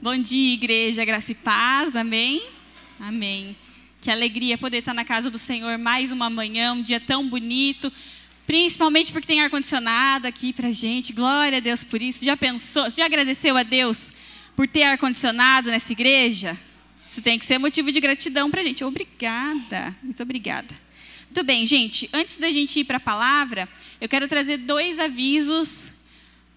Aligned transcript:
Bom 0.00 0.16
dia, 0.16 0.54
igreja, 0.54 1.04
graça 1.04 1.32
e 1.32 1.34
paz, 1.34 1.96
amém? 1.96 2.40
Amém. 3.00 3.56
Que 4.00 4.12
alegria 4.12 4.56
poder 4.56 4.78
estar 4.78 4.94
na 4.94 5.04
casa 5.04 5.28
do 5.28 5.38
Senhor 5.38 5.76
mais 5.76 6.12
uma 6.12 6.30
manhã, 6.30 6.72
um 6.72 6.82
dia 6.82 7.00
tão 7.00 7.28
bonito, 7.28 7.92
principalmente 8.46 9.10
porque 9.10 9.26
tem 9.26 9.40
ar-condicionado 9.40 10.28
aqui 10.28 10.52
pra 10.52 10.70
gente. 10.70 11.12
Glória 11.12 11.58
a 11.58 11.60
Deus 11.60 11.82
por 11.82 12.00
isso. 12.00 12.24
Já 12.24 12.36
pensou, 12.36 12.88
já 12.88 13.06
agradeceu 13.06 13.56
a 13.56 13.64
Deus 13.64 14.12
por 14.54 14.68
ter 14.68 14.84
ar-condicionado 14.84 15.68
nessa 15.68 15.92
igreja? 15.92 16.56
Isso 17.04 17.20
tem 17.20 17.36
que 17.36 17.44
ser 17.44 17.58
motivo 17.58 17.90
de 17.90 17.98
gratidão 17.98 18.52
pra 18.52 18.62
gente. 18.62 18.84
Obrigada, 18.84 19.96
muito 20.00 20.22
obrigada. 20.22 20.72
Muito 21.24 21.42
bem, 21.42 21.66
gente, 21.66 22.08
antes 22.12 22.36
da 22.36 22.52
gente 22.52 22.78
ir 22.78 22.84
para 22.84 22.98
a 22.98 23.00
palavra, 23.00 23.68
eu 24.00 24.08
quero 24.08 24.28
trazer 24.28 24.58
dois 24.58 25.00
avisos 25.00 25.90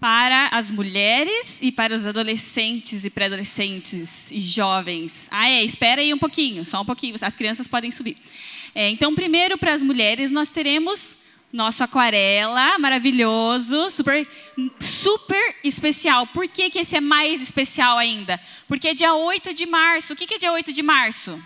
para 0.02 0.48
as 0.48 0.68
mulheres 0.72 1.62
e 1.62 1.70
para 1.70 1.94
os 1.94 2.04
adolescentes 2.04 3.04
e 3.04 3.08
pré-adolescentes 3.08 4.32
e 4.32 4.40
jovens. 4.40 5.28
Ah, 5.30 5.48
é, 5.48 5.62
espera 5.62 6.00
aí 6.00 6.12
um 6.12 6.18
pouquinho, 6.18 6.64
só 6.64 6.80
um 6.80 6.84
pouquinho, 6.84 7.14
as 7.22 7.36
crianças 7.36 7.68
podem 7.68 7.92
subir. 7.92 8.16
É, 8.74 8.88
então, 8.88 9.14
primeiro, 9.14 9.56
para 9.56 9.72
as 9.72 9.80
mulheres, 9.80 10.32
nós 10.32 10.50
teremos 10.50 11.16
nosso 11.52 11.84
aquarela 11.84 12.80
maravilhoso, 12.80 13.90
super, 13.90 14.26
super 14.80 15.54
especial. 15.62 16.26
Por 16.26 16.48
que, 16.48 16.68
que 16.68 16.80
esse 16.80 16.96
é 16.96 17.00
mais 17.00 17.40
especial 17.40 17.96
ainda? 17.96 18.40
Porque 18.66 18.88
é 18.88 18.94
dia 18.94 19.14
8 19.14 19.54
de 19.54 19.66
março. 19.66 20.14
O 20.14 20.16
que, 20.16 20.26
que 20.26 20.34
é 20.34 20.38
dia 20.38 20.52
8 20.52 20.72
de 20.72 20.82
março? 20.82 21.40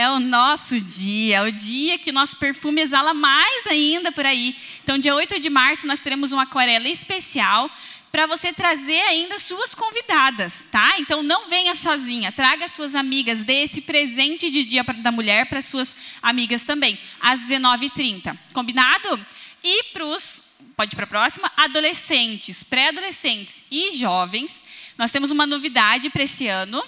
É 0.00 0.08
o 0.08 0.18
nosso 0.18 0.80
dia, 0.80 1.36
é 1.36 1.42
o 1.42 1.52
dia 1.52 1.98
que 1.98 2.10
nosso 2.10 2.34
perfume 2.38 2.80
exala 2.80 3.12
mais 3.12 3.66
ainda 3.66 4.10
por 4.10 4.24
aí. 4.24 4.56
Então, 4.82 4.96
dia 4.96 5.14
8 5.14 5.38
de 5.38 5.50
março, 5.50 5.86
nós 5.86 6.00
teremos 6.00 6.32
uma 6.32 6.44
aquarela 6.44 6.88
especial 6.88 7.70
para 8.10 8.24
você 8.24 8.50
trazer 8.50 8.98
ainda 9.02 9.38
suas 9.38 9.74
convidadas, 9.74 10.66
tá? 10.70 10.98
Então, 10.98 11.22
não 11.22 11.50
venha 11.50 11.74
sozinha, 11.74 12.32
traga 12.32 12.66
suas 12.66 12.94
amigas, 12.94 13.44
dê 13.44 13.62
esse 13.64 13.82
presente 13.82 14.50
de 14.50 14.64
dia 14.64 14.82
da 14.82 15.12
mulher 15.12 15.50
para 15.50 15.60
suas 15.60 15.94
amigas 16.22 16.64
também, 16.64 16.98
às 17.20 17.38
19h30. 17.40 18.38
Combinado? 18.54 19.26
E 19.62 19.82
para 19.92 20.06
os, 20.06 20.42
pode 20.74 20.94
ir 20.94 20.96
para 20.96 21.04
a 21.04 21.08
próxima, 21.08 21.52
adolescentes, 21.58 22.62
pré-adolescentes 22.62 23.62
e 23.70 23.94
jovens, 23.98 24.64
nós 24.96 25.12
temos 25.12 25.30
uma 25.30 25.46
novidade 25.46 26.08
para 26.08 26.22
esse 26.22 26.48
ano 26.48 26.82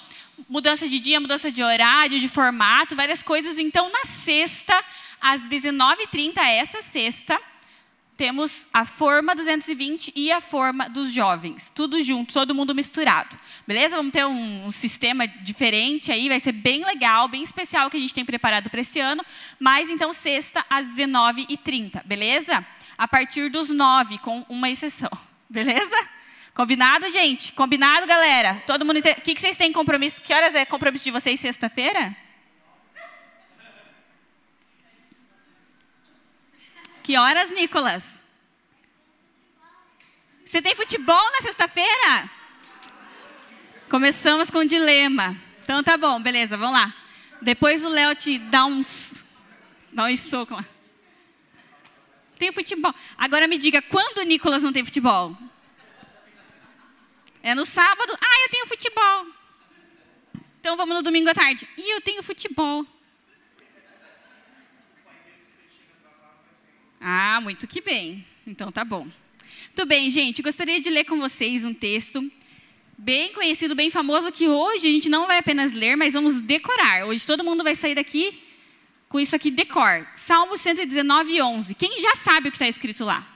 mudança 0.52 0.86
de 0.86 1.00
dia, 1.00 1.18
mudança 1.18 1.50
de 1.50 1.62
horário, 1.62 2.20
de 2.20 2.28
formato, 2.28 2.94
várias 2.94 3.22
coisas. 3.22 3.56
Então, 3.58 3.90
na 3.90 4.04
sexta, 4.04 4.78
às 5.18 5.48
19h30, 5.48 6.36
essa 6.40 6.82
sexta, 6.82 7.40
temos 8.18 8.68
a 8.70 8.84
forma 8.84 9.34
220 9.34 10.12
e 10.14 10.30
a 10.30 10.42
forma 10.42 10.90
dos 10.90 11.10
jovens. 11.10 11.72
Tudo 11.74 12.02
junto, 12.02 12.34
todo 12.34 12.54
mundo 12.54 12.74
misturado. 12.74 13.34
Beleza? 13.66 13.96
Vamos 13.96 14.12
ter 14.12 14.26
um, 14.26 14.66
um 14.66 14.70
sistema 14.70 15.26
diferente 15.26 16.12
aí, 16.12 16.28
vai 16.28 16.38
ser 16.38 16.52
bem 16.52 16.84
legal, 16.84 17.28
bem 17.28 17.42
especial 17.42 17.88
que 17.88 17.96
a 17.96 18.00
gente 18.00 18.14
tem 18.14 18.24
preparado 18.24 18.68
para 18.68 18.82
esse 18.82 19.00
ano. 19.00 19.24
Mas 19.58 19.88
então, 19.88 20.12
sexta, 20.12 20.62
às 20.68 20.86
19h30, 20.86 22.04
beleza? 22.04 22.62
A 22.98 23.08
partir 23.08 23.48
dos 23.48 23.70
9, 23.70 24.18
com 24.18 24.44
uma 24.50 24.68
exceção. 24.68 25.10
Beleza? 25.48 25.96
Combinado, 26.54 27.08
gente? 27.08 27.52
Combinado, 27.52 28.06
galera? 28.06 28.62
Todo 28.66 28.84
mundo. 28.84 28.98
O 28.98 29.02
que, 29.02 29.34
que 29.34 29.40
vocês 29.40 29.56
têm 29.56 29.72
compromisso? 29.72 30.20
Que 30.20 30.34
horas 30.34 30.54
é 30.54 30.66
compromisso 30.66 31.04
de 31.04 31.10
vocês 31.10 31.40
sexta-feira? 31.40 32.14
Que 37.02 37.16
horas, 37.16 37.50
Nicolas? 37.50 38.22
Você 40.44 40.60
tem 40.60 40.76
futebol 40.76 41.32
na 41.32 41.40
sexta-feira? 41.40 42.30
Começamos 43.88 44.50
com 44.50 44.58
um 44.58 44.66
dilema. 44.66 45.36
Então 45.64 45.82
tá 45.82 45.96
bom, 45.96 46.20
beleza, 46.20 46.56
vamos 46.56 46.78
lá. 46.78 46.94
Depois 47.40 47.82
o 47.84 47.88
Léo 47.88 48.14
te 48.14 48.38
dá 48.38 48.66
uns. 48.66 49.24
dá 49.90 50.04
uns 50.04 50.20
socos 50.20 50.58
lá. 50.58 50.64
Tem 52.38 52.52
futebol. 52.52 52.94
Agora 53.16 53.48
me 53.48 53.56
diga, 53.56 53.80
quando 53.80 54.18
o 54.18 54.24
Nicolas 54.24 54.62
não 54.62 54.72
tem 54.72 54.84
futebol? 54.84 55.36
É 57.42 57.54
no 57.54 57.66
sábado, 57.66 58.16
ah, 58.20 58.44
eu 58.44 58.50
tenho 58.50 58.66
futebol. 58.66 59.26
Então 60.60 60.76
vamos 60.76 60.94
no 60.94 61.02
domingo 61.02 61.28
à 61.28 61.34
tarde. 61.34 61.68
E 61.76 61.92
eu 61.94 62.00
tenho 62.00 62.22
futebol. 62.22 62.86
Ah, 67.00 67.40
muito 67.42 67.66
que 67.66 67.80
bem. 67.80 68.24
Então 68.46 68.70
tá 68.70 68.84
bom. 68.84 69.02
Muito 69.02 69.86
bem, 69.86 70.08
gente. 70.08 70.40
Gostaria 70.40 70.80
de 70.80 70.88
ler 70.88 71.04
com 71.04 71.18
vocês 71.18 71.64
um 71.64 71.74
texto 71.74 72.30
bem 72.96 73.32
conhecido, 73.32 73.74
bem 73.74 73.90
famoso, 73.90 74.30
que 74.30 74.46
hoje 74.46 74.86
a 74.86 74.90
gente 74.92 75.08
não 75.08 75.26
vai 75.26 75.38
apenas 75.38 75.72
ler, 75.72 75.96
mas 75.96 76.14
vamos 76.14 76.40
decorar. 76.40 77.06
Hoje 77.06 77.26
todo 77.26 77.42
mundo 77.42 77.64
vai 77.64 77.74
sair 77.74 77.96
daqui 77.96 78.40
com 79.08 79.18
isso 79.18 79.34
aqui 79.34 79.50
decor. 79.50 80.06
Salmo 80.14 80.56
119, 80.56 81.42
11. 81.42 81.74
Quem 81.74 82.00
já 82.00 82.14
sabe 82.14 82.48
o 82.48 82.52
que 82.52 82.56
está 82.56 82.68
escrito 82.68 83.04
lá? 83.04 83.26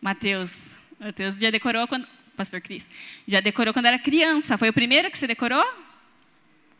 Mateus. 0.00 0.78
Mateus 0.98 1.34
já 1.36 1.50
decorou 1.50 1.86
quando 1.86 2.08
pastor 2.38 2.60
Cris? 2.60 2.88
Já 3.26 3.40
decorou 3.40 3.74
quando 3.74 3.86
era 3.86 3.98
criança. 3.98 4.56
Foi 4.56 4.68
o 4.68 4.72
primeiro 4.72 5.10
que 5.10 5.18
você 5.18 5.26
decorou? 5.26 5.64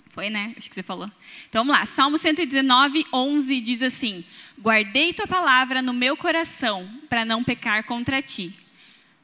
Foi, 0.09 0.31
né? 0.31 0.55
Acho 0.57 0.69
que 0.69 0.75
você 0.75 0.83
falou. 0.83 1.11
Então 1.49 1.65
vamos 1.65 1.79
lá. 1.79 1.85
Salmo 1.85 2.17
119, 2.17 3.05
11 3.13 3.61
diz 3.61 3.83
assim: 3.83 4.25
Guardei 4.59 5.13
tua 5.13 5.27
palavra 5.27 5.83
no 5.83 5.93
meu 5.93 6.17
coração 6.17 6.89
para 7.09 7.25
não 7.25 7.45
pecar 7.45 7.85
contra 7.85 8.23
ti. 8.23 8.53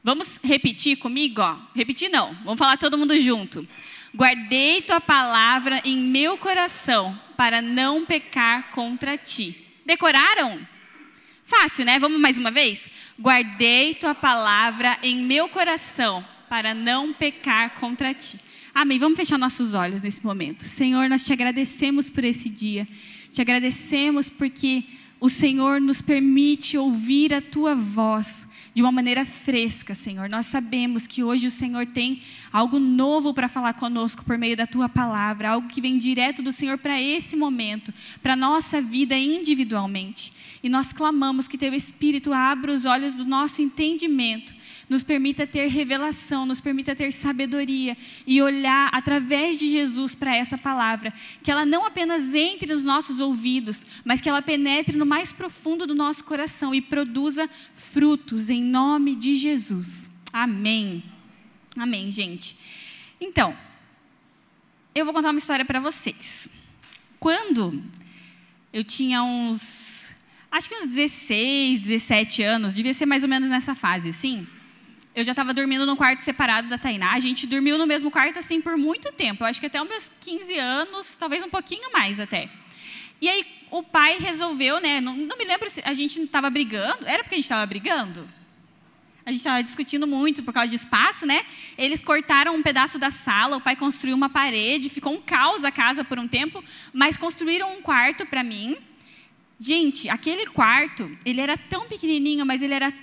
Vamos 0.03 0.39
repetir 0.43 0.97
comigo? 0.97 1.41
Ó. 1.41 1.57
Repetir 1.73 2.09
não. 2.09 2.33
Vamos 2.43 2.59
falar 2.59 2.77
todo 2.77 2.97
mundo 2.97 3.19
junto. 3.19 3.67
Guardei 4.13 4.81
tua 4.81 5.01
palavra 5.01 5.81
em 5.83 5.97
meu 5.97 6.37
coração 6.37 7.19
para 7.35 7.61
não 7.61 8.05
pecar 8.05 8.69
contra 8.69 9.17
ti. 9.17 9.65
Decoraram? 9.85 10.65
Fácil, 11.45 11.85
né? 11.85 11.99
Vamos 11.99 12.19
mais 12.19 12.39
uma 12.39 12.49
vez? 12.49 12.89
Guardei 13.19 13.93
tua 13.93 14.15
palavra 14.15 14.97
em 15.03 15.21
meu 15.21 15.47
coração 15.47 16.25
para 16.49 16.73
não 16.73 17.13
pecar 17.13 17.75
contra 17.75 18.15
ti. 18.15 18.39
Amém. 18.73 18.97
Vamos 18.97 19.15
fechar 19.15 19.37
nossos 19.37 19.75
olhos 19.75 20.01
nesse 20.01 20.25
momento. 20.25 20.63
Senhor, 20.63 21.07
nós 21.07 21.23
te 21.23 21.31
agradecemos 21.31 22.09
por 22.09 22.23
esse 22.23 22.49
dia. 22.49 22.87
Te 23.29 23.41
agradecemos 23.41 24.27
porque 24.27 24.85
o 25.19 25.29
Senhor 25.29 25.79
nos 25.79 26.01
permite 26.01 26.79
ouvir 26.79 27.31
a 27.31 27.39
tua 27.39 27.75
voz 27.75 28.47
de 28.75 28.81
uma 28.81 28.91
maneira 28.91 29.23
fresca, 29.23 29.95
Senhor. 29.95 30.27
Nós 30.27 30.47
sabemos 30.47 31.07
que 31.07 31.23
hoje 31.23 31.47
o 31.47 31.51
Senhor 31.51 31.85
tem 31.85 32.21
algo 32.51 32.77
novo 32.77 33.33
para 33.33 33.47
falar 33.47 33.73
conosco 33.73 34.25
por 34.25 34.37
meio 34.37 34.57
da 34.57 34.67
tua 34.67 34.89
palavra, 34.89 35.51
algo 35.51 35.69
que 35.69 35.79
vem 35.79 35.97
direto 35.97 36.43
do 36.43 36.51
Senhor 36.51 36.77
para 36.77 37.01
esse 37.01 37.37
momento, 37.37 37.93
para 38.21 38.35
nossa 38.35 38.81
vida 38.81 39.17
individualmente. 39.17 40.33
E 40.61 40.67
nós 40.67 40.91
clamamos 40.91 41.47
que 41.47 41.57
teu 41.57 41.73
Espírito 41.73 42.33
abra 42.33 42.73
os 42.73 42.85
olhos 42.85 43.15
do 43.15 43.23
nosso 43.23 43.61
entendimento 43.61 44.53
nos 44.89 45.03
permita 45.03 45.47
ter 45.47 45.67
revelação, 45.67 46.45
nos 46.45 46.61
permita 46.61 46.95
ter 46.95 47.11
sabedoria 47.11 47.97
e 48.25 48.41
olhar 48.41 48.89
através 48.93 49.57
de 49.57 49.69
Jesus 49.69 50.13
para 50.13 50.35
essa 50.35 50.57
palavra, 50.57 51.13
que 51.43 51.49
ela 51.49 51.65
não 51.65 51.85
apenas 51.85 52.33
entre 52.33 52.73
nos 52.73 52.85
nossos 52.85 53.19
ouvidos, 53.19 53.85
mas 54.03 54.21
que 54.21 54.29
ela 54.29 54.41
penetre 54.41 54.97
no 54.97 55.05
mais 55.05 55.31
profundo 55.31 55.87
do 55.87 55.95
nosso 55.95 56.23
coração 56.23 56.73
e 56.73 56.81
produza 56.81 57.49
frutos 57.73 58.49
em 58.49 58.63
nome 58.63 59.15
de 59.15 59.35
Jesus. 59.35 60.11
Amém. 60.31 61.03
Amém, 61.75 62.11
gente. 62.11 62.57
Então, 63.19 63.57
eu 64.93 65.03
vou 65.03 65.13
contar 65.13 65.31
uma 65.31 65.39
história 65.39 65.65
para 65.65 65.79
vocês. 65.79 66.47
Quando 67.19 67.83
eu 68.71 68.83
tinha 68.83 69.23
uns, 69.23 70.15
acho 70.51 70.69
que 70.69 70.75
uns 70.75 70.87
16, 70.87 71.81
17 71.81 72.43
anos, 72.43 72.75
devia 72.75 72.93
ser 72.93 73.05
mais 73.05 73.23
ou 73.23 73.29
menos 73.29 73.49
nessa 73.49 73.73
fase, 73.73 74.09
assim 74.09 74.47
eu 75.15 75.23
já 75.23 75.31
estava 75.31 75.53
dormindo 75.53 75.85
no 75.85 75.95
quarto 75.95 76.19
separado 76.19 76.67
da 76.67 76.77
Tainá. 76.77 77.13
A 77.13 77.19
gente 77.19 77.47
dormiu 77.47 77.77
no 77.77 77.87
mesmo 77.87 78.11
quarto 78.11 78.37
assim 78.37 78.59
por 78.59 78.75
muito 78.75 79.13
tempo. 79.13 79.43
Eu 79.43 79.47
acho 79.47 79.61
que 79.61 79.67
até 79.67 79.81
os 79.81 79.87
meus 79.87 80.11
15 80.19 80.57
anos, 80.59 81.15
talvez 81.15 81.41
um 81.41 81.49
pouquinho 81.49 81.89
mais 81.93 82.19
até. 82.19 82.49
E 83.21 83.29
aí 83.29 83.45
o 83.71 83.81
pai 83.81 84.17
resolveu, 84.19 84.81
né? 84.81 84.99
Não, 84.99 85.15
não 85.15 85.37
me 85.37 85.45
lembro 85.45 85.69
se 85.69 85.81
a 85.85 85.93
gente 85.93 86.19
estava 86.19 86.49
brigando. 86.49 87.07
Era 87.07 87.23
porque 87.23 87.35
a 87.35 87.37
gente 87.37 87.45
estava 87.45 87.65
brigando? 87.65 88.27
A 89.25 89.31
gente 89.31 89.39
estava 89.39 89.63
discutindo 89.63 90.05
muito 90.05 90.43
por 90.43 90.53
causa 90.53 90.67
de 90.67 90.75
espaço, 90.75 91.25
né? 91.25 91.45
Eles 91.77 92.01
cortaram 92.01 92.53
um 92.53 92.61
pedaço 92.61 92.99
da 92.99 93.09
sala, 93.09 93.55
o 93.55 93.61
pai 93.61 93.75
construiu 93.75 94.15
uma 94.15 94.29
parede, 94.29 94.89
ficou 94.89 95.13
um 95.13 95.21
caos 95.21 95.63
a 95.63 95.71
casa 95.71 96.03
por 96.03 96.19
um 96.19 96.27
tempo, 96.27 96.63
mas 96.93 97.17
construíram 97.17 97.75
um 97.75 97.81
quarto 97.81 98.25
para 98.25 98.43
mim. 98.43 98.77
Gente, 99.57 100.09
aquele 100.09 100.45
quarto, 100.45 101.09
ele 101.25 101.39
era 101.39 101.57
tão 101.57 101.87
pequenininho, 101.87 102.45
mas 102.45 102.61
ele 102.61 102.73
era 102.73 102.93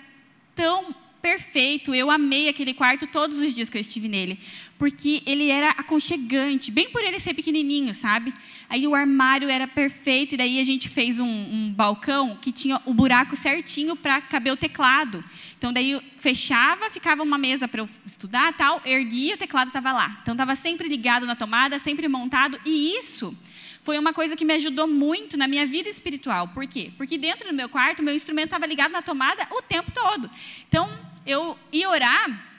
tão 0.55 0.95
perfeito. 1.23 1.95
Eu 1.95 2.11
amei 2.11 2.49
aquele 2.49 2.75
quarto 2.75 3.07
todos 3.07 3.39
os 3.39 3.55
dias 3.55 3.71
que 3.71 3.79
eu 3.79 3.81
estive 3.81 4.09
nele, 4.09 4.39
porque 4.77 5.23
ele 5.25 5.49
era 5.49 5.71
aconchegante, 5.71 6.73
bem 6.73 6.91
por 6.91 7.03
ele 7.03 7.21
ser 7.21 7.33
pequenininho, 7.33 7.95
sabe? 7.95 8.35
Aí 8.69 8.87
o 8.87 8.95
armário 8.95 9.49
era 9.49 9.69
perfeito 9.69 10.35
e 10.35 10.37
daí 10.37 10.59
a 10.61 10.65
gente 10.65 10.89
fez 10.89 11.21
um, 11.21 11.29
um 11.29 11.73
balcão 11.73 12.37
que 12.43 12.51
tinha 12.51 12.81
o 12.85 12.93
buraco 12.93 13.37
certinho 13.37 13.95
para 13.95 14.21
caber 14.21 14.53
o 14.53 14.57
teclado. 14.57 15.25
Então 15.57 15.73
daí 15.73 16.01
fechava, 16.17 16.91
ficava 16.91 17.23
uma 17.23 17.39
mesa 17.39 17.69
para 17.69 17.81
eu 17.83 17.89
estudar, 18.05 18.53
tal, 18.55 18.83
erguia, 18.85 19.37
o 19.37 19.39
teclado 19.39 19.69
estava 19.69 19.93
lá. 19.93 20.19
Então 20.23 20.35
estava 20.35 20.57
sempre 20.57 20.89
ligado 20.89 21.25
na 21.25 21.37
tomada, 21.37 21.79
sempre 21.79 22.09
montado 22.09 22.59
e 22.67 22.99
isso 22.99 23.37
foi 23.85 23.99
uma 23.99 24.13
coisa 24.13 24.37
que 24.37 24.45
me 24.45 24.55
ajudou 24.55 24.87
muito 24.87 25.37
na 25.37 25.49
minha 25.49 25.67
vida 25.67 25.89
espiritual. 25.89 26.49
Por 26.49 26.67
quê? 26.67 26.93
Porque 26.97 27.19
dentro 27.19 27.49
do 27.49 27.55
meu 27.55 27.69
quarto, 27.69 28.03
meu 28.03 28.15
instrumento 28.15 28.47
estava 28.47 28.65
ligado 28.65 28.93
na 28.93 29.03
tomada 29.03 29.47
o 29.51 29.61
tempo 29.61 29.91
todo. 29.91 30.31
Então, 30.69 30.89
eu 31.27 31.59
ia 31.73 31.89
orar, 31.89 32.53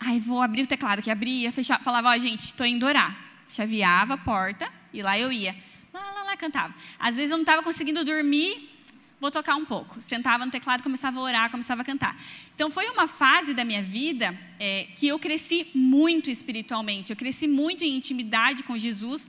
ai, 0.00 0.18
vou 0.18 0.42
abrir 0.42 0.62
o 0.62 0.66
teclado, 0.66 1.02
que 1.02 1.10
abria, 1.10 1.50
fechava, 1.52 1.82
falava, 1.82 2.10
ó, 2.10 2.16
oh, 2.16 2.18
gente, 2.18 2.40
estou 2.40 2.66
indo 2.66 2.86
orar. 2.86 3.16
Chaveava 3.48 4.14
a 4.14 4.18
porta 4.18 4.70
e 4.92 5.02
lá 5.02 5.18
eu 5.18 5.32
ia. 5.32 5.56
Lá, 5.92 6.00
lá, 6.00 6.22
lá, 6.24 6.36
cantava. 6.36 6.74
Às 6.98 7.16
vezes 7.16 7.30
eu 7.30 7.38
não 7.38 7.42
estava 7.42 7.62
conseguindo 7.62 8.04
dormir, 8.04 8.70
vou 9.20 9.30
tocar 9.30 9.56
um 9.56 9.64
pouco. 9.64 10.00
Sentava 10.00 10.44
no 10.44 10.52
teclado, 10.52 10.82
começava 10.82 11.18
a 11.18 11.22
orar, 11.22 11.50
começava 11.50 11.82
a 11.82 11.84
cantar. 11.84 12.20
Então, 12.54 12.70
foi 12.70 12.88
uma 12.90 13.06
fase 13.06 13.54
da 13.54 13.64
minha 13.64 13.82
vida 13.82 14.38
é, 14.60 14.86
que 14.96 15.08
eu 15.08 15.18
cresci 15.18 15.68
muito 15.74 16.30
espiritualmente, 16.30 17.10
eu 17.10 17.16
cresci 17.16 17.48
muito 17.48 17.84
em 17.84 17.96
intimidade 17.96 18.62
com 18.62 18.76
Jesus 18.76 19.28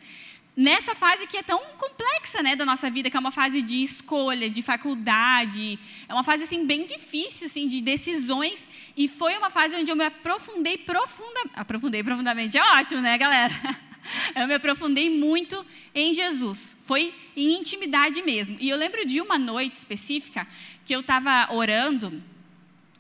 nessa 0.60 0.94
fase 0.94 1.26
que 1.26 1.38
é 1.38 1.42
tão 1.42 1.58
complexa, 1.78 2.44
né, 2.44 2.54
da 2.54 2.66
nossa 2.66 2.90
vida, 2.90 3.10
que 3.10 3.16
é 3.16 3.20
uma 3.20 3.32
fase 3.32 3.62
de 3.62 3.82
escolha, 3.82 4.50
de 4.50 4.62
faculdade, 4.62 5.80
é 6.06 6.14
uma 6.14 6.22
fase 6.22 6.44
assim 6.44 6.66
bem 6.66 6.86
difícil, 6.86 7.48
assim, 7.48 7.66
de 7.66 7.80
decisões, 7.80 8.68
e 8.98 9.08
foi 9.08 9.38
uma 9.38 9.50
fase 9.50 9.78
onde 9.78 9.90
eu 9.90 9.96
me 9.96 10.04
aprofundei 10.04 10.78
profunda, 10.78 11.40
aprofundei 11.54 12.04
profundamente, 12.04 12.58
é 12.58 12.64
ótimo, 12.78 13.00
né, 13.00 13.18
galera? 13.18 13.54
Eu 14.36 14.48
me 14.48 14.56
aprofundei 14.56 15.08
muito 15.08 15.64
em 15.94 16.12
Jesus, 16.14 16.78
foi 16.86 17.14
em 17.36 17.60
intimidade 17.60 18.24
mesmo. 18.24 18.58
E 18.60 18.68
eu 18.68 18.78
lembro 18.78 19.06
de 19.06 19.22
uma 19.22 19.38
noite 19.38 19.76
específica 19.76 20.48
que 20.84 20.96
eu 20.96 21.02
estava 21.02 21.54
orando 21.54 22.24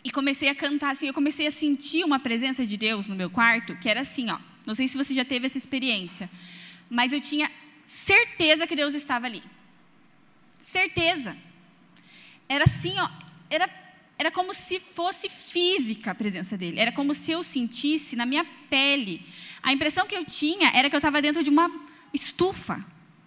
e 0.03 0.11
comecei 0.11 0.49
a 0.49 0.53
cantar 0.53 0.91
assim, 0.91 1.07
eu 1.07 1.13
comecei 1.13 1.47
a 1.47 1.51
sentir 1.51 2.03
uma 2.03 2.19
presença 2.19 2.63
de 2.63 2.77
Deus 2.77 3.07
no 3.07 3.15
meu 3.15 3.29
quarto, 3.29 3.75
que 3.77 3.89
era 3.89 4.01
assim, 4.01 4.29
ó. 4.29 4.37
Não 4.67 4.75
sei 4.75 4.87
se 4.87 4.97
você 4.97 5.13
já 5.15 5.25
teve 5.25 5.47
essa 5.47 5.57
experiência 5.57 6.29
mas 6.89 7.13
eu 7.13 7.21
tinha 7.21 7.49
certeza 7.83 8.65
que 8.65 8.75
Deus 8.75 8.93
estava 8.93 9.25
ali. 9.25 9.43
Certeza. 10.57 11.35
Era 12.47 12.63
assim, 12.65 12.93
ó, 12.99 13.09
era, 13.49 13.69
era 14.17 14.31
como 14.31 14.53
se 14.53 14.79
fosse 14.79 15.29
física 15.29 16.11
a 16.11 16.15
presença 16.15 16.57
dele. 16.57 16.79
Era 16.79 16.91
como 16.91 17.13
se 17.13 17.31
eu 17.31 17.43
sentisse 17.43 18.15
na 18.15 18.25
minha 18.25 18.45
pele. 18.69 19.25
A 19.61 19.71
impressão 19.71 20.07
que 20.07 20.15
eu 20.15 20.25
tinha 20.25 20.71
era 20.73 20.89
que 20.89 20.95
eu 20.95 20.99
estava 20.99 21.21
dentro 21.21 21.43
de 21.43 21.49
uma 21.49 21.69
estufa. 22.13 22.83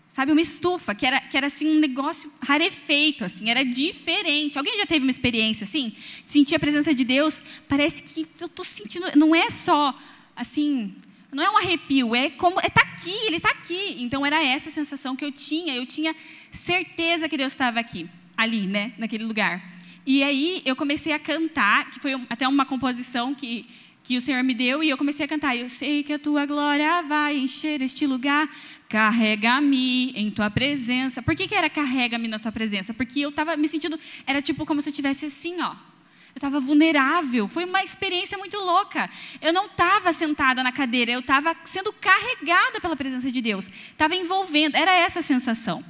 Sabe, 0.09 0.31
uma 0.31 0.43
estufa, 0.43 0.95
que 0.95 1.07
era, 1.07 1.19
que 1.21 1.39
era 1.39 1.47
assim 1.47 1.67
um 1.67 1.81
negócio 1.81 2.31
rarefeito, 2.43 3.25
assim, 3.25 3.49
era 3.49 3.65
diferente. 3.65 4.59
Alguém 4.59 4.77
já 4.77 4.85
teve 4.85 5.07
uma 5.07 5.11
experiência 5.11 5.65
assim? 5.65 5.97
Sentir 6.27 6.55
a 6.55 6.59
presença 6.59 6.95
de 6.95 7.03
Deus? 7.03 7.43
Parece 7.67 8.03
que 8.03 8.27
eu 8.39 8.47
estou 8.47 8.63
sentindo, 8.63 9.07
não 9.17 9.35
é 9.35 9.49
só 9.49 9.99
assim, 10.37 10.95
não 11.33 11.43
é 11.43 11.51
um 11.51 11.57
arrepio, 11.57 12.15
é 12.15 12.29
como 12.29 12.61
está 12.61 12.83
aqui, 12.83 13.15
ele 13.27 13.37
está 13.37 13.49
aqui. 13.49 13.97
Então 13.99 14.25
era 14.25 14.45
essa 14.45 14.69
a 14.69 14.73
sensação 14.73 15.17
que 15.17 15.25
eu 15.25 15.33
tinha. 15.33 15.75
Eu 15.75 15.87
tinha 15.87 16.15
certeza 16.51 17.29
que 17.29 17.37
Deus 17.39 17.53
estava 17.53 17.81
aqui, 17.81 18.07
ali, 18.37 18.67
né, 18.67 18.93
naquele 18.99 19.25
lugar. 19.25 19.73
E 20.05 20.23
aí 20.23 20.61
eu 20.65 20.77
comecei 20.77 21.13
a 21.13 21.19
cantar, 21.19 21.91
que 21.91 21.99
foi 21.99 22.13
até 22.29 22.47
uma 22.47 22.67
composição 22.67 23.35
que 23.35 23.67
que 24.05 24.17
o 24.17 24.21
Senhor 24.21 24.43
me 24.43 24.53
deu 24.53 24.83
e 24.83 24.91
eu 24.91 24.99
comecei 24.99 25.25
a 25.25 25.29
cantar. 25.29 25.57
Eu 25.57 25.69
sei 25.69 26.03
que 26.03 26.13
a 26.13 26.19
tua 26.19 26.45
glória 26.45 27.03
vai 27.03 27.39
encher 27.39 27.81
este 27.81 28.05
lugar. 28.05 28.49
Carrega-me 28.89 30.11
em 30.17 30.29
tua 30.29 30.51
presença. 30.51 31.23
Por 31.23 31.37
que, 31.37 31.47
que 31.47 31.55
era 31.55 31.71
carrega-me 31.71 32.27
na 32.27 32.37
tua 32.37 32.51
presença? 32.51 32.93
Porque 32.93 33.21
eu 33.21 33.29
estava 33.29 33.57
me 33.57 33.69
sentindo, 33.69 33.97
era 34.27 34.43
tipo 34.43 34.67
como 34.67 34.83
se 34.83 34.89
eu 34.89 34.91
estivesse 34.91 35.27
assim, 35.27 35.61
ó 35.61 35.92
eu 36.35 36.39
estava 36.39 36.61
vulnerável. 36.61 37.47
Foi 37.47 37.65
uma 37.65 37.83
experiência 37.83 38.39
muito 38.39 38.57
louca. 38.59 39.09
Eu 39.41 39.53
não 39.53 39.67
estava 39.67 40.13
sentada 40.13 40.63
na 40.63 40.73
cadeira, 40.73 41.13
eu 41.13 41.21
estava 41.21 41.55
sendo 41.65 41.93
carregada 41.93 42.81
pela 42.81 42.97
presença 42.97 43.31
de 43.31 43.41
Deus. 43.41 43.71
Estava 43.91 44.15
envolvendo. 44.15 44.75
Era 44.75 44.93
essa 44.93 45.21
a 45.21 45.23
sensação 45.23 45.85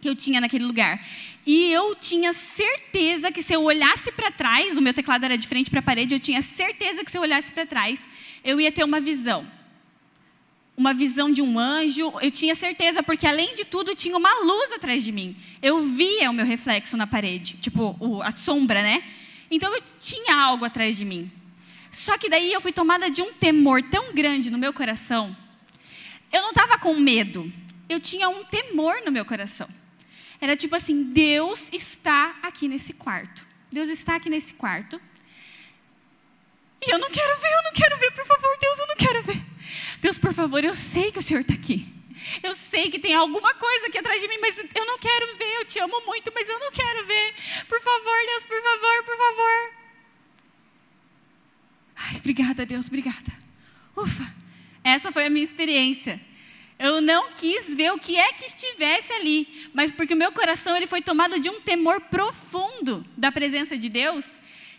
que 0.00 0.08
eu 0.08 0.16
tinha 0.16 0.40
naquele 0.40 0.64
lugar. 0.64 1.00
E 1.46 1.72
eu 1.72 1.94
tinha 1.94 2.32
certeza 2.32 3.30
que 3.30 3.42
se 3.42 3.54
eu 3.54 3.62
olhasse 3.62 4.10
para 4.12 4.30
trás, 4.32 4.76
o 4.76 4.82
meu 4.82 4.92
teclado 4.92 5.24
era 5.24 5.38
de 5.38 5.46
frente 5.46 5.70
para 5.70 5.78
a 5.78 5.82
parede, 5.82 6.14
eu 6.14 6.20
tinha 6.20 6.42
certeza 6.42 7.04
que 7.04 7.10
se 7.10 7.18
eu 7.18 7.22
olhasse 7.22 7.50
para 7.52 7.64
trás, 7.64 8.08
eu 8.44 8.60
ia 8.60 8.70
ter 8.70 8.84
uma 8.84 9.00
visão. 9.00 9.46
Uma 10.76 10.92
visão 10.94 11.30
de 11.30 11.42
um 11.42 11.58
anjo, 11.58 12.12
eu 12.20 12.30
tinha 12.30 12.54
certeza, 12.54 13.02
porque 13.02 13.26
além 13.26 13.54
de 13.54 13.64
tudo 13.64 13.94
tinha 13.94 14.16
uma 14.16 14.32
luz 14.40 14.72
atrás 14.72 15.04
de 15.04 15.12
mim. 15.12 15.36
Eu 15.60 15.82
via 15.84 16.30
o 16.30 16.34
meu 16.34 16.46
reflexo 16.46 16.96
na 16.96 17.06
parede, 17.06 17.56
tipo 17.60 17.96
a 18.22 18.30
sombra, 18.30 18.82
né? 18.82 19.04
Então 19.52 19.72
eu 19.74 19.82
tinha 20.00 20.34
algo 20.34 20.64
atrás 20.64 20.96
de 20.96 21.04
mim. 21.04 21.30
Só 21.90 22.16
que 22.16 22.30
daí 22.30 22.50
eu 22.50 22.60
fui 22.60 22.72
tomada 22.72 23.10
de 23.10 23.20
um 23.20 23.34
temor 23.34 23.82
tão 23.82 24.14
grande 24.14 24.50
no 24.50 24.56
meu 24.56 24.72
coração. 24.72 25.36
Eu 26.32 26.40
não 26.40 26.48
estava 26.48 26.78
com 26.78 26.94
medo, 26.94 27.52
eu 27.86 28.00
tinha 28.00 28.30
um 28.30 28.42
temor 28.44 29.02
no 29.04 29.12
meu 29.12 29.26
coração. 29.26 29.68
Era 30.40 30.56
tipo 30.56 30.74
assim: 30.74 31.12
Deus 31.12 31.70
está 31.70 32.34
aqui 32.42 32.66
nesse 32.66 32.94
quarto. 32.94 33.46
Deus 33.70 33.90
está 33.90 34.16
aqui 34.16 34.30
nesse 34.30 34.54
quarto. 34.54 34.98
E 36.84 36.90
eu 36.90 36.98
não 36.98 37.10
quero 37.10 37.40
ver, 37.40 37.52
eu 37.52 37.62
não 37.62 37.72
quero 37.72 37.98
ver, 37.98 38.10
por 38.12 38.26
favor, 38.26 38.58
Deus, 38.58 38.78
eu 38.78 38.86
não 38.86 38.96
quero 38.96 39.22
ver. 39.22 39.46
Deus, 40.00 40.16
por 40.16 40.32
favor, 40.32 40.64
eu 40.64 40.74
sei 40.74 41.12
que 41.12 41.18
o 41.18 41.22
Senhor 41.22 41.42
está 41.42 41.52
aqui. 41.52 41.86
Eu 42.42 42.54
sei 42.54 42.90
que 42.90 42.98
tem 42.98 43.14
alguma 43.14 43.54
coisa 43.54 43.86
aqui 43.86 43.98
atrás 43.98 44.20
de 44.20 44.28
mim, 44.28 44.38
mas 44.40 44.58
eu 44.58 44.86
não 44.86 44.98
quero 44.98 45.36
ver. 45.36 45.54
Eu 45.56 45.64
te 45.64 45.78
amo 45.78 46.00
muito, 46.06 46.32
mas 46.34 46.48
eu 46.48 46.58
não 46.58 46.70
quero 46.70 47.06
ver. 47.06 47.34
Por 47.68 47.80
favor, 47.80 48.26
Deus, 48.26 48.46
por 48.46 48.62
favor, 48.62 49.04
por 49.04 49.16
favor. 49.16 49.74
Ai, 51.96 52.16
obrigada, 52.16 52.66
Deus, 52.66 52.88
obrigada. 52.88 53.32
Ufa, 53.96 54.34
essa 54.82 55.12
foi 55.12 55.26
a 55.26 55.30
minha 55.30 55.44
experiência. 55.44 56.20
Eu 56.78 57.00
não 57.00 57.32
quis 57.32 57.74
ver 57.74 57.92
o 57.92 57.98
que 57.98 58.18
é 58.18 58.32
que 58.32 58.44
estivesse 58.44 59.12
ali, 59.12 59.70
mas 59.72 59.92
porque 59.92 60.14
o 60.14 60.16
meu 60.16 60.32
coração 60.32 60.76
ele 60.76 60.86
foi 60.86 61.00
tomado 61.00 61.38
de 61.38 61.48
um 61.48 61.60
temor 61.60 62.00
profundo 62.00 63.06
da 63.16 63.30
presença 63.30 63.78
de 63.78 63.88
Deus, 63.88 64.36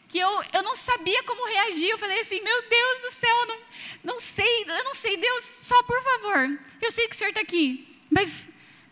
que 0.10 0.19
eu, 0.19 0.44
eu 0.51 0.63
não 0.63 0.75
sabia 0.75 1.24
como 1.24 1.48
reagir. 1.48 1.90
Eu 1.90 1.98
falei 1.98 2.19
assim: 2.19 2.42
meu 2.42 2.62
Deus 2.69 3.00
do 3.04 3.12
céu, 3.12 3.36
eu 3.36 3.48
não, 3.48 3.57
não 4.04 4.20
sei, 4.20 4.64
eu 4.68 4.84
não 4.84 4.94
sei, 4.94 5.18
Deus, 5.18 5.44
só 5.44 5.82
por 5.84 6.02
favor. 6.04 6.60
Eu 6.82 6.92
sei 6.92 7.08
que 7.08 7.16
o 7.16 7.18
Senhor 7.18 7.30
está 7.30 7.42
aqui, 7.42 7.88
mas, 8.10 8.52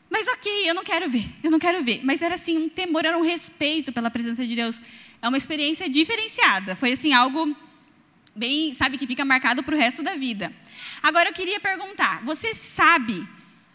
mas 0.09 0.27
ok, 0.27 0.69
eu 0.69 0.73
não 0.73 0.83
quero 0.83 1.09
ver, 1.09 1.25
eu 1.43 1.51
não 1.51 1.59
quero 1.59 1.83
ver. 1.83 2.01
Mas 2.03 2.21
era 2.21 2.35
assim, 2.35 2.57
um 2.57 2.69
temor, 2.69 3.05
era 3.05 3.17
um 3.17 3.23
respeito 3.23 3.91
pela 3.91 4.09
presença 4.09 4.45
de 4.45 4.55
Deus. 4.55 4.81
É 5.21 5.27
uma 5.27 5.37
experiência 5.37 5.89
diferenciada. 5.89 6.75
Foi 6.75 6.93
assim, 6.93 7.13
algo 7.13 7.55
bem, 8.35 8.73
sabe, 8.73 8.97
que 8.97 9.05
fica 9.05 9.25
marcado 9.25 9.61
para 9.63 9.75
o 9.75 9.77
resto 9.77 10.01
da 10.01 10.15
vida. 10.15 10.53
Agora 11.03 11.29
eu 11.29 11.33
queria 11.33 11.59
perguntar: 11.59 12.23
você 12.23 12.53
sabe 12.53 13.27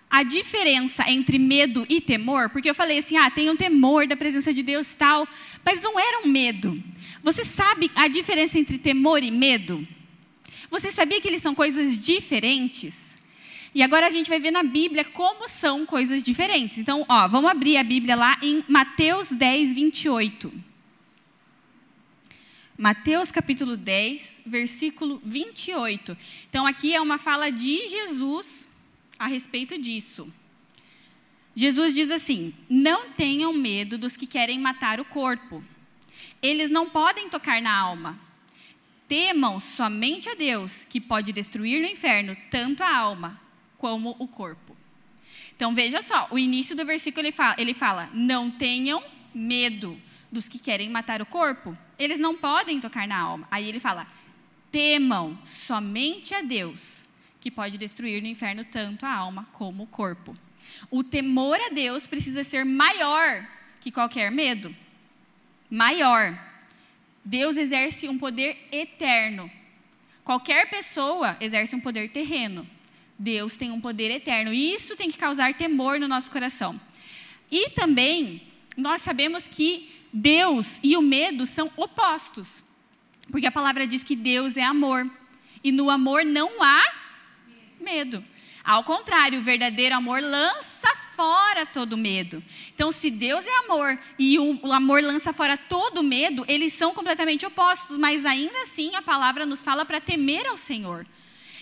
a 0.09 0.23
diferença 0.23 1.09
entre 1.11 1.39
medo 1.39 1.87
e 1.89 2.01
temor? 2.01 2.49
Porque 2.51 2.71
eu 2.71 2.75
falei 2.75 2.99
assim, 2.99 3.17
ah, 3.17 3.31
tem 3.31 3.51
um 3.51 3.57
temor 3.57 4.07
da 4.07 4.17
presença 4.17 4.53
de 4.53 4.63
Deus 4.63 4.95
tal, 4.95 5.29
mas 5.65 5.83
não 5.83 5.99
era 5.99 6.21
um 6.25 6.29
medo. 6.29 6.83
Você 7.23 7.45
sabe 7.45 7.91
a 7.95 8.09
diferença 8.09 8.59
entre 8.59 8.79
temor 8.79 9.23
e 9.23 9.31
medo? 9.31 9.87
Você 10.71 10.91
sabia 10.91 11.21
que 11.21 11.29
eles 11.29 11.43
são 11.43 11.55
coisas 11.55 11.99
diferentes? 11.99 13.17
E 13.75 13.83
agora 13.83 14.07
a 14.07 14.11
gente 14.11 14.29
vai 14.29 14.39
ver 14.39 14.51
na 14.51 14.63
Bíblia 14.63 15.05
como 15.05 15.49
são 15.49 15.85
coisas 15.85 16.23
diferentes. 16.23 16.79
Então, 16.79 17.05
ó, 17.09 17.29
vamos 17.29 17.51
abrir 17.51 17.77
a 17.77 17.85
Bíblia 17.85 18.17
lá 18.17 18.39
em 18.43 18.65
Mateus 18.69 19.31
10, 19.31 19.75
28. 19.75 20.53
Mateus 22.79 23.31
capítulo 23.31 23.77
10, 23.77 24.43
versículo 24.47 25.21
28. 25.25 26.17
Então, 26.49 26.67
aqui 26.67 26.95
é 26.95 27.01
uma 27.01 27.19
fala 27.19 27.51
de 27.51 27.89
Jesus 27.89 28.69
a 29.19 29.27
respeito 29.27 29.79
disso. 29.79 30.33
Jesus 31.55 31.95
diz 31.95 32.11
assim: 32.11 32.55
Não 32.69 33.11
tenham 33.11 33.53
medo 33.53 33.97
dos 33.97 34.17
que 34.17 34.27
querem 34.27 34.59
matar 34.59 35.01
o 35.01 35.05
corpo 35.05 35.65
eles 36.43 36.71
não 36.71 36.89
podem 36.89 37.29
tocar 37.29 37.61
na 37.61 37.75
alma. 37.75 38.19
Temam 39.09 39.61
somente 39.61 40.29
a 40.29 40.35
Deus, 40.35 40.85
que 40.85 41.01
pode 41.01 41.33
destruir 41.33 41.81
no 41.81 41.87
inferno 41.87 42.37
tanto 42.51 42.83
a 42.83 42.97
alma 42.97 43.41
como 43.79 44.17
o 44.19 44.27
corpo. 44.27 44.77
Então 45.55 45.75
veja 45.75 46.03
só, 46.03 46.29
o 46.31 46.39
início 46.39 46.77
do 46.77 46.85
versículo 46.85 47.27
ele 47.27 47.33
fala, 47.33 47.55
ele 47.59 47.73
fala: 47.73 48.11
não 48.13 48.51
tenham 48.51 49.03
medo 49.35 50.01
dos 50.31 50.49
que 50.49 50.59
querem 50.59 50.91
matar 50.91 51.23
o 51.23 51.27
corpo. 51.27 51.77
Eles 51.99 52.21
não 52.21 52.37
podem 52.37 52.81
tocar 52.81 53.09
na 53.09 53.19
alma. 53.19 53.49
Aí 53.51 53.69
ele 53.69 53.81
fala: 53.81 54.07
temam 54.71 55.39
somente 55.45 56.35
a 56.35 56.43
Deus, 56.43 57.07
que 57.41 57.51
pode 57.51 57.79
destruir 57.79 58.21
no 58.21 58.29
inferno 58.29 58.65
tanto 58.65 59.07
a 59.07 59.13
alma 59.15 59.49
como 59.53 59.85
o 59.85 59.87
corpo. 59.87 60.37
O 60.91 61.03
temor 61.03 61.59
a 61.61 61.71
Deus 61.71 62.07
precisa 62.07 62.45
ser 62.45 62.65
maior 62.65 63.47
que 63.81 63.91
qualquer 63.91 64.31
medo 64.31 64.75
maior. 65.71 66.39
Deus 67.27 67.57
exerce 67.57 68.09
um 68.09 68.17
poder 68.17 68.57
eterno. 68.71 69.51
Qualquer 70.23 70.71
pessoa 70.71 71.37
exerce 71.41 71.75
um 71.75 71.81
poder 71.81 72.09
terreno. 72.13 72.65
Deus 73.19 73.57
tem 73.57 73.73
um 73.73 73.81
poder 73.81 74.13
eterno. 74.13 74.53
E 74.53 74.73
isso 74.73 74.95
tem 74.95 75.11
que 75.11 75.19
causar 75.19 75.53
temor 75.55 75.99
no 75.99 76.07
nosso 76.07 76.31
coração. 76.31 76.81
E 77.51 77.71
também, 77.71 78.43
nós 78.77 79.01
sabemos 79.03 79.49
que 79.49 79.93
Deus 80.13 80.79
e 80.85 80.97
o 80.97 81.03
medo 81.03 81.45
são 81.45 81.69
opostos. 81.77 82.63
Porque 83.29 83.49
a 83.49 83.53
palavra 83.53 83.89
diz 83.89 84.05
que 84.05 84.15
Deus 84.15 84.57
é 84.57 84.63
amor. 84.63 85.11
E 85.65 85.73
no 85.73 85.91
amor 85.91 86.25
não 86.25 86.63
há 86.63 86.81
medo. 87.81 88.25
Ao 88.63 88.85
contrário, 88.85 89.41
o 89.41 89.43
verdadeiro 89.43 89.97
amor 89.97 90.23
lança 90.23 90.89
fora 91.17 91.65
todo 91.65 91.97
medo. 91.97 92.45
Então, 92.75 92.93
se 92.93 93.11
Deus 93.11 93.47
é 93.47 93.57
amor 93.65 93.99
e 94.19 94.39
o, 94.39 94.73
amor 94.73 95.03
lança 95.03 95.33
fora 95.33 95.57
todo 95.57 96.03
medo, 96.03 96.45
eles 96.47 96.75
são 96.75 96.93
completamente 96.93 97.47
opostos, 97.47 97.97
mas 97.97 98.27
ainda 98.27 98.63
assim 98.63 98.95
a 98.95 99.01
palavra 99.01 99.47
nos 99.47 99.65
fala 99.65 99.87
para 99.87 100.01
temer 100.01 100.47
ao 100.47 100.59
Senhor. 100.59 101.07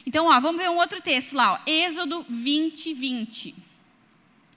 Então, 0.04 0.26
ó, 0.26 0.40
vamos 0.40 0.61
ver 0.61 0.68
um 0.68 0.76
outro 0.76 1.00
texto 1.00 1.34
lá, 1.34 1.54
ó, 1.54 1.70
Êxodo 1.70 2.26
20, 2.28 2.92
20. 2.92 3.54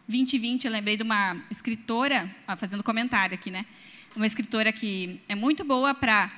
20, 0.08 0.39
20, 0.39 0.66
eu 0.66 0.72
lembrei 0.72 0.98
de 0.98 1.04
uma 1.04 1.38
escritora, 1.51 2.36
ó, 2.48 2.58
fazendo 2.58 2.84
comentário 2.84 3.36
aqui, 3.36 3.51
né? 3.51 3.66
Uma 4.16 4.25
escritora 4.25 4.74
que 4.74 5.22
é 5.30 5.36
muito 5.36 5.63
boa 5.63 5.94
para 5.94 6.32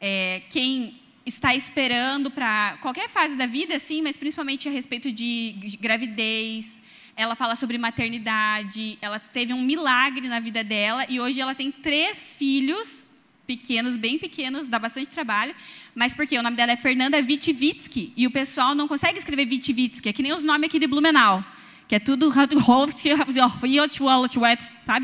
é, 0.00 0.40
quem 0.48 0.98
está 1.26 1.54
esperando 1.54 2.30
para 2.30 2.78
qualquer 2.80 3.08
fase 3.08 3.36
da 3.36 3.46
vida, 3.46 3.76
assim, 3.76 4.02
mas 4.02 4.16
principalmente 4.16 4.68
a 4.68 4.72
respeito 4.72 5.12
de 5.12 5.54
gravidez, 5.80 6.81
ela 7.16 7.34
fala 7.34 7.54
sobre 7.54 7.78
maternidade, 7.78 8.98
ela 9.00 9.18
teve 9.18 9.52
um 9.52 9.62
milagre 9.62 10.28
na 10.28 10.40
vida 10.40 10.64
dela 10.64 11.04
e 11.08 11.20
hoje 11.20 11.40
ela 11.40 11.54
tem 11.54 11.70
três 11.70 12.34
filhos 12.34 13.04
pequenos, 13.46 13.96
bem 13.96 14.18
pequenos, 14.18 14.68
dá 14.68 14.78
bastante 14.78 15.08
trabalho, 15.08 15.54
mas 15.94 16.14
porque 16.14 16.38
o 16.38 16.42
nome 16.42 16.56
dela 16.56 16.72
é 16.72 16.76
Fernanda 16.76 17.20
Vitivitsky 17.20 18.12
e 18.16 18.26
o 18.26 18.30
pessoal 18.30 18.74
não 18.74 18.88
consegue 18.88 19.18
escrever 19.18 19.46
Vitivitsky, 19.46 20.08
é 20.08 20.12
que 20.12 20.22
nem 20.22 20.32
os 20.32 20.42
nomes 20.42 20.68
aqui 20.68 20.78
de 20.78 20.86
Blumenau, 20.86 21.44
que 21.86 21.94
é 21.94 21.98
tudo 21.98 22.32
sabe 22.32 22.56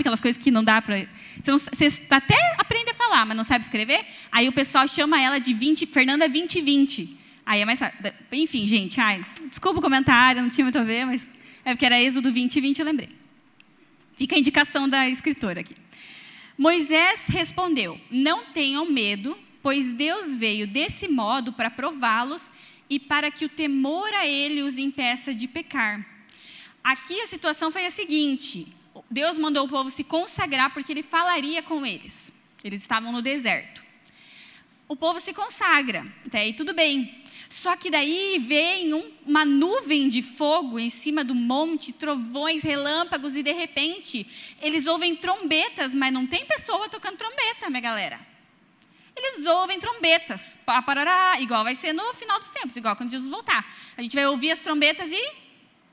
aquelas 0.01 0.21
coisas 0.21 0.43
que 0.43 0.51
não 0.51 0.65
dá 0.65 0.81
para 0.81 1.07
você, 1.41 1.53
você 1.53 2.07
até 2.09 2.37
aprende 2.57 2.91
a 2.91 2.95
falar, 2.95 3.27
mas 3.27 3.37
não 3.37 3.45
sabe 3.45 3.65
escrever, 3.65 4.07
aí 4.33 4.49
o 4.49 4.53
pessoal 4.53 4.89
chama 4.89 5.21
ela 5.21 5.39
de 5.39 5.53
20, 5.53 5.87
Fernanda 5.87 6.29
2020. 6.29 7.19
Aí 7.45 7.63
é 7.63 7.65
mais 7.65 7.81
enfim, 8.31 8.67
gente, 8.67 9.01
ai, 9.01 9.25
desculpa 9.49 9.79
o 9.79 9.83
comentário, 9.83 10.43
não 10.43 10.51
tinha 10.51 10.67
muito 10.67 10.79
a 10.79 10.85
ver, 10.85 11.07
mas 11.07 11.33
é 11.71 11.75
porque 11.75 11.87
era 11.87 12.01
Êxodo 12.01 12.33
20 12.33 12.57
e 12.57 12.61
20, 12.61 12.79
eu 12.79 12.87
lembrei. 12.87 13.11
Fica 14.17 14.35
a 14.35 14.39
indicação 14.39 14.89
da 14.89 15.09
escritora 15.09 15.61
aqui. 15.61 15.77
Moisés 16.57 17.27
respondeu: 17.29 18.01
Não 18.11 18.47
tenham 18.47 18.91
medo, 18.91 19.37
pois 19.63 19.93
Deus 19.93 20.37
veio 20.37 20.67
desse 20.67 21.09
modo 21.09 21.53
para 21.53 21.71
prová-los 21.71 22.51
e 22.89 22.99
para 22.99 23.31
que 23.31 23.45
o 23.45 23.49
temor 23.49 24.13
a 24.15 24.27
ele 24.27 24.63
os 24.63 24.79
impeça 24.79 25.35
de 25.35 25.47
pecar. 25.47 26.05
Aqui 26.83 27.21
a 27.21 27.27
situação 27.27 27.71
foi 27.71 27.85
a 27.85 27.91
seguinte: 27.91 28.67
Deus 29.11 29.37
mandou 29.37 29.67
o 29.67 29.69
povo 29.69 29.91
se 29.91 30.05
consagrar 30.05 30.73
porque 30.73 30.93
ele 30.93 31.03
falaria 31.03 31.63
com 31.63 31.85
eles. 31.85 32.33
Eles 32.65 32.81
estavam 32.81 33.13
no 33.13 33.21
deserto. 33.21 33.87
O 34.89 34.97
povo 34.97 35.21
se 35.21 35.35
consagra, 35.35 36.07
até 36.27 36.41
aí 36.41 36.55
tudo 36.55 36.73
bem. 36.73 37.23
Só 37.49 37.75
que 37.77 37.91
daí 37.91 38.39
vem 38.39 38.93
um, 38.93 39.11
uma 39.27 39.45
nuvem 39.45 40.07
de 40.07 40.21
fogo 40.21 40.79
em 40.79 40.91
cima 40.91 41.25
do 41.25 41.35
monte, 41.35 41.93
trovões, 41.93 42.63
relâmpagos, 42.63 43.35
e 43.35 43.43
de 43.43 43.53
repente 43.53 44.27
eles 44.61 44.87
ouvem 44.87 45.17
trombetas, 45.17 45.95
mas 45.95 46.13
não 46.13 46.27
tem 46.27 46.45
pessoa 46.45 46.89
tocando 46.89 47.17
trombeta, 47.17 47.71
minha 47.71 47.81
galera. 47.81 48.21
Eles 49.17 49.47
ouvem 49.47 49.79
trombetas, 49.79 50.59
pá, 50.65 50.83
parará, 50.83 51.41
igual 51.41 51.65
vai 51.65 51.75
ser 51.75 51.93
no 51.93 52.15
final 52.15 52.39
dos 52.39 52.51
tempos, 52.51 52.77
igual 52.77 52.95
quando 52.95 53.11
Jesus 53.11 53.31
voltar. 53.31 53.67
A 53.97 54.03
gente 54.03 54.15
vai 54.15 54.27
ouvir 54.27 54.51
as 54.51 54.61
trombetas 54.61 55.11
e 55.11 55.33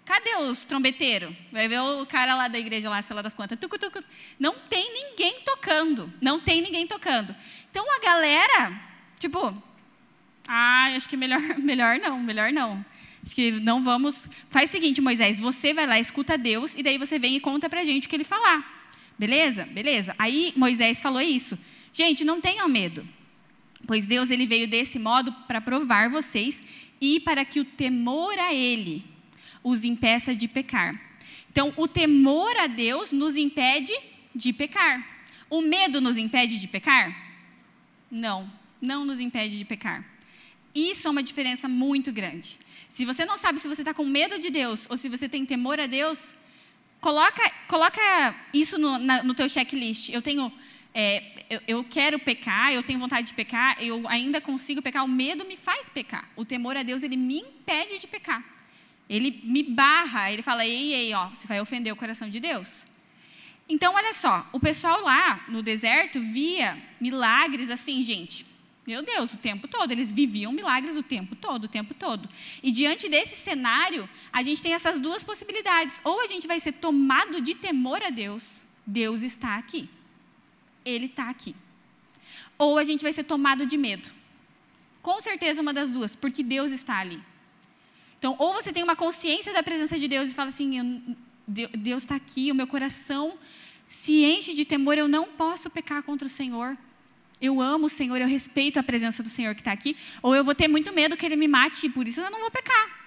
cadê 0.04 0.36
os 0.36 0.66
trombeteiros? 0.66 1.34
Vai 1.52 1.68
ver 1.68 1.80
o 1.80 2.06
cara 2.06 2.36
lá 2.36 2.48
da 2.48 2.60
igreja, 2.60 2.90
lá, 2.90 3.02
sei 3.02 3.16
lá 3.16 3.22
das 3.22 3.34
quantas. 3.34 3.58
Tucu, 3.58 3.80
tucu. 3.80 4.04
Não 4.38 4.54
tem 4.70 4.94
ninguém 4.94 5.42
tocando, 5.46 6.14
não 6.22 6.40
tem 6.40 6.62
ninguém 6.62 6.86
tocando. 6.86 7.36
Então 7.72 7.86
a 7.96 8.00
galera, 8.00 8.82
tipo, 9.18 9.64
ah, 10.48 10.94
acho 10.96 11.10
que 11.10 11.18
melhor, 11.18 11.42
melhor 11.58 12.00
não, 12.00 12.20
melhor 12.22 12.52
não. 12.52 12.86
Acho 13.24 13.36
que 13.36 13.52
não 13.52 13.82
vamos. 13.82 14.30
Faz 14.50 14.70
o 14.70 14.72
seguinte, 14.72 15.02
Moisés, 15.02 15.40
você 15.40 15.74
vai 15.74 15.88
lá, 15.88 16.00
escuta 16.00 16.38
Deus, 16.38 16.76
e 16.76 16.84
daí 16.84 16.98
você 16.98 17.18
vem 17.18 17.36
e 17.36 17.40
conta 17.40 17.70
pra 17.70 17.84
gente 17.84 18.06
o 18.06 18.10
que 18.10 18.16
ele 18.16 18.24
falar. 18.24 18.92
Beleza? 19.18 19.66
Beleza. 19.66 20.16
Aí 20.20 20.54
Moisés 20.56 21.02
falou 21.02 21.22
isso. 21.22 21.58
Gente, 21.92 22.24
não 22.24 22.40
tenham 22.40 22.68
medo. 22.68 23.08
Pois 23.88 24.06
Deus 24.06 24.30
ele 24.30 24.46
veio 24.46 24.68
desse 24.68 25.00
modo 25.00 25.32
para 25.48 25.62
provar 25.62 26.10
vocês 26.10 26.62
e 27.00 27.20
para 27.20 27.46
que 27.46 27.60
o 27.60 27.66
temor 27.66 28.38
a 28.38 28.54
ele 28.54 29.04
os 29.64 29.84
impeça 29.84 30.36
de 30.36 30.48
pecar. 30.48 31.00
Então, 31.52 31.74
o 31.78 31.88
temor 31.88 32.56
a 32.58 32.68
Deus 32.68 33.12
nos 33.12 33.36
impede 33.36 33.94
de 34.36 34.52
pecar. 34.52 35.04
O 35.50 35.62
medo 35.62 36.02
nos 36.02 36.18
impede 36.18 36.60
de 36.60 36.68
pecar? 36.68 37.16
Não, 38.12 38.52
não 38.82 39.06
nos 39.06 39.20
impede 39.20 39.58
de 39.58 39.66
pecar. 39.66 40.06
Isso 40.76 41.08
é 41.08 41.12
uma 41.12 41.24
diferença 41.24 41.70
muito 41.70 42.12
grande. 42.12 42.60
Se 42.90 43.06
você 43.06 43.26
não 43.26 43.38
sabe 43.38 43.60
se 43.60 43.68
você 43.68 43.82
está 43.82 43.94
com 43.94 44.06
medo 44.06 44.38
de 44.38 44.50
Deus 44.50 44.86
ou 44.90 44.98
se 44.98 45.08
você 45.08 45.30
tem 45.30 45.46
temor 45.46 45.80
a 45.80 45.88
Deus, 45.88 46.36
coloca, 47.00 47.50
coloca 47.68 48.36
isso 48.54 48.78
no, 48.78 49.00
na, 49.00 49.24
no 49.24 49.34
teu 49.34 49.48
checklist. 49.48 50.10
Eu 50.10 50.22
tenho, 50.22 50.52
é, 50.94 51.46
eu, 51.50 51.62
eu, 51.68 51.84
quero 51.84 52.20
pecar, 52.20 52.74
eu 52.74 52.84
tenho 52.84 53.00
vontade 53.00 53.28
de 53.28 53.34
pecar, 53.34 53.82
eu 53.82 54.08
ainda 54.10 54.42
consigo 54.42 54.82
pecar. 54.82 55.06
O 55.06 55.08
medo 55.08 55.46
me 55.46 55.56
faz 55.56 55.88
pecar. 55.88 56.30
O 56.36 56.44
temor 56.44 56.76
a 56.76 56.84
Deus 56.84 57.04
ele 57.04 57.16
me 57.16 57.40
impede 57.40 57.98
de 58.00 58.08
pecar. 58.08 58.44
Ele 59.10 59.42
me 59.44 59.64
barra. 59.64 60.32
Ele 60.32 60.42
fala, 60.42 60.66
ei, 60.66 60.94
ei, 60.94 61.14
ó, 61.14 61.30
você 61.30 61.48
vai 61.48 61.62
ofender 61.62 61.94
o 61.94 61.96
coração 61.96 62.30
de 62.30 62.40
Deus. 62.40 62.86
Então, 63.68 63.96
olha 63.96 64.14
só, 64.14 64.48
o 64.52 64.60
pessoal 64.60 65.02
lá 65.02 65.46
no 65.48 65.64
deserto 65.64 66.22
via 66.22 66.78
milagres 67.00 67.70
assim, 67.70 68.04
gente. 68.04 68.46
Meu 68.86 69.02
Deus, 69.02 69.34
o 69.34 69.38
tempo 69.38 69.68
todo. 69.68 69.92
Eles 69.92 70.12
viviam 70.12 70.52
milagres 70.52 70.96
o 70.96 71.04
tempo 71.04 71.36
todo, 71.36 71.66
o 71.66 71.68
tempo 71.68 71.94
todo. 71.94 72.30
E 72.62 72.72
diante 72.72 73.10
desse 73.10 73.36
cenário, 73.36 74.08
a 74.32 74.44
gente 74.44 74.62
tem 74.62 74.74
essas 74.74 75.00
duas 75.00 75.24
possibilidades. 75.24 76.02
Ou 76.04 76.22
a 76.22 76.28
gente 76.28 76.46
vai 76.46 76.60
ser 76.60 76.74
tomado 76.74 77.42
de 77.42 77.56
temor 77.56 78.04
a 78.04 78.10
Deus, 78.10 78.66
Deus 78.86 79.24
está 79.24 79.56
aqui. 79.58 79.90
Ele 80.84 81.08
está 81.08 81.30
aqui. 81.30 81.56
Ou 82.58 82.78
a 82.78 82.84
gente 82.84 83.02
vai 83.02 83.12
ser 83.12 83.24
tomado 83.24 83.66
de 83.66 83.76
medo. 83.76 84.10
Com 85.02 85.20
certeza 85.20 85.62
uma 85.62 85.74
das 85.74 85.90
duas, 85.90 86.16
porque 86.16 86.44
Deus 86.44 86.72
está 86.72 87.00
ali. 87.00 87.22
Então, 88.20 88.36
ou 88.40 88.54
você 88.54 88.72
tem 88.72 88.84
uma 88.84 88.96
consciência 88.96 89.52
da 89.54 89.64
presença 89.64 90.00
de 90.00 90.08
Deus 90.08 90.30
e 90.30 90.36
fala 90.36 90.50
assim: 90.50 91.16
Deus 91.48 92.04
está 92.04 92.16
aqui, 92.16 92.52
o 92.52 92.56
meu 92.56 92.68
coração 92.68 93.38
se 93.88 94.24
enche 94.24 94.54
de 94.54 94.66
temor, 94.66 94.98
eu 94.98 95.08
não 95.08 95.26
posso 95.26 95.70
pecar 95.70 96.02
contra 96.02 96.28
o 96.28 96.30
Senhor 96.30 96.78
eu 97.46 97.62
amo 97.62 97.86
o 97.86 97.90
Senhor, 97.90 98.20
eu 98.20 98.28
respeito 98.28 98.80
a 98.80 98.84
presença 98.84 99.24
do 99.24 99.30
Senhor 99.30 99.56
que 99.56 99.62
está 99.62 99.72
aqui, 99.72 99.96
ou 100.22 100.36
eu 100.36 100.44
vou 100.44 100.56
ter 100.56 100.68
muito 100.68 100.92
medo 100.94 101.16
que 101.16 101.26
Ele 101.26 101.36
me 101.36 101.48
mate 101.48 101.88
e 101.88 101.90
por 101.90 102.08
isso 102.08 102.22
eu 102.22 102.30
não 102.30 102.42
vou 102.42 102.52
pecar. 102.52 103.06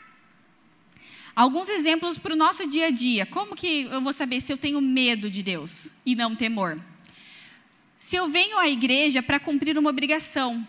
Alguns 1.34 1.68
exemplos 1.68 2.18
para 2.18 2.32
o 2.32 2.36
nosso 2.36 2.66
dia 2.68 2.86
a 2.86 2.90
dia. 2.90 3.24
Como 3.24 3.54
que 3.54 3.82
eu 3.82 4.00
vou 4.00 4.12
saber 4.12 4.40
se 4.40 4.52
eu 4.52 4.56
tenho 4.56 4.80
medo 4.80 5.30
de 5.30 5.40
Deus 5.40 5.92
e 6.04 6.16
não 6.16 6.34
temor? 6.34 6.80
Se 7.96 8.16
eu 8.16 8.26
venho 8.26 8.58
à 8.58 8.68
igreja 8.68 9.22
para 9.22 9.38
cumprir 9.38 9.78
uma 9.78 9.90
obrigação, 9.90 10.66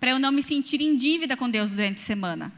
para 0.00 0.10
eu 0.10 0.18
não 0.18 0.32
me 0.32 0.42
sentir 0.42 0.80
em 0.80 0.96
dívida 0.96 1.36
com 1.36 1.50
Deus 1.50 1.70
durante 1.70 1.98
a 1.98 2.04
semana. 2.04 2.52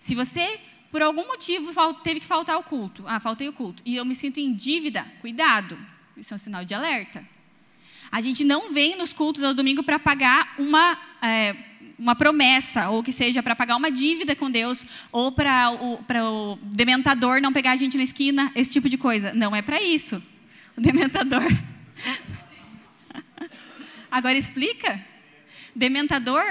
Se 0.00 0.14
você, 0.14 0.60
por 0.90 1.02
algum 1.02 1.26
motivo, 1.26 1.72
teve 2.02 2.18
que 2.20 2.26
faltar 2.26 2.58
o 2.58 2.64
culto, 2.64 3.04
ah, 3.06 3.20
faltei 3.20 3.48
o 3.48 3.52
culto, 3.52 3.80
e 3.86 3.94
eu 3.96 4.04
me 4.04 4.14
sinto 4.14 4.40
em 4.40 4.52
dívida, 4.52 5.06
cuidado, 5.20 5.78
isso 6.16 6.34
é 6.34 6.36
um 6.36 6.38
sinal 6.38 6.64
de 6.64 6.74
alerta. 6.74 7.24
A 8.10 8.20
gente 8.20 8.44
não 8.44 8.72
vem 8.72 8.96
nos 8.96 9.12
cultos 9.12 9.42
ao 9.42 9.52
domingo 9.52 9.82
para 9.82 9.98
pagar 9.98 10.54
uma, 10.58 10.98
é, 11.20 11.54
uma 11.98 12.14
promessa, 12.14 12.88
ou 12.88 13.02
que 13.02 13.12
seja, 13.12 13.42
para 13.42 13.54
pagar 13.54 13.76
uma 13.76 13.90
dívida 13.90 14.34
com 14.34 14.50
Deus, 14.50 14.84
ou 15.12 15.30
para 15.30 15.70
o, 15.70 15.98
o 15.98 16.58
dementador 16.62 17.40
não 17.40 17.52
pegar 17.52 17.72
a 17.72 17.76
gente 17.76 17.96
na 17.96 18.02
esquina, 18.02 18.50
esse 18.54 18.72
tipo 18.72 18.88
de 18.88 18.96
coisa. 18.96 19.34
Não 19.34 19.54
é 19.54 19.60
para 19.60 19.82
isso. 19.82 20.22
O 20.76 20.80
dementador. 20.80 21.44
Agora 24.10 24.38
explica. 24.38 25.04
Dementador 25.74 26.42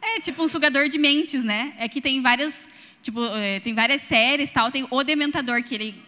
é 0.00 0.20
tipo 0.20 0.42
um 0.42 0.48
sugador 0.48 0.88
de 0.88 0.98
mentes, 0.98 1.44
né? 1.44 1.74
É 1.78 1.88
que 1.88 2.00
tem 2.00 2.22
vários, 2.22 2.68
tipo, 3.02 3.24
é, 3.34 3.60
tem 3.60 3.74
várias 3.74 4.02
séries, 4.02 4.50
tal. 4.50 4.70
Tem 4.70 4.86
o 4.90 5.04
dementador 5.04 5.62
que 5.62 5.74
ele 5.74 6.05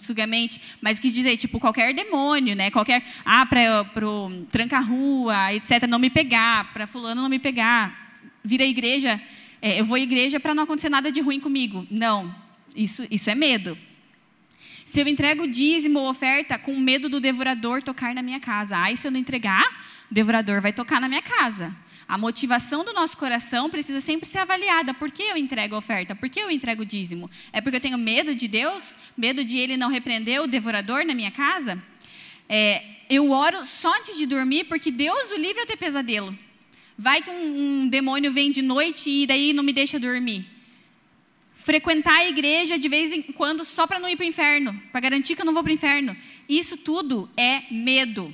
sugamente, 0.00 0.60
mas 0.80 0.98
quis 0.98 1.12
dizer, 1.12 1.36
tipo, 1.36 1.58
qualquer 1.58 1.92
demônio, 1.94 2.54
né? 2.54 2.70
Qualquer, 2.70 3.02
ah, 3.24 3.44
para 3.46 4.08
o 4.08 4.44
tranca-rua, 4.50 5.52
etc., 5.54 5.86
não 5.88 5.98
me 5.98 6.10
pegar, 6.10 6.72
para 6.72 6.86
fulano 6.86 7.22
não 7.22 7.28
me 7.28 7.38
pegar. 7.38 8.12
Vir 8.44 8.62
à 8.62 8.66
igreja, 8.66 9.20
é, 9.60 9.80
eu 9.80 9.84
vou 9.84 9.96
à 9.96 10.00
igreja 10.00 10.38
para 10.38 10.54
não 10.54 10.62
acontecer 10.62 10.88
nada 10.88 11.10
de 11.10 11.20
ruim 11.20 11.40
comigo. 11.40 11.86
Não, 11.90 12.34
isso, 12.74 13.06
isso 13.10 13.28
é 13.30 13.34
medo. 13.34 13.76
Se 14.84 15.00
eu 15.00 15.08
entrego 15.08 15.48
dízimo 15.48 15.98
ou 15.98 16.08
oferta 16.08 16.56
com 16.56 16.78
medo 16.78 17.08
do 17.08 17.18
devorador 17.18 17.82
tocar 17.82 18.14
na 18.14 18.22
minha 18.22 18.38
casa, 18.38 18.78
aí 18.78 18.96
se 18.96 19.08
eu 19.08 19.10
não 19.10 19.18
entregar, 19.18 19.64
o 20.08 20.14
devorador 20.14 20.60
vai 20.62 20.72
tocar 20.72 21.00
na 21.00 21.08
minha 21.08 21.22
casa. 21.22 21.74
A 22.08 22.16
motivação 22.16 22.84
do 22.84 22.92
nosso 22.92 23.16
coração 23.16 23.68
precisa 23.68 24.00
sempre 24.00 24.28
ser 24.28 24.38
avaliada. 24.38 24.94
Por 24.94 25.10
que 25.10 25.24
eu 25.24 25.36
entrego 25.36 25.74
a 25.74 25.78
oferta? 25.78 26.14
Por 26.14 26.28
que 26.28 26.38
eu 26.38 26.50
entrego 26.50 26.82
o 26.82 26.86
dízimo? 26.86 27.28
É 27.52 27.60
porque 27.60 27.76
eu 27.76 27.80
tenho 27.80 27.98
medo 27.98 28.34
de 28.34 28.46
Deus? 28.46 28.94
Medo 29.16 29.44
de 29.44 29.58
Ele 29.58 29.76
não 29.76 29.88
repreender 29.88 30.40
o 30.40 30.46
devorador 30.46 31.04
na 31.04 31.14
minha 31.14 31.32
casa? 31.32 31.82
É, 32.48 32.84
eu 33.10 33.32
oro 33.32 33.66
só 33.66 33.92
antes 33.96 34.16
de 34.16 34.24
dormir 34.24 34.64
porque 34.64 34.90
Deus 34.92 35.32
o 35.32 35.36
livre 35.36 35.62
eu 35.62 35.66
ter 35.66 35.76
pesadelo. 35.76 36.36
Vai 36.96 37.20
que 37.20 37.28
um, 37.28 37.82
um 37.82 37.88
demônio 37.88 38.32
vem 38.32 38.52
de 38.52 38.62
noite 38.62 39.10
e 39.10 39.26
daí 39.26 39.52
não 39.52 39.64
me 39.64 39.72
deixa 39.72 39.98
dormir. 39.98 40.46
Frequentar 41.52 42.18
a 42.18 42.28
igreja 42.28 42.78
de 42.78 42.88
vez 42.88 43.12
em 43.12 43.20
quando 43.20 43.64
só 43.64 43.84
para 43.84 43.98
não 43.98 44.08
ir 44.08 44.14
para 44.14 44.24
o 44.24 44.28
inferno, 44.28 44.80
para 44.92 45.00
garantir 45.00 45.34
que 45.34 45.42
eu 45.42 45.46
não 45.46 45.52
vou 45.52 45.64
para 45.64 45.70
o 45.70 45.74
inferno. 45.74 46.16
Isso 46.48 46.76
tudo 46.76 47.28
é 47.36 47.62
medo. 47.68 48.32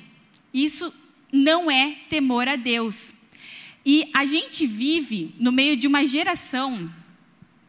Isso 0.53 0.93
não 1.33 1.71
é 1.71 1.97
temor 2.11 2.47
a 2.47 2.57
Deus. 2.57 3.22
E 3.85 4.09
a 4.15 4.25
gente 4.25 4.67
vive 4.67 5.35
no 5.39 5.51
meio 5.51 5.77
de 5.77 5.87
uma 5.87 6.07
geração. 6.07 6.91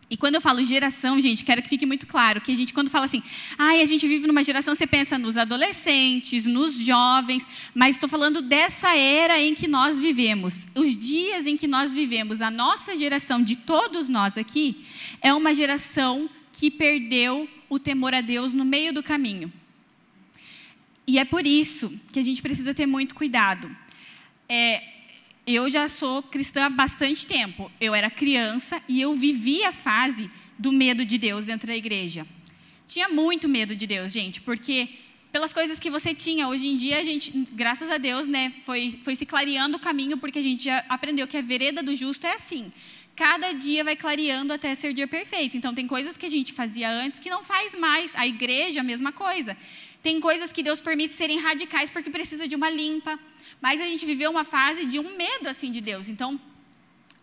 E 0.09 0.17
quando 0.17 0.35
eu 0.35 0.41
falo 0.41 0.63
geração, 0.63 1.19
gente, 1.19 1.43
quero 1.43 1.61
que 1.63 1.67
fique 1.67 1.87
muito 1.87 2.05
claro 2.05 2.39
que 2.39 2.51
a 2.51 2.55
gente, 2.55 2.71
quando 2.71 2.89
fala 2.91 3.05
assim, 3.05 3.23
ai, 3.57 3.81
a 3.81 3.85
gente 3.85 4.07
vive 4.07 4.27
numa 4.27 4.43
geração, 4.43 4.75
você 4.75 4.85
pensa 4.85 5.17
nos 5.17 5.37
adolescentes, 5.37 6.45
nos 6.45 6.75
jovens, 6.75 7.47
mas 7.73 7.95
estou 7.95 8.07
falando 8.07 8.39
dessa 8.39 8.95
era 8.95 9.41
em 9.41 9.55
que 9.55 9.67
nós 9.67 9.97
vivemos. 9.97 10.67
Os 10.75 10.95
dias 10.95 11.47
em 11.47 11.57
que 11.57 11.67
nós 11.67 11.95
vivemos, 11.95 12.43
a 12.43 12.51
nossa 12.51 12.95
geração, 12.95 13.41
de 13.41 13.55
todos 13.55 14.07
nós 14.07 14.37
aqui, 14.37 14.85
é 15.19 15.33
uma 15.33 15.51
geração 15.51 16.29
que 16.51 16.69
perdeu 16.69 17.49
o 17.67 17.79
temor 17.79 18.13
a 18.13 18.21
Deus 18.21 18.53
no 18.53 18.63
meio 18.63 18.93
do 18.93 19.01
caminho. 19.01 19.51
E 21.07 21.17
é 21.17 21.25
por 21.25 21.47
isso 21.47 21.91
que 22.11 22.19
a 22.19 22.23
gente 22.23 22.41
precisa 22.41 22.71
ter 22.71 22.85
muito 22.85 23.15
cuidado. 23.15 23.75
É, 24.47 24.92
eu 25.45 25.69
já 25.69 25.87
sou 25.87 26.23
cristã 26.23 26.65
há 26.65 26.69
bastante 26.69 27.27
tempo. 27.27 27.71
Eu 27.79 27.93
era 27.93 28.09
criança 28.09 28.81
e 28.87 29.01
eu 29.01 29.13
vivi 29.13 29.63
a 29.63 29.71
fase 29.71 30.29
do 30.57 30.71
medo 30.71 31.05
de 31.05 31.17
Deus 31.17 31.45
dentro 31.45 31.67
da 31.67 31.75
igreja. 31.75 32.25
Tinha 32.87 33.09
muito 33.09 33.49
medo 33.49 33.75
de 33.75 33.85
Deus, 33.87 34.11
gente, 34.11 34.41
porque 34.41 34.87
pelas 35.31 35.51
coisas 35.51 35.79
que 35.79 35.89
você 35.89 36.13
tinha, 36.13 36.47
hoje 36.47 36.67
em 36.67 36.77
dia 36.77 36.99
a 36.99 37.03
gente, 37.03 37.31
graças 37.53 37.89
a 37.89 37.97
Deus, 37.97 38.27
né, 38.27 38.53
foi, 38.63 38.97
foi 39.03 39.15
se 39.15 39.25
clareando 39.25 39.77
o 39.77 39.79
caminho, 39.79 40.17
porque 40.17 40.39
a 40.39 40.43
gente 40.43 40.63
já 40.63 40.85
aprendeu 40.87 41.27
que 41.27 41.35
a 41.35 41.41
vereda 41.41 41.81
do 41.81 41.95
justo 41.95 42.27
é 42.27 42.35
assim. 42.35 42.71
Cada 43.15 43.51
dia 43.51 43.83
vai 43.83 43.95
clareando 43.95 44.53
até 44.53 44.73
ser 44.73 44.93
dia 44.93 45.07
perfeito. 45.07 45.55
Então, 45.55 45.73
tem 45.73 45.85
coisas 45.85 46.17
que 46.17 46.25
a 46.25 46.29
gente 46.29 46.51
fazia 46.51 46.89
antes 46.89 47.19
que 47.19 47.29
não 47.29 47.43
faz 47.43 47.75
mais. 47.75 48.15
A 48.15 48.25
igreja, 48.25 48.79
a 48.79 48.83
mesma 48.83 49.11
coisa. 49.11 49.55
Tem 50.01 50.19
coisas 50.19 50.51
que 50.51 50.63
Deus 50.63 50.79
permite 50.79 51.13
serem 51.13 51.39
radicais 51.39 51.89
porque 51.91 52.09
precisa 52.09 52.47
de 52.47 52.55
uma 52.55 52.71
limpa. 52.71 53.19
Mas 53.63 53.79
a 53.79 53.85
gente 53.85 54.05
viveu 54.05 54.29
uma 54.29 54.43
fase 54.43 54.85
de 54.85 54.99
um 54.99 55.15
medo 55.15 55.47
assim 55.47 55.71
de 55.71 55.79
Deus. 55.79 56.09
Então, 56.09 56.37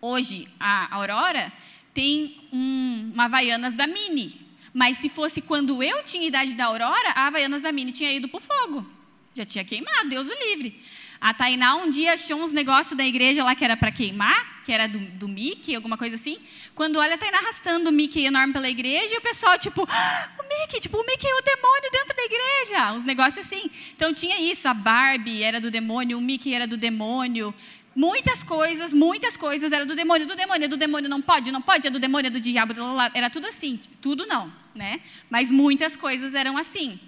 hoje, 0.00 0.48
a 0.58 0.94
Aurora 0.94 1.52
tem 1.92 2.48
um, 2.50 3.10
uma 3.12 3.26
Havaianas 3.26 3.74
da 3.74 3.86
Mini. 3.86 4.40
Mas 4.72 4.96
se 4.96 5.10
fosse 5.10 5.42
quando 5.42 5.82
eu 5.82 6.02
tinha 6.02 6.26
idade 6.26 6.54
da 6.54 6.64
Aurora, 6.64 7.10
a 7.14 7.26
Havaianas 7.26 7.60
da 7.60 7.70
Mini 7.70 7.92
tinha 7.92 8.10
ido 8.10 8.26
para 8.26 8.38
o 8.38 8.40
fogo. 8.40 8.90
Já 9.34 9.44
tinha 9.44 9.62
queimado, 9.62 10.08
Deus 10.08 10.28
o 10.30 10.48
livre. 10.48 10.82
A 11.20 11.34
Tainá 11.34 11.74
um 11.74 11.90
dia 11.90 12.14
achou 12.14 12.42
uns 12.42 12.54
negócios 12.54 12.96
da 12.96 13.04
igreja 13.04 13.44
lá 13.44 13.54
que 13.54 13.62
era 13.62 13.76
para 13.76 13.92
queimar, 13.92 14.59
que 14.70 14.74
era 14.74 14.86
do, 14.86 15.00
do 15.00 15.26
Mickey, 15.26 15.74
alguma 15.74 15.98
coisa 15.98 16.14
assim. 16.14 16.38
Quando 16.76 17.00
olha, 17.00 17.16
a 17.16 17.18
Tainá 17.18 17.38
arrastando 17.38 17.90
o 17.90 17.92
Mickey 17.92 18.24
enorme 18.24 18.52
pela 18.52 18.70
igreja 18.70 19.16
e 19.16 19.18
o 19.18 19.20
pessoal, 19.20 19.58
tipo, 19.58 19.84
ah, 19.90 20.28
o 20.38 20.42
Mickey, 20.44 20.78
tipo, 20.78 20.96
o 20.96 21.04
Mickey 21.04 21.26
é 21.26 21.34
o 21.34 21.42
demônio 21.42 21.90
dentro 21.90 22.16
da 22.16 22.22
igreja. 22.22 22.92
Uns 22.92 23.02
negócios 23.02 23.44
assim. 23.44 23.68
Então 23.96 24.12
tinha 24.12 24.40
isso, 24.40 24.68
a 24.68 24.74
Barbie 24.74 25.42
era 25.42 25.60
do 25.60 25.72
demônio, 25.72 26.16
o 26.18 26.20
Mickey 26.20 26.54
era 26.54 26.68
do 26.68 26.76
demônio. 26.76 27.52
Muitas 27.96 28.44
coisas, 28.44 28.94
muitas 28.94 29.36
coisas 29.36 29.72
era 29.72 29.84
do 29.84 29.96
demônio, 29.96 30.24
do 30.24 30.36
demônio, 30.36 30.68
do 30.68 30.76
demônio, 30.76 31.10
não 31.10 31.20
pode, 31.20 31.50
não 31.50 31.60
pode, 31.60 31.88
é 31.88 31.90
do 31.90 31.98
demônio, 31.98 32.28
é 32.28 32.30
do 32.30 32.40
diabo, 32.40 32.72
era 33.12 33.28
tudo 33.28 33.48
assim, 33.48 33.76
tudo 34.00 34.24
não, 34.24 34.52
né? 34.72 35.00
Mas 35.28 35.50
muitas 35.50 35.96
coisas 35.96 36.32
eram 36.36 36.56
assim. 36.56 37.00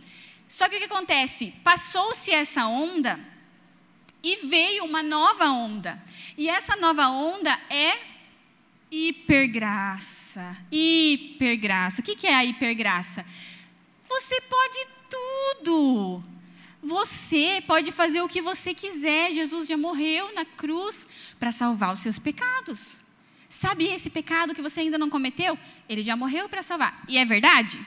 Só 0.49 0.69
que 0.69 0.75
o 0.75 0.79
que 0.81 0.87
acontece? 0.87 1.55
Passou-se 1.63 2.33
essa 2.33 2.67
onda 2.67 3.21
e 4.21 4.35
veio 4.47 4.85
uma 4.85 5.01
nova 5.01 5.45
onda. 5.45 6.03
E 6.37 6.49
essa 6.49 6.77
nova 6.77 7.09
onda 7.09 7.59
é 7.69 7.99
hipergraça. 8.91 10.57
Hipergraça. 10.71 12.01
O 12.01 12.05
que 12.05 12.27
é 12.27 12.35
a 12.35 12.45
hipergraça? 12.45 13.25
Você 14.05 14.41
pode 14.43 14.87
tudo. 15.09 16.23
Você 16.83 17.63
pode 17.67 17.93
fazer 17.93 18.23
o 18.23 18.29
que 18.29 18.43
você 18.43 18.75
quiser. 18.75 19.33
Jesus 19.33 19.69
já 19.69 19.77
morreu 19.77 20.35
na 20.35 20.45
cruz 20.45 21.07
para 21.39 21.53
salvar 21.53 21.93
os 21.93 22.01
seus 22.01 22.19
pecados. 22.19 23.01
Sabe 23.49 23.87
esse 23.87 24.11
pecado 24.11 24.55
que 24.55 24.63
você 24.63 24.81
ainda 24.81 24.99
não 24.99 25.11
cometeu? 25.11 25.59
Ele 25.89 26.03
já 26.03 26.17
morreu 26.17 26.49
para 26.49 26.63
salvar. 26.63 27.05
E 27.07 27.19
é 27.19 27.25
verdade? 27.25 27.81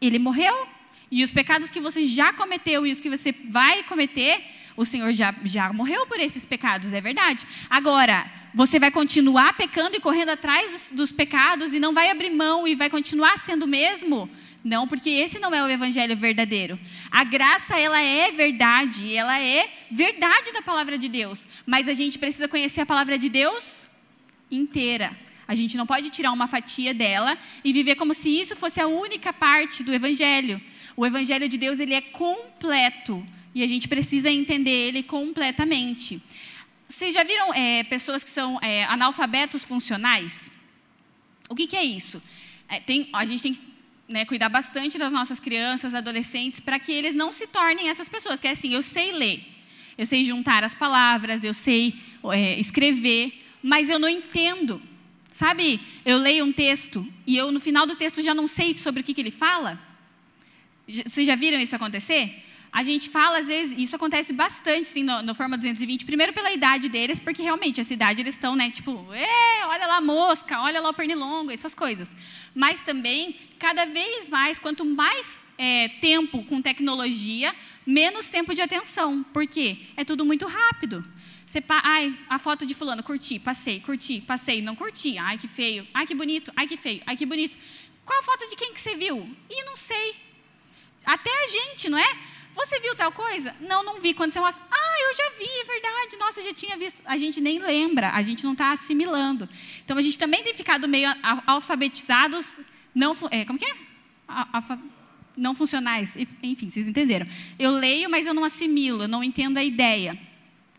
Ele 0.00 0.18
morreu. 0.18 0.66
E 1.10 1.22
os 1.22 1.30
pecados 1.30 1.70
que 1.70 1.78
você 1.78 2.04
já 2.04 2.32
cometeu 2.32 2.86
e 2.86 2.90
os 2.90 3.00
que 3.00 3.10
você 3.10 3.32
vai 3.32 3.82
cometer, 3.84 4.42
o 4.76 4.84
Senhor 4.84 5.12
já, 5.12 5.34
já 5.44 5.72
morreu 5.72 6.06
por 6.06 6.18
esses 6.18 6.44
pecados, 6.44 6.92
é 6.92 7.00
verdade. 7.00 7.46
Agora, 7.70 8.30
você 8.52 8.78
vai 8.78 8.90
continuar 8.90 9.56
pecando 9.56 9.96
e 9.96 10.00
correndo 10.00 10.30
atrás 10.30 10.70
dos, 10.70 10.90
dos 10.90 11.12
pecados 11.12 11.74
e 11.74 11.80
não 11.80 11.92
vai 11.92 12.10
abrir 12.10 12.30
mão 12.30 12.66
e 12.66 12.74
vai 12.74 12.88
continuar 12.88 13.36
sendo 13.38 13.64
o 13.64 13.68
mesmo? 13.68 14.30
Não, 14.64 14.88
porque 14.88 15.10
esse 15.10 15.38
não 15.38 15.54
é 15.54 15.62
o 15.62 15.68
evangelho 15.68 16.16
verdadeiro. 16.16 16.78
A 17.10 17.22
graça, 17.22 17.78
ela 17.78 18.00
é 18.00 18.32
verdade, 18.32 19.14
ela 19.14 19.38
é 19.38 19.70
verdade 19.90 20.52
da 20.52 20.62
palavra 20.62 20.96
de 20.96 21.06
Deus. 21.06 21.46
Mas 21.66 21.86
a 21.86 21.92
gente 21.92 22.18
precisa 22.18 22.48
conhecer 22.48 22.80
a 22.80 22.86
palavra 22.86 23.18
de 23.18 23.28
Deus 23.28 23.88
inteira. 24.50 25.14
A 25.46 25.54
gente 25.54 25.76
não 25.76 25.86
pode 25.86 26.08
tirar 26.08 26.32
uma 26.32 26.48
fatia 26.48 26.94
dela 26.94 27.36
e 27.62 27.72
viver 27.74 27.96
como 27.96 28.14
se 28.14 28.30
isso 28.30 28.56
fosse 28.56 28.80
a 28.80 28.86
única 28.86 29.32
parte 29.34 29.82
do 29.82 29.92
evangelho. 29.92 30.58
O 30.96 31.04
evangelho 31.04 31.46
de 31.46 31.58
Deus, 31.58 31.78
ele 31.78 31.92
é 31.92 32.00
completo. 32.00 33.26
E 33.54 33.62
a 33.62 33.66
gente 33.66 33.86
precisa 33.86 34.30
entender 34.30 34.88
ele 34.88 35.02
completamente. 35.02 36.20
Vocês 36.88 37.14
já 37.14 37.22
viram 37.22 37.54
é, 37.54 37.84
pessoas 37.84 38.22
que 38.22 38.30
são 38.30 38.58
é, 38.60 38.84
analfabetos 38.84 39.64
funcionais? 39.64 40.50
O 41.48 41.54
que, 41.54 41.66
que 41.66 41.76
é 41.76 41.84
isso? 41.84 42.22
É, 42.68 42.80
tem, 42.80 43.08
a 43.12 43.24
gente 43.24 43.42
tem 43.42 43.54
que 43.54 43.62
né, 44.08 44.24
cuidar 44.24 44.48
bastante 44.48 44.98
das 44.98 45.12
nossas 45.12 45.40
crianças, 45.40 45.94
adolescentes, 45.94 46.60
para 46.60 46.78
que 46.78 46.92
eles 46.92 47.14
não 47.14 47.32
se 47.32 47.46
tornem 47.46 47.88
essas 47.88 48.08
pessoas. 48.08 48.40
Que 48.40 48.48
é 48.48 48.50
assim, 48.50 48.74
eu 48.74 48.82
sei 48.82 49.12
ler, 49.12 49.44
eu 49.96 50.04
sei 50.04 50.24
juntar 50.24 50.64
as 50.64 50.74
palavras, 50.74 51.44
eu 51.44 51.54
sei 51.54 51.94
é, 52.32 52.58
escrever, 52.58 53.32
mas 53.62 53.88
eu 53.88 53.98
não 53.98 54.08
entendo. 54.08 54.80
Sabe, 55.30 55.80
eu 56.04 56.16
leio 56.16 56.44
um 56.44 56.52
texto 56.52 57.04
e 57.26 57.36
eu 57.36 57.50
no 57.50 57.58
final 57.58 57.86
do 57.86 57.96
texto 57.96 58.22
já 58.22 58.32
não 58.32 58.46
sei 58.46 58.78
sobre 58.78 59.00
o 59.00 59.04
que, 59.04 59.12
que 59.12 59.20
ele 59.20 59.32
fala. 59.32 59.80
Vocês 60.86 61.26
já 61.26 61.34
viram 61.34 61.58
isso 61.58 61.74
acontecer? 61.74 62.44
A 62.74 62.82
gente 62.82 63.08
fala, 63.08 63.38
às 63.38 63.46
vezes, 63.46 63.72
isso 63.78 63.94
acontece 63.94 64.32
bastante, 64.32 64.88
sim, 64.88 65.04
no, 65.04 65.22
no 65.22 65.32
Forma 65.32 65.56
220, 65.56 66.04
primeiro 66.04 66.32
pela 66.32 66.52
idade 66.52 66.88
deles, 66.88 67.20
porque 67.20 67.40
realmente 67.40 67.80
essa 67.80 67.94
idade 67.94 68.20
eles 68.20 68.34
estão, 68.34 68.56
né, 68.56 68.68
tipo, 68.68 69.06
olha 69.68 69.86
lá 69.86 69.98
a 69.98 70.00
mosca, 70.00 70.60
olha 70.60 70.80
lá 70.80 70.90
o 70.90 70.92
pernilongo, 70.92 71.52
essas 71.52 71.72
coisas. 71.72 72.16
Mas 72.52 72.80
também, 72.80 73.36
cada 73.60 73.84
vez 73.84 74.28
mais, 74.28 74.58
quanto 74.58 74.84
mais 74.84 75.44
é, 75.56 75.86
tempo 76.00 76.42
com 76.46 76.60
tecnologia, 76.60 77.54
menos 77.86 78.28
tempo 78.28 78.52
de 78.52 78.60
atenção. 78.60 79.22
Por 79.22 79.46
quê? 79.46 79.78
É 79.96 80.04
tudo 80.04 80.24
muito 80.24 80.44
rápido. 80.44 81.04
Você, 81.46 81.62
ai, 81.68 82.12
a 82.28 82.40
foto 82.40 82.66
de 82.66 82.74
fulano, 82.74 83.04
curti, 83.04 83.38
passei, 83.38 83.78
curti, 83.78 84.20
passei, 84.22 84.60
não 84.60 84.74
curti. 84.74 85.16
Ai, 85.16 85.38
que 85.38 85.46
feio. 85.46 85.86
Ai, 85.94 86.08
que 86.08 86.14
bonito. 86.14 86.50
Ai, 86.56 86.66
que 86.66 86.76
feio. 86.76 87.02
Ai, 87.06 87.16
que 87.16 87.24
bonito. 87.24 87.56
Qual 88.04 88.18
a 88.18 88.22
foto 88.24 88.50
de 88.50 88.56
quem 88.56 88.72
que 88.72 88.80
você 88.80 88.96
viu? 88.96 89.30
Ih, 89.48 89.64
não 89.64 89.76
sei. 89.76 90.16
Até 91.06 91.30
a 91.44 91.46
gente, 91.46 91.88
não 91.88 91.98
é? 91.98 92.33
Você 92.54 92.78
viu 92.78 92.94
tal 92.94 93.10
coisa? 93.10 93.54
Não, 93.60 93.82
não 93.82 94.00
vi. 94.00 94.14
Quando 94.14 94.30
você 94.30 94.38
mostra, 94.38 94.64
ah, 94.70 94.96
eu 95.00 95.14
já 95.14 95.30
vi, 95.38 95.60
é 95.60 95.64
verdade. 95.64 96.16
Nossa, 96.18 96.40
eu 96.40 96.44
já 96.44 96.54
tinha 96.54 96.76
visto. 96.76 97.02
A 97.04 97.18
gente 97.18 97.40
nem 97.40 97.58
lembra, 97.58 98.10
a 98.10 98.22
gente 98.22 98.44
não 98.44 98.52
está 98.52 98.70
assimilando. 98.70 99.48
Então, 99.84 99.98
a 99.98 100.02
gente 100.02 100.18
também 100.18 100.42
tem 100.42 100.54
ficado 100.54 100.88
meio 100.88 101.10
alfabetizados, 101.46 102.60
não, 102.94 103.16
é, 103.30 103.44
como 103.44 103.58
que 103.58 103.64
é? 103.64 103.74
Alfa, 104.28 104.78
não 105.36 105.54
funcionais. 105.54 106.16
Enfim, 106.42 106.70
vocês 106.70 106.86
entenderam. 106.86 107.26
Eu 107.58 107.72
leio, 107.72 108.08
mas 108.08 108.24
eu 108.26 108.32
não 108.32 108.44
assimilo, 108.44 109.02
eu 109.02 109.08
não 109.08 109.24
entendo 109.24 109.58
a 109.58 109.64
ideia. 109.64 110.16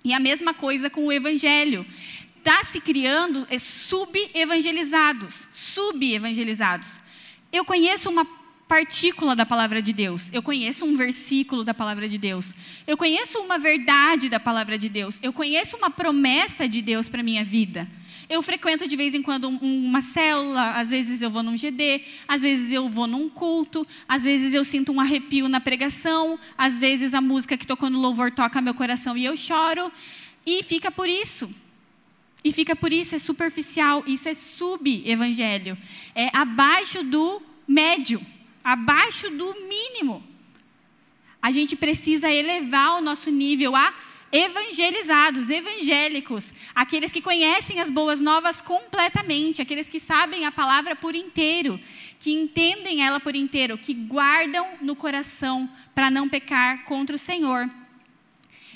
E 0.03 0.13
a 0.13 0.19
mesma 0.19 0.53
coisa 0.53 0.89
com 0.89 1.05
o 1.05 1.11
evangelho. 1.11 1.85
Está 2.37 2.63
se 2.63 2.79
criando 2.79 3.45
é, 3.49 3.59
sub-evangelizados. 3.59 5.49
Sub-evangelizados. 5.51 7.01
Eu 7.51 7.65
conheço 7.65 8.09
uma 8.09 8.25
partícula 8.75 9.37
da 9.37 9.45
palavra 9.45 9.81
de 9.81 9.93
Deus. 9.93 10.29
Eu 10.33 10.43
conheço 10.43 10.83
um 10.83 10.97
versículo 10.97 11.63
da 11.63 11.73
palavra 11.73 12.09
de 12.09 12.17
Deus. 12.17 12.53
Eu 12.85 12.97
conheço 12.97 13.39
uma 13.39 13.57
verdade 13.57 14.27
da 14.27 14.37
palavra 14.37 14.77
de 14.77 14.89
Deus. 14.89 15.17
Eu 15.23 15.31
conheço 15.31 15.77
uma 15.77 15.89
promessa 15.89 16.67
de 16.67 16.81
Deus 16.81 17.07
para 17.07 17.23
minha 17.23 17.45
vida. 17.45 17.89
Eu 18.27 18.41
frequento 18.43 18.85
de 18.85 18.97
vez 18.97 19.13
em 19.13 19.21
quando 19.21 19.47
uma 19.47 20.01
célula, 20.01 20.71
às 20.71 20.89
vezes 20.89 21.21
eu 21.21 21.29
vou 21.29 21.41
num 21.41 21.55
GD, 21.55 22.01
às 22.27 22.41
vezes 22.41 22.69
eu 22.69 22.89
vou 22.89 23.07
num 23.07 23.29
culto, 23.29 23.87
às 24.09 24.25
vezes 24.25 24.53
eu 24.53 24.65
sinto 24.65 24.91
um 24.91 24.99
arrepio 24.99 25.47
na 25.47 25.61
pregação, 25.61 26.37
às 26.57 26.77
vezes 26.77 27.13
a 27.13 27.21
música 27.21 27.55
que 27.55 27.65
tocou 27.65 27.89
no 27.89 28.01
louvor 28.01 28.29
toca 28.29 28.61
meu 28.61 28.73
coração 28.73 29.15
e 29.15 29.23
eu 29.23 29.37
choro, 29.37 29.89
e 30.45 30.61
fica 30.63 30.91
por 30.91 31.07
isso. 31.07 31.49
E 32.43 32.51
fica 32.51 32.75
por 32.75 32.91
isso, 32.91 33.15
é 33.15 33.19
superficial, 33.19 34.03
isso 34.05 34.27
é 34.27 34.33
sub-evangelho. 34.33 35.77
É 36.13 36.29
abaixo 36.37 37.05
do 37.05 37.41
médio, 37.65 38.19
abaixo 38.65 39.29
do 39.29 39.55
mínimo. 39.69 40.23
A 41.39 41.51
gente 41.51 41.75
precisa 41.75 42.31
elevar 42.31 42.97
o 42.97 43.01
nosso 43.01 43.29
nível 43.29 43.75
a 43.75 43.93
evangelizados, 44.31 45.51
evangélicos, 45.51 46.51
aqueles 46.73 47.11
que 47.11 47.21
conhecem 47.21 47.79
as 47.79 47.91
boas 47.91 48.19
novas 48.19 48.61
completamente, 48.61 49.61
aqueles 49.61 49.87
que 49.87 49.99
sabem 49.99 50.45
a 50.45 50.51
palavra 50.51 50.95
por 50.95 51.15
inteiro, 51.15 51.79
que 52.19 52.31
entendem 52.31 53.05
ela 53.05 53.19
por 53.19 53.35
inteiro, 53.35 53.77
que 53.77 53.93
guardam 53.93 54.67
no 54.81 54.95
coração 54.95 55.69
para 55.93 56.09
não 56.09 56.27
pecar 56.27 56.83
contra 56.85 57.15
o 57.15 57.19
Senhor. 57.19 57.69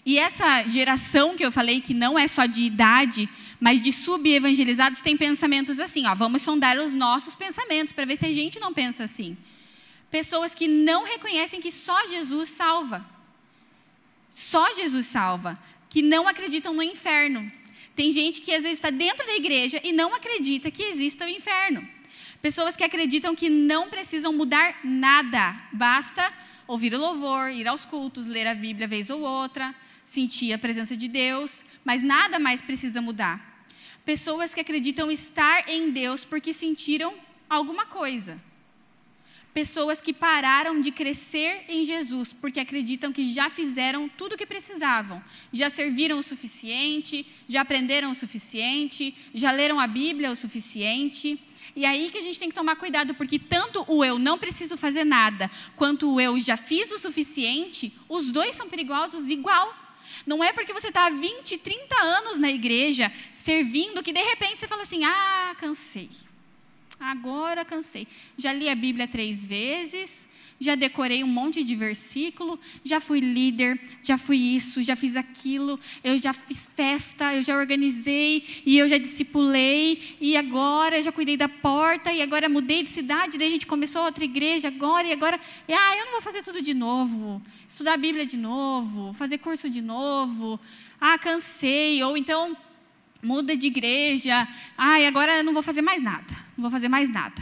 E 0.05 0.19
essa 0.19 0.67
geração 0.67 1.35
que 1.35 1.43
eu 1.43 1.51
falei 1.51 1.81
que 1.81 1.95
não 1.95 2.17
é 2.17 2.27
só 2.27 2.45
de 2.45 2.61
idade, 2.61 3.27
mas 3.59 3.81
de 3.81 3.91
sub-evangelizados 3.91 5.01
tem 5.01 5.17
pensamentos 5.17 5.79
assim, 5.79 6.05
ó, 6.05 6.13
vamos 6.13 6.43
sondar 6.43 6.77
os 6.77 6.93
nossos 6.93 7.35
pensamentos 7.35 7.91
para 7.91 8.05
ver 8.05 8.15
se 8.15 8.25
a 8.27 8.33
gente 8.33 8.59
não 8.59 8.71
pensa 8.71 9.03
assim. 9.03 9.35
Pessoas 10.11 10.55
que 10.55 10.67
não 10.67 11.03
reconhecem 11.03 11.61
que 11.61 11.71
só 11.71 12.07
Jesus 12.07 12.49
salva. 12.49 13.05
Só 14.29 14.73
Jesus 14.73 15.05
salva. 15.05 15.57
Que 15.89 16.01
não 16.01 16.27
acreditam 16.27 16.73
no 16.73 16.83
inferno. 16.83 17.51
Tem 17.95 18.11
gente 18.11 18.41
que 18.41 18.53
às 18.53 18.63
vezes 18.63 18.77
está 18.77 18.89
dentro 18.89 19.25
da 19.25 19.35
igreja 19.35 19.79
e 19.83 19.91
não 19.91 20.15
acredita 20.15 20.71
que 20.71 20.83
exista 20.83 21.25
o 21.25 21.29
inferno. 21.29 21.87
Pessoas 22.41 22.75
que 22.75 22.83
acreditam 22.83 23.35
que 23.35 23.49
não 23.49 23.89
precisam 23.89 24.33
mudar 24.33 24.79
nada. 24.83 25.55
Basta 25.73 26.33
ouvir 26.65 26.93
o 26.93 26.99
louvor, 26.99 27.51
ir 27.51 27.67
aos 27.67 27.85
cultos, 27.85 28.25
ler 28.25 28.47
a 28.47 28.55
Bíblia 28.55 28.87
vez 28.87 29.09
ou 29.09 29.21
outra, 29.21 29.75
sentir 30.03 30.53
a 30.53 30.57
presença 30.57 30.95
de 30.95 31.07
Deus, 31.07 31.65
mas 31.83 32.01
nada 32.01 32.39
mais 32.39 32.61
precisa 32.61 33.01
mudar. 33.01 33.65
Pessoas 34.05 34.53
que 34.53 34.61
acreditam 34.61 35.11
estar 35.11 35.67
em 35.67 35.91
Deus 35.91 36.23
porque 36.23 36.53
sentiram 36.53 37.13
alguma 37.49 37.85
coisa 37.85 38.48
pessoas 39.53 39.99
que 39.99 40.13
pararam 40.13 40.79
de 40.79 40.91
crescer 40.91 41.65
em 41.67 41.83
Jesus, 41.83 42.33
porque 42.33 42.59
acreditam 42.59 43.11
que 43.11 43.31
já 43.31 43.49
fizeram 43.49 44.07
tudo 44.07 44.33
o 44.33 44.37
que 44.37 44.45
precisavam, 44.45 45.23
já 45.51 45.69
serviram 45.69 46.19
o 46.19 46.23
suficiente, 46.23 47.25
já 47.47 47.61
aprenderam 47.61 48.11
o 48.11 48.15
suficiente, 48.15 49.15
já 49.33 49.51
leram 49.51 49.79
a 49.79 49.87
Bíblia 49.87 50.31
o 50.31 50.35
suficiente. 50.35 51.39
E 51.75 51.85
aí 51.85 52.09
que 52.09 52.17
a 52.17 52.21
gente 52.21 52.39
tem 52.39 52.49
que 52.49 52.55
tomar 52.55 52.75
cuidado, 52.75 53.13
porque 53.15 53.39
tanto 53.39 53.83
o 53.87 54.03
eu 54.03 54.19
não 54.19 54.37
preciso 54.37 54.77
fazer 54.77 55.03
nada, 55.03 55.49
quanto 55.75 56.13
o 56.13 56.21
eu 56.21 56.39
já 56.39 56.57
fiz 56.57 56.91
o 56.91 56.99
suficiente, 56.99 57.93
os 58.07 58.31
dois 58.31 58.55
são 58.55 58.69
perigosos 58.69 59.29
igual. 59.29 59.75
Não 60.25 60.43
é 60.43 60.51
porque 60.51 60.73
você 60.73 60.89
está 60.89 61.05
há 61.05 61.09
20, 61.09 61.57
30 61.57 61.95
anos 62.01 62.39
na 62.39 62.49
igreja, 62.49 63.11
servindo, 63.31 64.03
que 64.03 64.11
de 64.11 64.21
repente 64.21 64.59
você 64.59 64.67
fala 64.67 64.81
assim: 64.81 65.03
ah, 65.05 65.55
cansei 65.57 66.09
agora 66.99 67.63
cansei. 67.63 68.07
Já 68.37 68.53
li 68.53 68.69
a 68.69 68.75
Bíblia 68.75 69.07
três 69.07 69.45
vezes, 69.45 70.27
já 70.59 70.75
decorei 70.75 71.23
um 71.23 71.27
monte 71.27 71.63
de 71.63 71.73
versículo, 71.73 72.59
já 72.83 72.99
fui 72.99 73.21
líder, 73.21 73.79
já 74.03 74.17
fui 74.17 74.37
isso, 74.37 74.83
já 74.83 74.95
fiz 74.95 75.15
aquilo, 75.15 75.79
eu 76.03 76.17
já 76.17 76.33
fiz 76.33 76.65
festa, 76.65 77.33
eu 77.33 77.41
já 77.41 77.57
organizei 77.57 78.61
e 78.65 78.77
eu 78.77 78.87
já 78.87 78.97
discipulei 78.97 80.17
e 80.19 80.35
agora 80.35 81.01
já 81.01 81.11
cuidei 81.11 81.37
da 81.37 81.47
porta 81.47 82.11
e 82.11 82.21
agora 82.21 82.49
mudei 82.49 82.83
de 82.83 82.89
cidade, 82.89 83.37
daí 83.37 83.47
a 83.47 83.51
gente 83.51 83.65
começou 83.65 84.03
outra 84.03 84.25
igreja 84.25 84.67
agora 84.67 85.07
e 85.07 85.13
agora, 85.13 85.39
e, 85.67 85.73
ah, 85.73 85.97
eu 85.97 86.05
não 86.05 86.11
vou 86.11 86.21
fazer 86.21 86.43
tudo 86.43 86.61
de 86.61 86.73
novo, 86.73 87.41
estudar 87.65 87.93
a 87.93 87.97
Bíblia 87.97 88.25
de 88.25 88.35
novo, 88.35 89.13
fazer 89.13 89.37
curso 89.37 89.69
de 89.69 89.81
novo, 89.81 90.59
ah, 90.99 91.17
cansei, 91.17 92.03
ou 92.03 92.17
então 92.17 92.55
muda 93.23 93.55
de 93.55 93.67
igreja, 93.67 94.45
ah, 94.77 94.99
e 94.99 95.07
agora 95.07 95.37
eu 95.37 95.43
não 95.43 95.53
vou 95.53 95.63
fazer 95.63 95.81
mais 95.81 96.01
nada 96.01 96.48
não 96.59 96.61
vou 96.61 96.71
fazer 96.71 96.89
mais 96.89 97.09
nada. 97.09 97.41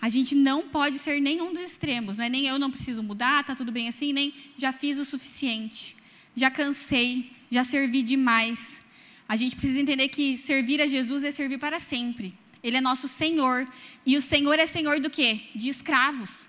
A 0.00 0.08
gente 0.08 0.34
não 0.34 0.68
pode 0.68 0.98
ser 0.98 1.20
nenhum 1.20 1.52
dos 1.52 1.62
extremos, 1.62 2.16
não 2.16 2.24
é 2.24 2.28
nem 2.28 2.46
eu 2.46 2.58
não 2.58 2.70
preciso 2.70 3.02
mudar, 3.02 3.40
está 3.40 3.54
tudo 3.54 3.72
bem 3.72 3.88
assim, 3.88 4.12
nem 4.12 4.32
já 4.56 4.72
fiz 4.72 4.96
o 4.98 5.04
suficiente, 5.04 5.96
já 6.36 6.50
cansei, 6.50 7.32
já 7.50 7.64
servi 7.64 8.02
demais. 8.02 8.82
A 9.28 9.34
gente 9.34 9.56
precisa 9.56 9.80
entender 9.80 10.08
que 10.08 10.36
servir 10.36 10.80
a 10.80 10.86
Jesus 10.86 11.24
é 11.24 11.30
servir 11.30 11.58
para 11.58 11.80
sempre. 11.80 12.34
Ele 12.62 12.76
é 12.76 12.80
nosso 12.80 13.08
Senhor. 13.08 13.66
E 14.06 14.16
o 14.16 14.20
Senhor 14.20 14.58
é 14.58 14.66
Senhor 14.66 15.00
do 15.00 15.10
quê? 15.10 15.40
De 15.54 15.68
escravos. 15.68 16.46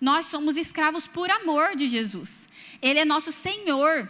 Nós 0.00 0.26
somos 0.26 0.56
escravos 0.56 1.06
por 1.06 1.30
amor 1.30 1.74
de 1.74 1.88
Jesus. 1.88 2.48
Ele 2.80 2.98
é 2.98 3.04
nosso 3.04 3.32
Senhor. 3.32 4.08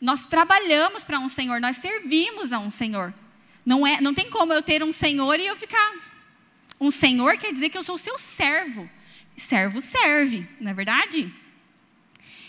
Nós 0.00 0.26
trabalhamos 0.26 1.02
para 1.02 1.18
um 1.18 1.28
Senhor, 1.28 1.60
nós 1.60 1.78
servimos 1.78 2.52
a 2.52 2.58
um 2.58 2.70
Senhor. 2.70 3.12
Não, 3.64 3.86
é, 3.86 4.00
não 4.00 4.12
tem 4.12 4.28
como 4.30 4.52
eu 4.52 4.62
ter 4.62 4.82
um 4.82 4.92
Senhor 4.92 5.40
e 5.40 5.46
eu 5.46 5.56
ficar 5.56 6.05
um 6.80 6.90
senhor 6.90 7.38
quer 7.38 7.52
dizer 7.52 7.70
que 7.70 7.78
eu 7.78 7.84
sou 7.84 7.98
seu 7.98 8.18
servo. 8.18 8.88
Servo 9.34 9.80
serve, 9.80 10.46
não 10.60 10.70
é 10.70 10.74
verdade? 10.74 11.32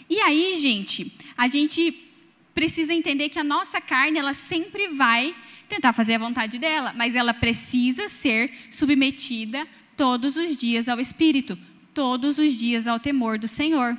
E 0.10 0.20
aí, 0.22 0.56
gente, 0.60 1.12
a 1.38 1.48
gente 1.48 2.06
precisa 2.54 2.94
entender 2.94 3.30
que 3.30 3.40
a 3.40 3.44
nossa 3.44 3.80
carne, 3.80 4.18
ela 4.18 4.34
sempre 4.34 4.88
vai 4.88 5.36
tentar 5.68 5.92
fazer 5.94 6.16
a 6.16 6.20
vontade 6.20 6.58
dela, 6.58 6.94
mas 6.96 7.14
ela 7.14 7.34
precisa 7.34 8.08
ser 8.08 8.52
submetida 8.72 9.68
todos 9.98 10.38
os 10.38 10.56
dias 10.56 10.88
ao 10.88 11.00
Espírito, 11.00 11.58
todos 11.94 12.38
os 12.38 12.58
dias 12.58 12.88
ao 12.88 13.00
temor 13.00 13.38
do 13.38 13.48
Senhor. 13.48 13.98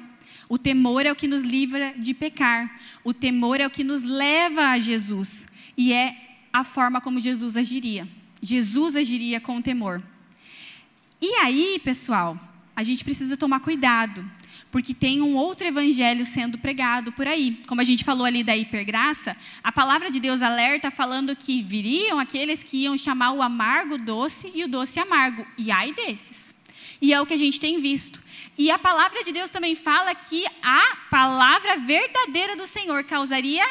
O 0.48 0.56
temor 0.56 1.04
é 1.04 1.12
o 1.12 1.16
que 1.16 1.28
nos 1.28 1.44
livra 1.44 1.92
de 1.98 2.14
pecar, 2.14 2.80
o 3.04 3.12
temor 3.12 3.60
é 3.60 3.66
o 3.66 3.70
que 3.70 3.84
nos 3.84 4.02
leva 4.02 4.68
a 4.68 4.78
Jesus, 4.78 5.46
e 5.76 5.92
é 5.92 6.16
a 6.52 6.64
forma 6.64 7.00
como 7.00 7.20
Jesus 7.20 7.56
agiria. 7.56 8.08
Jesus 8.40 8.96
agiria 8.96 9.40
com 9.40 9.60
temor. 9.60 10.02
E 11.20 11.34
aí, 11.34 11.80
pessoal, 11.82 12.38
a 12.76 12.84
gente 12.84 13.02
precisa 13.02 13.36
tomar 13.36 13.58
cuidado, 13.58 14.24
porque 14.70 14.94
tem 14.94 15.20
um 15.20 15.34
outro 15.34 15.66
evangelho 15.66 16.24
sendo 16.24 16.56
pregado 16.58 17.10
por 17.10 17.26
aí. 17.26 17.60
Como 17.66 17.80
a 17.80 17.84
gente 17.84 18.04
falou 18.04 18.24
ali 18.24 18.44
da 18.44 18.56
hipergraça, 18.56 19.36
a 19.64 19.72
palavra 19.72 20.12
de 20.12 20.20
Deus 20.20 20.42
alerta 20.42 20.92
falando 20.92 21.34
que 21.34 21.60
viriam 21.60 22.20
aqueles 22.20 22.62
que 22.62 22.84
iam 22.84 22.96
chamar 22.96 23.32
o 23.32 23.42
amargo 23.42 23.98
doce 23.98 24.52
e 24.54 24.62
o 24.62 24.68
doce 24.68 25.00
amargo. 25.00 25.44
E 25.56 25.72
ai 25.72 25.92
desses. 25.92 26.54
E 27.02 27.12
é 27.12 27.20
o 27.20 27.26
que 27.26 27.34
a 27.34 27.38
gente 27.38 27.58
tem 27.58 27.80
visto. 27.80 28.22
E 28.56 28.70
a 28.70 28.78
palavra 28.78 29.24
de 29.24 29.32
Deus 29.32 29.50
também 29.50 29.74
fala 29.74 30.14
que 30.14 30.46
a 30.62 30.96
palavra 31.10 31.78
verdadeira 31.78 32.54
do 32.54 32.66
Senhor 32.66 33.02
causaria 33.02 33.66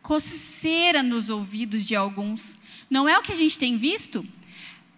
coceira 0.00 1.02
nos 1.02 1.28
ouvidos 1.28 1.84
de 1.84 1.94
alguns. 1.94 2.58
Não 2.88 3.06
é 3.06 3.18
o 3.18 3.22
que 3.22 3.32
a 3.32 3.36
gente 3.36 3.58
tem 3.58 3.76
visto? 3.76 4.26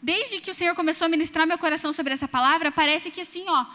Desde 0.02 0.40
que 0.40 0.50
o 0.50 0.54
Senhor 0.54 0.74
começou 0.74 1.06
a 1.06 1.08
ministrar 1.08 1.46
meu 1.46 1.56
coração 1.56 1.92
sobre 1.92 2.12
essa 2.12 2.26
palavra, 2.26 2.72
parece 2.72 3.10
que 3.10 3.20
assim, 3.20 3.44
ó, 3.48 3.66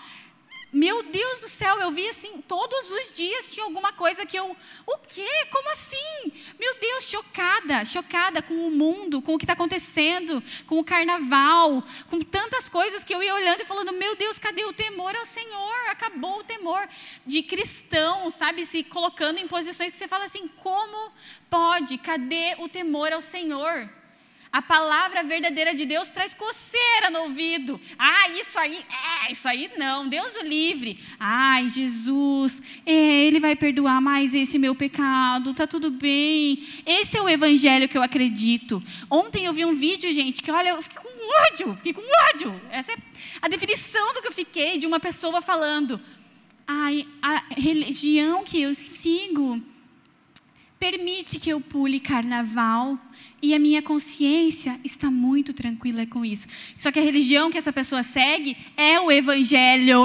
meu 0.72 1.02
Deus 1.02 1.40
do 1.40 1.48
céu, 1.48 1.80
eu 1.80 1.92
vi 1.92 2.10
assim, 2.10 2.42
todos 2.42 2.92
os 2.92 3.14
dias 3.14 3.50
tinha 3.54 3.66
alguma 3.66 3.94
coisa 3.94 4.26
que 4.26 4.38
eu. 4.38 4.54
O 4.86 4.98
quê? 5.08 5.26
Como 5.50 5.72
assim? 5.72 6.34
Meu 6.60 6.78
Deus, 6.78 7.06
chocada, 7.06 7.86
chocada 7.86 8.42
com 8.42 8.54
o 8.68 8.70
mundo, 8.70 9.22
com 9.22 9.34
o 9.34 9.38
que 9.38 9.46
está 9.46 9.54
acontecendo, 9.54 10.44
com 10.66 10.78
o 10.78 10.84
carnaval, 10.84 11.82
com 12.10 12.20
tantas 12.20 12.68
coisas 12.68 13.06
que 13.06 13.16
eu 13.16 13.24
ia 13.24 13.34
olhando 13.34 13.62
e 13.62 13.66
falando: 13.66 13.94
Meu 13.94 14.14
Deus, 14.18 14.38
cadê 14.38 14.66
o 14.66 14.74
temor 14.74 15.16
ao 15.16 15.26
Senhor? 15.26 15.90
Acabou 15.90 16.40
o 16.40 16.44
temor 16.44 16.86
de 17.26 17.42
cristão, 17.44 18.30
sabe? 18.30 18.66
Se 18.66 18.84
colocando 18.84 19.38
em 19.38 19.48
posições 19.48 19.92
que 19.92 19.98
você 19.98 20.08
fala 20.08 20.26
assim: 20.26 20.50
Como 20.50 21.14
pode? 21.50 21.98
Cadê 21.98 22.58
o 22.60 22.68
temor 22.68 23.14
ao 23.14 23.22
Senhor? 23.22 23.90
A 24.52 24.62
palavra 24.62 25.24
verdadeira 25.24 25.76
de 25.76 25.86
Deus 25.86 26.10
traz 26.10 26.34
coceira 26.34 27.10
no 27.12 27.22
ouvido. 27.24 27.80
Ah, 27.98 28.30
isso 28.30 28.58
aí, 28.58 28.78
é, 28.78 29.32
isso 29.32 29.48
aí 29.48 29.70
não, 29.78 30.08
Deus 30.08 30.36
o 30.38 30.44
livre. 30.44 31.00
Ai, 31.20 31.68
Jesus, 31.70 32.62
é, 32.86 32.92
Ele 32.92 33.40
vai 33.40 33.56
perdoar 33.56 34.02
mais 34.02 34.34
esse 34.34 34.58
meu 34.58 34.74
pecado, 34.74 35.54
tá 35.54 35.68
tudo 35.68 35.90
bem. 35.90 36.66
Esse 36.86 37.18
é 37.18 37.22
o 37.22 37.30
evangelho 37.30 37.90
que 37.90 37.98
eu 37.98 38.04
acredito. 38.04 38.82
Ontem 39.10 39.46
eu 39.46 39.54
vi 39.54 39.66
um 39.66 39.76
vídeo, 39.76 40.12
gente, 40.14 40.42
que 40.42 40.52
olha, 40.52 40.70
eu 40.70 40.82
fiquei 40.82 41.00
com 41.00 41.52
ódio, 41.52 41.76
fiquei 41.76 41.94
com 41.94 42.02
ódio. 42.34 42.62
Essa 42.72 42.94
é 42.94 42.98
a 43.42 43.48
definição 43.48 44.14
do 44.14 44.22
que 44.22 44.28
eu 44.28 44.34
fiquei 44.34 44.78
de 44.78 44.88
uma 44.88 45.00
pessoa 45.00 45.42
falando. 45.42 46.00
Ai, 46.66 47.08
a 47.22 47.44
religião 47.56 48.44
que 48.44 48.62
eu 48.62 48.74
sigo 48.74 49.62
permite 50.80 51.40
que 51.40 51.50
eu 51.50 51.60
pule 51.60 52.00
carnaval 52.00 53.00
e 53.42 53.54
a 53.54 53.60
minha 53.60 53.82
consciência 53.82 54.80
está 54.84 55.12
muito 55.12 55.54
tranquila 55.54 56.06
com 56.08 56.26
isso. 56.26 56.48
Só 56.78 56.92
que 56.92 57.00
a 57.00 57.02
religião 57.02 57.52
que 57.52 57.58
essa 57.58 57.72
pessoa 57.72 58.02
segue 58.02 58.58
é 58.76 59.00
o 59.00 59.12
evangelho, 59.12 60.04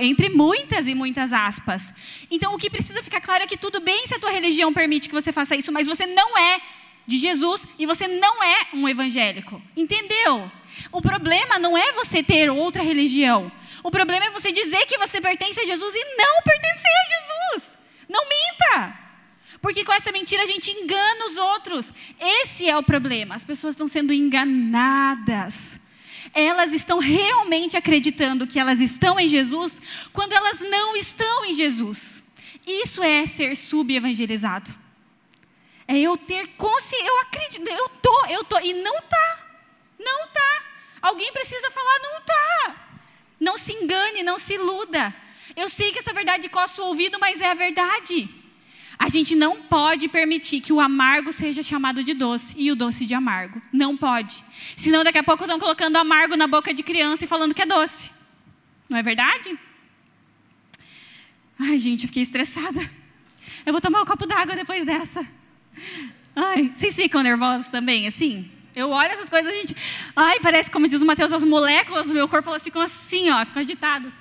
entre 0.00 0.30
muitas 0.30 0.86
e 0.86 0.94
muitas 0.94 1.32
aspas. 1.32 1.92
Então 2.30 2.54
o 2.54 2.58
que 2.58 2.70
precisa 2.70 3.02
ficar 3.02 3.20
claro 3.20 3.44
é 3.44 3.46
que 3.46 3.56
tudo 3.56 3.80
bem 3.80 4.06
se 4.06 4.14
a 4.14 4.18
tua 4.18 4.30
religião 4.30 4.72
permite 4.72 5.08
que 5.08 5.14
você 5.14 5.30
faça 5.30 5.56
isso, 5.56 5.70
mas 5.72 5.86
você 5.86 6.06
não 6.06 6.38
é 6.38 6.60
de 7.06 7.18
Jesus 7.18 7.66
e 7.78 7.84
você 7.84 8.08
não 8.08 8.42
é 8.42 8.66
um 8.72 8.88
evangélico. 8.88 9.60
Entendeu? 9.76 10.50
O 10.90 11.02
problema 11.02 11.58
não 11.58 11.76
é 11.76 11.92
você 11.92 12.22
ter 12.22 12.50
outra 12.50 12.82
religião. 12.82 13.52
O 13.82 13.90
problema 13.90 14.26
é 14.26 14.30
você 14.30 14.52
dizer 14.52 14.86
que 14.86 14.98
você 14.98 15.20
pertence 15.20 15.60
a 15.60 15.64
Jesus 15.64 15.94
e 15.94 16.04
não 16.16 16.42
pertencer 16.42 16.90
a 16.90 17.54
Jesus. 17.54 17.78
Não 18.08 18.24
minta. 18.28 18.98
Porque 19.60 19.84
com 19.84 19.92
essa 20.08 20.12
mentira 20.12 20.42
a 20.42 20.46
gente 20.46 20.70
engana 20.70 21.26
os 21.26 21.36
outros. 21.36 21.92
Esse 22.18 22.68
é 22.68 22.76
o 22.76 22.82
problema. 22.82 23.34
As 23.34 23.44
pessoas 23.44 23.74
estão 23.74 23.86
sendo 23.86 24.12
enganadas. 24.12 25.80
Elas 26.32 26.72
estão 26.72 26.98
realmente 26.98 27.76
acreditando 27.76 28.46
que 28.46 28.58
elas 28.58 28.80
estão 28.80 29.20
em 29.20 29.28
Jesus 29.28 29.82
quando 30.12 30.32
elas 30.32 30.60
não 30.60 30.96
estão 30.96 31.44
em 31.44 31.52
Jesus. 31.52 32.24
Isso 32.66 33.02
é 33.02 33.26
ser 33.26 33.54
subevangelizado. 33.54 34.70
É 35.86 35.98
eu 35.98 36.16
ter 36.16 36.48
consciência, 36.56 37.06
eu 37.06 37.20
acredito, 37.20 37.68
eu 37.68 37.88
tô, 37.88 38.26
eu 38.26 38.44
tô, 38.44 38.58
e 38.60 38.74
não 38.74 39.00
tá. 39.02 39.46
Não 39.98 40.28
tá. 40.28 40.62
Alguém 41.00 41.32
precisa 41.32 41.70
falar, 41.70 41.98
não 42.00 42.20
tá. 42.22 42.88
Não 43.40 43.58
se 43.58 43.72
engane, 43.72 44.22
não 44.22 44.38
se 44.38 44.54
iluda. 44.54 45.14
Eu 45.56 45.68
sei 45.68 45.92
que 45.92 45.98
essa 45.98 46.12
verdade 46.12 46.48
coça 46.48 46.82
o 46.82 46.86
ouvido, 46.86 47.18
mas 47.18 47.40
é 47.40 47.50
a 47.50 47.54
verdade. 47.54 48.37
A 48.98 49.08
gente 49.08 49.36
não 49.36 49.56
pode 49.56 50.08
permitir 50.08 50.60
que 50.60 50.72
o 50.72 50.80
amargo 50.80 51.32
seja 51.32 51.62
chamado 51.62 52.02
de 52.02 52.14
doce 52.14 52.56
e 52.58 52.70
o 52.72 52.74
doce 52.74 53.06
de 53.06 53.14
amargo. 53.14 53.62
Não 53.72 53.96
pode. 53.96 54.42
Senão, 54.76 55.04
daqui 55.04 55.18
a 55.18 55.22
pouco 55.22 55.44
estão 55.44 55.58
colocando 55.58 55.96
amargo 55.96 56.36
na 56.36 56.48
boca 56.48 56.74
de 56.74 56.82
criança 56.82 57.24
e 57.24 57.28
falando 57.28 57.54
que 57.54 57.62
é 57.62 57.66
doce. 57.66 58.10
Não 58.88 58.98
é 58.98 59.02
verdade? 59.02 59.56
Ai, 61.58 61.78
gente, 61.78 62.06
fiquei 62.06 62.22
estressada. 62.22 62.80
Eu 63.64 63.72
vou 63.72 63.80
tomar 63.80 64.02
um 64.02 64.04
copo 64.04 64.26
d'água 64.26 64.56
depois 64.56 64.84
dessa. 64.84 65.26
Ai, 66.34 66.70
vocês 66.74 66.96
ficam 66.96 67.22
nervosos 67.22 67.68
também, 67.68 68.06
assim? 68.06 68.50
Eu 68.74 68.90
olho 68.90 69.10
essas 69.10 69.28
coisas, 69.28 69.52
a 69.52 69.56
gente. 69.56 69.76
Ai, 70.14 70.38
parece, 70.40 70.70
como 70.70 70.88
diz 70.88 71.00
o 71.00 71.06
Mateus, 71.06 71.32
as 71.32 71.44
moléculas 71.44 72.06
do 72.06 72.14
meu 72.14 72.28
corpo 72.28 72.48
elas 72.48 72.62
ficam 72.62 72.82
assim, 72.82 73.30
ó, 73.30 73.44
ficam 73.44 73.60
agitadas. 73.60 74.14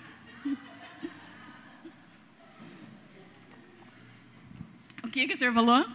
O 5.24 5.28
que, 5.28 5.34
o 5.34 5.38
senhor 5.38 5.54
falou? 5.54 5.86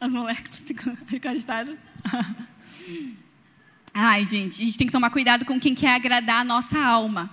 As 0.00 0.12
moléculas 0.12 0.68
ficam 1.06 1.32
agitadas. 1.32 1.80
Ai, 3.94 4.24
gente, 4.26 4.60
a 4.60 4.64
gente 4.64 4.76
tem 4.76 4.86
que 4.86 4.92
tomar 4.92 5.10
cuidado 5.10 5.44
com 5.44 5.58
quem 5.58 5.74
quer 5.74 5.94
agradar 5.94 6.42
a 6.42 6.44
nossa 6.44 6.78
alma. 6.78 7.30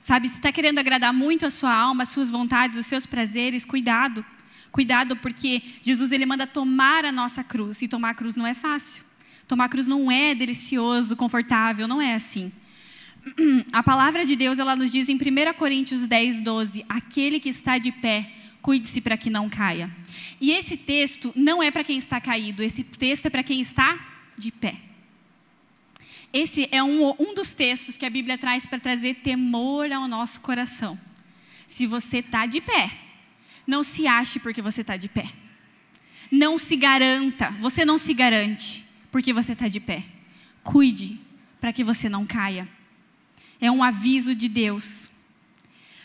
Sabe, 0.00 0.28
se 0.28 0.36
está 0.36 0.50
querendo 0.50 0.78
agradar 0.78 1.12
muito 1.12 1.44
a 1.44 1.50
sua 1.50 1.74
alma, 1.74 2.04
as 2.04 2.08
suas 2.08 2.30
vontades, 2.30 2.78
os 2.78 2.86
seus 2.86 3.04
prazeres, 3.04 3.64
cuidado. 3.64 4.24
Cuidado, 4.72 5.16
porque 5.16 5.62
Jesus 5.82 6.10
ele 6.10 6.24
manda 6.24 6.46
tomar 6.46 7.04
a 7.04 7.12
nossa 7.12 7.44
cruz. 7.44 7.82
E 7.82 7.88
tomar 7.88 8.10
a 8.10 8.14
cruz 8.14 8.34
não 8.36 8.46
é 8.46 8.54
fácil. 8.54 9.04
Tomar 9.46 9.66
a 9.66 9.68
cruz 9.68 9.86
não 9.86 10.10
é 10.10 10.34
delicioso, 10.34 11.16
confortável, 11.16 11.86
não 11.86 12.00
é 12.00 12.14
assim. 12.14 12.52
A 13.72 13.82
palavra 13.82 14.24
de 14.24 14.36
Deus, 14.36 14.58
ela 14.58 14.76
nos 14.76 14.92
diz 14.92 15.08
em 15.08 15.16
1 15.16 15.52
Coríntios 15.56 16.06
10, 16.06 16.40
12: 16.40 16.84
Aquele 16.88 17.40
que 17.40 17.48
está 17.48 17.78
de 17.78 17.90
pé, 17.90 18.30
cuide-se 18.68 19.00
para 19.00 19.16
que 19.16 19.30
não 19.30 19.48
caia. 19.48 19.90
E 20.38 20.50
esse 20.50 20.76
texto 20.76 21.32
não 21.34 21.62
é 21.62 21.70
para 21.70 21.82
quem 21.82 21.96
está 21.96 22.20
caído, 22.20 22.62
esse 22.62 22.84
texto 22.84 23.24
é 23.24 23.30
para 23.30 23.42
quem 23.42 23.62
está 23.62 23.98
de 24.36 24.52
pé. 24.52 24.74
Esse 26.34 26.68
é 26.70 26.82
um, 26.82 27.14
um 27.18 27.32
dos 27.32 27.54
textos 27.54 27.96
que 27.96 28.04
a 28.04 28.10
Bíblia 28.10 28.36
traz 28.36 28.66
para 28.66 28.78
trazer 28.78 29.22
temor 29.22 29.90
ao 29.90 30.06
nosso 30.06 30.42
coração. 30.42 31.00
Se 31.66 31.86
você 31.86 32.18
está 32.18 32.44
de 32.44 32.60
pé, 32.60 32.90
não 33.66 33.82
se 33.82 34.06
ache 34.06 34.38
porque 34.38 34.60
você 34.60 34.82
está 34.82 34.98
de 34.98 35.08
pé. 35.08 35.32
Não 36.30 36.58
se 36.58 36.76
garanta, 36.76 37.50
você 37.60 37.86
não 37.86 37.96
se 37.96 38.12
garante 38.12 38.84
porque 39.10 39.32
você 39.32 39.54
está 39.54 39.66
de 39.66 39.80
pé. 39.80 40.04
Cuide 40.62 41.18
para 41.58 41.72
que 41.72 41.82
você 41.82 42.06
não 42.06 42.26
caia. 42.26 42.68
É 43.58 43.70
um 43.70 43.82
aviso 43.82 44.34
de 44.34 44.46
Deus. 44.46 45.08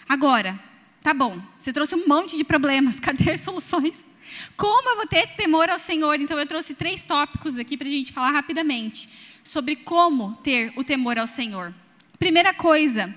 Agora, 0.07 0.57
tá 1.03 1.13
bom, 1.13 1.39
você 1.59 1.73
trouxe 1.73 1.95
um 1.95 2.07
monte 2.07 2.37
de 2.37 2.43
problemas, 2.43 2.99
cadê 3.01 3.31
as 3.31 3.41
soluções? 3.41 4.09
Como 4.55 4.89
eu 4.89 4.95
vou 4.95 5.07
ter 5.07 5.27
temor 5.35 5.69
ao 5.69 5.77
Senhor? 5.77 6.19
Então, 6.19 6.39
eu 6.39 6.45
trouxe 6.45 6.73
três 6.73 7.03
tópicos 7.03 7.57
aqui 7.57 7.77
para 7.77 7.87
a 7.87 7.91
gente 7.91 8.11
falar 8.11 8.31
rapidamente 8.31 9.09
sobre 9.43 9.75
como 9.75 10.35
ter 10.37 10.73
o 10.75 10.83
temor 10.83 11.19
ao 11.19 11.27
Senhor. 11.27 11.73
Primeira 12.17 12.53
coisa, 12.53 13.13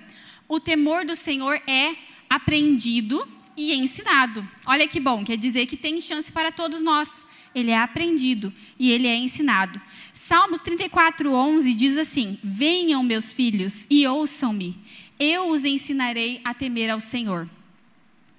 o 0.49 0.59
temor 0.59 1.05
do 1.05 1.14
Senhor 1.14 1.61
é 1.66 1.94
aprendido 2.29 3.27
e 3.57 3.72
ensinado. 3.72 4.46
Olha 4.66 4.87
que 4.87 5.01
bom, 5.01 5.25
quer 5.25 5.37
dizer 5.37 5.66
que 5.66 5.77
tem 5.77 6.01
chance 6.01 6.31
para 6.31 6.51
todos 6.53 6.83
nós. 6.83 7.25
Ele 7.55 7.70
é 7.70 7.79
aprendido 7.79 8.53
e 8.79 8.90
ele 8.90 9.07
é 9.07 9.16
ensinado. 9.16 9.81
Salmos 10.12 10.61
34, 10.61 11.33
11 11.33 11.72
diz 11.72 11.96
assim: 11.96 12.38
Venham, 12.44 13.03
meus 13.03 13.33
filhos, 13.33 13.87
e 13.88 14.07
ouçam-me. 14.07 14.79
Eu 15.18 15.49
os 15.49 15.64
ensinarei 15.64 16.40
a 16.44 16.53
temer 16.53 16.90
ao 16.90 17.01
Senhor. 17.01 17.49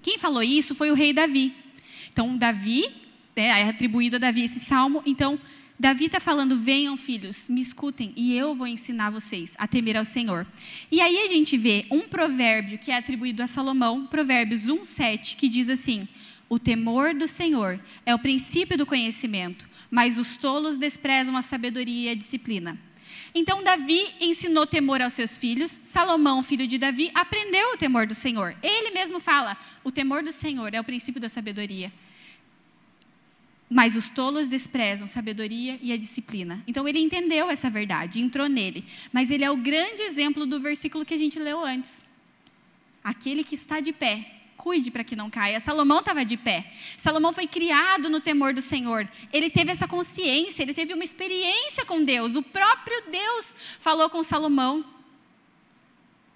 Quem 0.08 0.16
falou 0.16 0.42
isso 0.42 0.74
foi 0.74 0.90
o 0.90 0.94
rei 0.94 1.12
Davi. 1.12 1.52
Então, 2.10 2.34
Davi, 2.34 2.86
né, 3.36 3.48
é 3.60 3.68
atribuído 3.68 4.16
a 4.16 4.18
Davi 4.18 4.42
esse 4.42 4.58
salmo. 4.58 5.02
Então, 5.04 5.38
Davi 5.78 6.06
está 6.06 6.18
falando: 6.18 6.56
venham, 6.56 6.96
filhos, 6.96 7.46
me 7.46 7.60
escutem, 7.60 8.14
e 8.16 8.34
eu 8.34 8.54
vou 8.54 8.66
ensinar 8.66 9.10
vocês 9.10 9.54
a 9.58 9.68
temer 9.68 9.98
ao 9.98 10.06
Senhor. 10.06 10.46
E 10.90 11.02
aí 11.02 11.18
a 11.18 11.28
gente 11.28 11.58
vê 11.58 11.84
um 11.90 12.08
provérbio 12.08 12.78
que 12.78 12.90
é 12.90 12.96
atribuído 12.96 13.42
a 13.42 13.46
Salomão, 13.46 14.06
Provérbios 14.06 14.66
1, 14.66 14.82
7, 14.82 15.36
que 15.36 15.46
diz 15.46 15.68
assim: 15.68 16.08
O 16.48 16.58
temor 16.58 17.12
do 17.12 17.28
Senhor 17.28 17.78
é 18.06 18.14
o 18.14 18.18
princípio 18.18 18.78
do 18.78 18.86
conhecimento, 18.86 19.68
mas 19.90 20.16
os 20.16 20.38
tolos 20.38 20.78
desprezam 20.78 21.36
a 21.36 21.42
sabedoria 21.42 22.08
e 22.08 22.12
a 22.12 22.16
disciplina. 22.16 22.80
Então, 23.38 23.62
Davi 23.62 24.04
ensinou 24.20 24.66
temor 24.66 25.00
aos 25.00 25.12
seus 25.12 25.38
filhos. 25.38 25.70
Salomão, 25.84 26.42
filho 26.42 26.66
de 26.66 26.76
Davi, 26.76 27.08
aprendeu 27.14 27.72
o 27.72 27.76
temor 27.76 28.04
do 28.04 28.12
Senhor. 28.12 28.56
Ele 28.60 28.90
mesmo 28.90 29.20
fala: 29.20 29.56
o 29.84 29.92
temor 29.92 30.24
do 30.24 30.32
Senhor 30.32 30.74
é 30.74 30.80
o 30.80 30.82
princípio 30.84 31.20
da 31.20 31.28
sabedoria. 31.28 31.92
Mas 33.70 33.94
os 33.94 34.08
tolos 34.08 34.48
desprezam 34.48 35.06
sabedoria 35.06 35.78
e 35.80 35.92
a 35.92 35.96
disciplina. 35.96 36.60
Então 36.66 36.88
ele 36.88 36.98
entendeu 36.98 37.48
essa 37.48 37.70
verdade, 37.70 38.20
entrou 38.20 38.48
nele. 38.48 38.84
Mas 39.12 39.30
ele 39.30 39.44
é 39.44 39.50
o 39.52 39.56
grande 39.56 40.02
exemplo 40.02 40.44
do 40.44 40.58
versículo 40.58 41.04
que 41.04 41.14
a 41.14 41.18
gente 41.18 41.38
leu 41.38 41.64
antes. 41.64 42.04
Aquele 43.04 43.44
que 43.44 43.54
está 43.54 43.78
de 43.78 43.92
pé, 43.92 44.37
cuide 44.58 44.90
para 44.90 45.04
que 45.04 45.16
não 45.16 45.30
caia. 45.30 45.60
Salomão 45.60 46.00
estava 46.00 46.24
de 46.24 46.36
pé. 46.36 46.70
Salomão 46.96 47.32
foi 47.32 47.46
criado 47.46 48.10
no 48.10 48.20
temor 48.20 48.52
do 48.52 48.60
Senhor. 48.60 49.08
Ele 49.32 49.48
teve 49.48 49.70
essa 49.70 49.88
consciência, 49.88 50.62
ele 50.62 50.74
teve 50.74 50.92
uma 50.92 51.04
experiência 51.04 51.86
com 51.86 52.04
Deus. 52.04 52.34
O 52.34 52.42
próprio 52.42 53.04
Deus 53.10 53.54
falou 53.78 54.10
com 54.10 54.22
Salomão. 54.22 54.84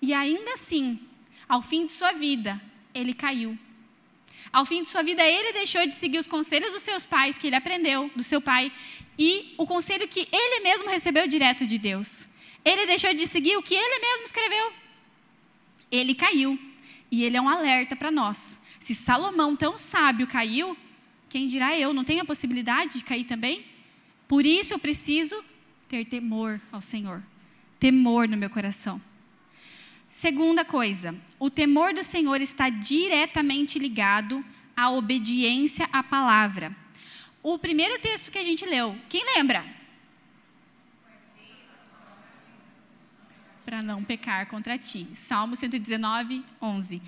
E 0.01 0.15
ainda 0.15 0.53
assim, 0.53 0.99
ao 1.49 1.61
fim 1.61 1.85
de 1.85 1.93
sua 1.93 2.13
vida, 2.13 2.59
ele 2.95 3.13
caiu. 3.13 3.59
Ao 4.53 4.65
fim 4.65 4.83
de 4.83 4.89
sua 4.89 5.03
vida, 5.03 5.23
ele 5.25 5.53
deixou 5.53 5.85
de 5.87 5.95
seguir 5.95 6.19
os 6.19 6.27
conselhos 6.27 6.73
dos 6.73 6.83
seus 6.83 7.05
pais, 7.05 7.39
que 7.39 7.49
ele 7.49 7.57
aprendeu 7.57 8.11
do 8.15 8.23
seu 8.23 8.41
pai, 8.41 8.73
e 9.19 9.55
o 9.59 9.67
conselho 9.67 10.07
que 10.09 10.29
ele 10.31 10.61
mesmo 10.61 10.89
recebeu 10.89 11.27
direto 11.27 11.67
de 11.67 11.79
Deus. 11.79 12.29
Ele 12.65 12.87
deixou 12.87 13.13
de 13.15 13.27
seguir 13.27 13.57
o 13.57 13.63
que 13.63 13.75
ele 13.75 13.99
mesmo 13.99 14.25
escreveu. 14.25 14.73
Ele 15.91 16.15
caiu. 16.15 16.59
E 17.13 17.23
ele 17.23 17.37
é 17.37 17.41
um 17.43 17.49
alerta 17.49 17.95
para 17.95 18.11
nós. 18.11 18.59
Se 18.79 18.95
Salomão, 18.95 19.55
tão 19.55 19.77
sábio, 19.77 20.27
caiu, 20.27 20.75
quem 21.29 21.47
dirá 21.47 21.79
eu? 21.79 21.93
Não 21.93 22.05
tenho 22.05 22.23
a 22.23 22.25
possibilidade 22.25 22.95
de 22.99 23.05
cair 23.05 23.25
também? 23.25 23.67
Por 24.27 24.47
isso 24.47 24.73
eu 24.73 24.79
preciso 24.79 25.45
ter 25.87 26.07
temor 26.07 26.59
ao 26.73 26.81
Senhor. 26.81 27.23
Temor 27.79 28.27
no 28.31 28.37
meu 28.37 28.49
coração. 28.49 29.01
Segunda 30.09 30.65
coisa, 30.65 31.15
o 31.39 31.51
temor 31.51 31.93
do 31.93 32.03
Senhor 32.03 32.41
está 32.41 32.71
diretamente 32.71 33.79
ligado 33.79 34.43
à 34.75 34.91
obediência 34.91 35.87
à 35.93 36.03
palavra. 36.03 36.75
O 37.43 37.59
primeiro 37.59 37.99
texto 37.99 38.31
que 38.31 38.39
a 38.39 38.45
gente 38.45 38.65
leu, 38.65 38.97
quem 39.11 39.23
lembra? 39.37 39.65
Para 43.73 43.81
não 43.81 44.05
pecar 44.05 44.47
contra 44.49 44.77
ti. 44.77 45.07
Salmo 45.15 45.57
119, 45.57 46.45
11. 46.61 47.01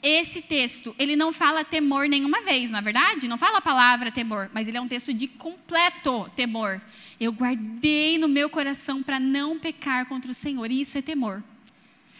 Esse 0.00 0.40
texto, 0.40 0.94
ele 0.96 1.16
não 1.16 1.32
fala 1.32 1.64
temor 1.64 2.08
nenhuma 2.08 2.40
vez, 2.42 2.70
na 2.70 2.78
é 2.78 2.80
verdade? 2.80 3.26
Não 3.26 3.36
fala 3.36 3.58
a 3.58 3.60
palavra 3.60 4.08
temor, 4.08 4.48
mas 4.54 4.68
ele 4.68 4.76
é 4.76 4.80
um 4.80 4.86
texto 4.86 5.12
de 5.12 5.26
completo 5.26 6.30
temor. 6.36 6.80
Eu 7.18 7.32
guardei 7.32 8.18
no 8.18 8.28
meu 8.28 8.48
coração 8.48 9.02
para 9.02 9.18
não 9.18 9.58
pecar 9.58 10.06
contra 10.06 10.30
o 10.30 10.34
Senhor, 10.34 10.70
e 10.70 10.82
isso 10.82 10.96
é 10.96 11.02
temor. 11.02 11.42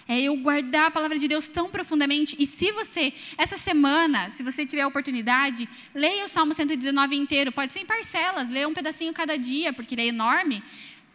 É 0.08 0.20
eu 0.20 0.36
guardar 0.36 0.86
a 0.86 0.90
palavra 0.90 1.16
de 1.16 1.28
Deus 1.28 1.46
tão 1.46 1.70
profundamente. 1.70 2.34
E 2.40 2.44
se 2.44 2.72
você, 2.72 3.12
essa 3.38 3.56
semana, 3.56 4.30
se 4.30 4.42
você 4.42 4.66
tiver 4.66 4.82
a 4.82 4.88
oportunidade, 4.88 5.68
leia 5.94 6.24
o 6.24 6.28
Salmo 6.28 6.52
119 6.52 7.14
inteiro. 7.14 7.52
Pode 7.52 7.72
ser 7.72 7.78
em 7.78 7.86
parcelas, 7.86 8.50
leia 8.50 8.66
um 8.66 8.74
pedacinho 8.74 9.12
cada 9.12 9.38
dia, 9.38 9.72
porque 9.72 9.94
ele 9.94 10.02
é 10.02 10.06
enorme. 10.06 10.60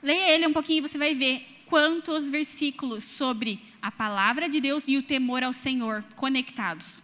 Leia 0.02 0.36
ele 0.36 0.48
um 0.48 0.54
pouquinho 0.54 0.78
e 0.78 0.88
você 0.88 0.98
vai 0.98 1.14
ver 1.14 1.57
quantos 1.70 2.30
versículos 2.30 3.04
sobre 3.04 3.60
a 3.82 3.92
palavra 3.92 4.50
de 4.50 4.60
Deus 4.60 4.88
e 4.88 4.98
o 4.98 5.04
temor 5.04 5.44
ao 5.44 5.54
Senhor 5.54 6.04
conectados. 6.16 7.02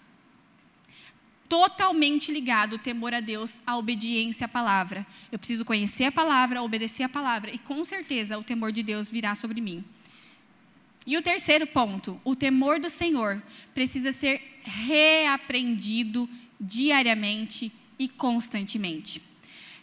totalmente 1.49 2.31
ligado 2.31 2.77
o 2.77 2.79
temor 2.79 3.13
a 3.13 3.19
Deus 3.19 3.61
à 3.67 3.77
obediência 3.77 4.45
à 4.45 4.47
palavra. 4.47 5.05
Eu 5.31 5.37
preciso 5.37 5.63
conhecer 5.63 6.05
a 6.05 6.11
palavra, 6.11 6.63
obedecer 6.63 7.03
a 7.03 7.09
palavra, 7.09 7.53
e 7.53 7.59
com 7.59 7.85
certeza 7.85 8.39
o 8.39 8.43
temor 8.43 8.71
de 8.71 8.81
Deus 8.81 9.11
virá 9.11 9.35
sobre 9.35 9.61
mim. 9.61 9.85
E 11.05 11.15
o 11.15 11.21
terceiro 11.21 11.67
ponto, 11.67 12.19
o 12.23 12.35
temor 12.35 12.79
do 12.79 12.89
Senhor 12.89 13.39
precisa 13.71 14.11
ser 14.11 14.41
reaprendido 14.63 16.27
diariamente 16.59 17.71
e 17.99 18.07
constantemente. 18.07 19.21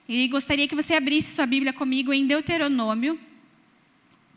E 0.08 0.26
gostaria 0.26 0.66
que 0.66 0.74
você 0.74 0.94
abrisse 0.94 1.36
sua 1.36 1.46
Bíblia 1.46 1.72
comigo 1.72 2.12
em 2.12 2.26
Deuteronômio, 2.26 3.20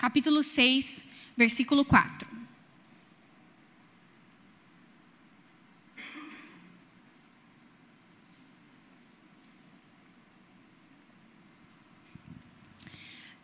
capítulo 0.04 0.44
6, 0.44 1.06
versículo 1.38 1.86
4. 1.86 2.28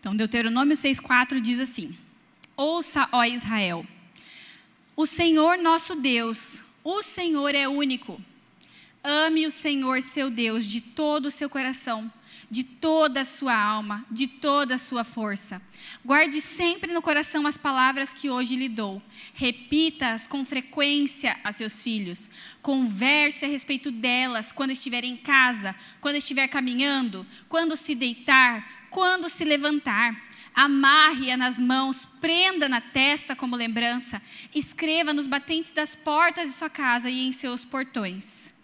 Então, 0.02 0.14
Deuteronômio 0.14 0.76
6,4 0.76 1.40
diz 1.40 1.62
assim: 1.62 1.98
Ouça, 2.58 3.08
ó 3.14 3.24
Israel, 3.24 3.88
o 4.98 5.06
Senhor 5.06 5.58
nosso 5.60 5.96
Deus, 5.96 6.66
o 6.84 7.02
Senhor 7.02 7.56
é 7.56 7.70
único. 7.70 8.22
Ame 9.02 9.48
o 9.48 9.52
Senhor 9.52 10.02
seu 10.02 10.30
Deus 10.30 10.66
de 10.66 10.82
todo 10.82 11.28
o 11.28 11.32
seu 11.32 11.50
coração, 11.50 12.12
de 12.50 12.64
toda 12.64 13.22
a 13.22 13.26
sua 13.26 13.56
alma, 13.56 14.06
de 14.10 14.28
toda 14.28 14.76
a 14.76 14.78
sua 14.80 15.04
força. 15.04 15.62
Guarde 16.04 16.42
sempre 16.42 16.92
no 16.92 17.02
coração 17.02 17.46
as 17.46 17.58
palavras 17.58 18.14
que 18.14 18.30
hoje 18.30 18.56
lhe 18.56 18.68
dou. 18.68 19.02
Repita-as 19.34 20.26
com 20.26 20.44
frequência 20.44 21.38
a 21.44 21.52
seus 21.52 21.84
filhos. 21.84 22.30
Converse 22.62 23.46
a 23.46 23.48
respeito 23.48 23.92
delas 23.92 24.52
quando 24.52 24.72
estiver 24.72 25.04
em 25.04 25.16
casa, 25.16 25.76
quando 26.02 26.16
estiver 26.16 26.48
caminhando, 26.48 27.26
quando 27.48 27.76
se 27.76 27.94
deitar, 27.94 28.88
quando 28.90 29.30
se 29.30 29.46
levantar. 29.46 30.30
Amarre-a 30.56 31.38
nas 31.38 31.60
mãos, 31.60 32.06
prenda 32.20 32.68
na 32.68 32.82
testa 32.82 33.36
como 33.36 33.56
lembrança, 33.56 34.22
escreva 34.54 35.14
nos 35.14 35.28
batentes 35.28 35.72
das 35.72 35.96
portas 35.96 36.50
de 36.50 36.58
sua 36.58 36.70
casa 36.70 37.10
e 37.10 37.28
em 37.28 37.32
seus 37.32 37.64
portões. 37.64 38.59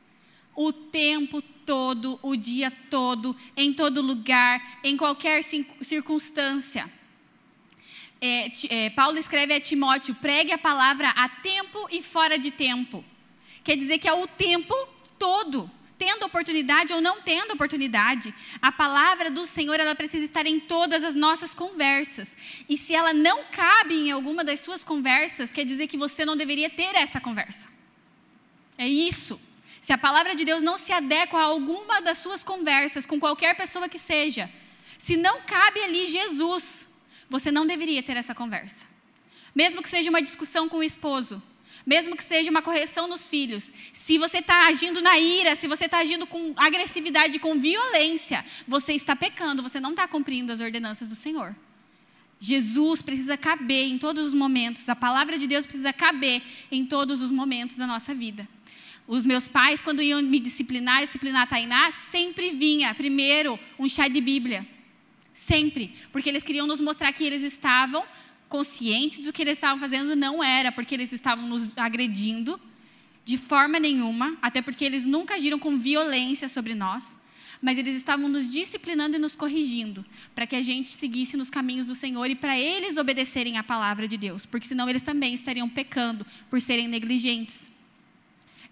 O 0.56 0.72
tempo 0.72 1.41
todo, 1.41 2.20
o 2.22 2.36
dia 2.36 2.72
todo, 2.89 3.36
em 3.58 3.74
todo 3.74 4.02
lugar, 4.02 4.80
em 4.84 4.96
qualquer 4.96 5.44
circunstância. 5.44 6.89
É, 8.22 8.52
é, 8.70 8.89
Paulo 8.91 9.18
escreve 9.18 9.54
a 9.54 9.60
Timóteo: 9.60 10.15
pregue 10.15 10.52
a 10.52 10.58
palavra 10.58 11.10
a 11.10 11.28
tempo 11.28 11.88
e 11.91 12.02
fora 12.02 12.38
de 12.38 12.52
tempo. 12.52 13.04
Quer 13.63 13.76
dizer 13.76 13.98
que 13.98 14.08
é 14.08 14.13
o 14.13 14.28
tempo 14.28 14.74
todo 15.18 15.70
tendo 15.98 16.26
oportunidade 16.26 16.94
ou 16.94 17.02
não 17.02 17.22
tendo 17.22 17.54
oportunidade, 17.54 18.34
a 18.62 18.72
palavra 18.72 19.32
do 19.32 19.46
Senhor 19.46 19.80
ela 19.80 19.96
precisa 19.96 20.26
estar 20.26 20.46
em 20.46 20.60
todas 20.60 21.04
as 21.04 21.15
nossas 21.15 21.54
conversas. 21.54 22.38
E 22.68 22.78
se 22.78 22.94
ela 22.94 23.13
não 23.13 23.46
cabe 23.46 23.96
em 23.96 24.12
alguma 24.12 24.44
das 24.44 24.60
suas 24.60 24.84
conversas, 24.84 25.52
quer 25.52 25.65
dizer 25.65 25.88
que 25.88 25.98
você 25.98 26.26
não 26.26 26.36
deveria 26.36 26.70
ter 26.70 26.96
essa 26.96 27.22
conversa. 27.22 27.70
É 28.78 28.88
isso. 28.88 29.39
Se 29.86 29.93
a 29.93 30.00
palavra 30.00 30.34
de 30.36 30.43
Deus 30.43 30.63
não 30.63 30.80
se 30.80 30.91
adequa 30.91 31.38
a 31.38 31.43
alguma 31.43 32.02
das 32.02 32.17
suas 32.17 32.43
conversas 32.43 33.06
com 33.06 33.19
qualquer 33.19 33.56
pessoa 33.56 33.88
que 33.88 34.00
seja, 34.00 34.50
se 34.98 35.15
não 35.15 35.41
cabe 35.41 35.80
ali 35.80 36.08
Jesus, 36.08 36.88
você 37.30 37.52
não 37.52 37.67
deveria 37.67 38.02
ter 38.02 38.17
essa 38.17 38.34
conversa. 38.34 38.88
Mesmo 39.54 39.84
que 39.84 39.88
seja 39.88 40.10
uma 40.10 40.24
discussão 40.24 40.67
com 40.67 40.78
o 40.78 40.84
esposo, 40.84 41.39
mesmo 41.86 42.17
que 42.17 42.24
seja 42.24 42.50
uma 42.50 42.63
correção 42.63 43.08
nos 43.08 43.28
filhos, 43.28 43.71
se 43.93 44.17
você 44.17 44.39
está 44.39 44.65
agindo 44.65 45.04
na 45.04 45.19
ira, 45.19 45.54
se 45.54 45.67
você 45.67 45.86
está 45.86 46.00
agindo 46.00 46.26
com 46.26 46.56
agressividade, 46.58 47.38
com 47.38 47.60
violência, 47.60 48.43
você 48.67 48.93
está 48.93 49.15
pecando, 49.15 49.62
você 49.62 49.80
não 49.80 49.91
está 49.91 50.08
cumprindo 50.08 50.52
as 50.52 50.62
ordenanças 50.62 51.08
do 51.08 51.15
Senhor. 51.15 51.56
Jesus 52.39 53.04
precisa 53.04 53.38
caber 53.38 53.86
em 53.86 54.00
todos 54.00 54.26
os 54.26 54.34
momentos, 54.34 54.89
a 54.89 54.95
palavra 54.95 55.38
de 55.38 55.45
Deus 55.45 55.63
precisa 55.63 55.93
caber 55.93 56.41
em 56.71 56.84
todos 56.88 57.21
os 57.21 57.30
momentos 57.30 57.78
da 57.78 57.86
nossa 57.86 58.15
vida. 58.15 58.55
Os 59.08 59.26
meus 59.26 59.48
pais, 59.48 59.82
quando 59.82 60.02
iam 60.02 60.22
me 60.22 60.39
disciplinar, 60.39 61.06
disciplinar 61.06 61.44
a 61.44 61.48
Tainá, 61.48 61.91
sempre 61.91 62.52
vinha 62.52 62.94
primeiro 62.96 63.60
um 63.78 63.88
chá 63.88 64.08
de 64.08 64.20
Bíblia. 64.20 64.68
Sempre. 65.32 65.94
Porque 66.12 66.30
eles 66.30 66.44
queriam 66.44 66.65
nos 66.65 66.82
mostrar 66.82 67.12
que 67.12 67.24
eles 67.24 67.44
estavam 67.44 68.04
conscientes 68.50 69.24
do 69.24 69.34
que 69.34 69.41
eles 69.41 69.58
estavam 69.58 69.78
fazendo, 69.78 70.15
não 70.15 70.44
era 70.44 70.72
porque 70.72 70.96
eles 70.96 71.12
estavam 71.12 71.48
nos 71.48 71.78
agredindo 71.78 72.60
de 73.24 73.38
forma 73.38 73.80
nenhuma, 73.80 74.38
até 74.41 74.62
porque 74.62 74.86
eles 74.86 75.06
nunca 75.06 75.36
agiram 75.36 75.58
com 75.58 75.78
violência 75.78 76.48
sobre 76.48 76.76
nós, 76.76 77.20
mas 77.60 77.78
eles 77.78 77.96
estavam 77.96 78.30
nos 78.30 78.52
disciplinando 78.52 79.15
e 79.15 79.20
nos 79.20 79.36
corrigindo, 79.36 80.06
para 80.36 80.46
que 80.46 80.56
a 80.56 80.62
gente 80.62 80.89
seguisse 80.89 81.36
nos 81.36 81.50
caminhos 81.50 81.88
do 81.88 81.96
Senhor 81.96 82.30
e 82.30 82.36
para 82.36 82.58
eles 82.58 82.98
obedecerem 82.98 83.58
à 83.58 83.63
palavra 83.63 84.08
de 84.08 84.15
Deus, 84.15 84.46
porque 84.46 84.68
senão 84.68 84.88
eles 84.88 85.02
também 85.02 85.34
estariam 85.34 85.68
pecando 85.68 86.26
por 86.50 86.62
serem 86.62 86.88
negligentes. 86.88 87.75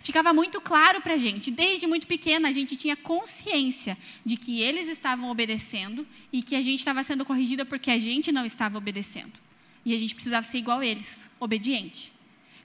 Ficava 0.04 0.34
muito 0.34 0.60
claro 0.60 1.00
para 1.00 1.14
a 1.14 1.18
gente, 1.18 1.50
desde 1.50 1.88
muito 1.88 2.06
pequena 2.08 2.50
a 2.50 2.52
gente 2.52 2.76
tinha 2.76 2.94
consciência 2.94 3.98
de 4.26 4.36
que 4.36 4.60
eles 4.60 4.90
estavam 4.90 5.30
obedecendo 5.30 6.06
e 6.30 6.42
que 6.42 6.58
a 6.58 6.62
gente 6.62 6.80
estava 6.80 7.02
sendo 7.04 7.24
corrigida 7.24 7.64
porque 7.64 7.90
a 7.90 7.98
gente 7.98 8.30
não 8.30 8.46
estava 8.46 8.78
obedecendo. 8.78 9.40
E 9.86 9.96
a 9.96 9.98
gente 9.98 10.14
precisava 10.14 10.46
ser 10.46 10.58
igual 10.58 10.80
a 10.80 10.86
eles, 10.86 11.32
obediente. 11.40 12.12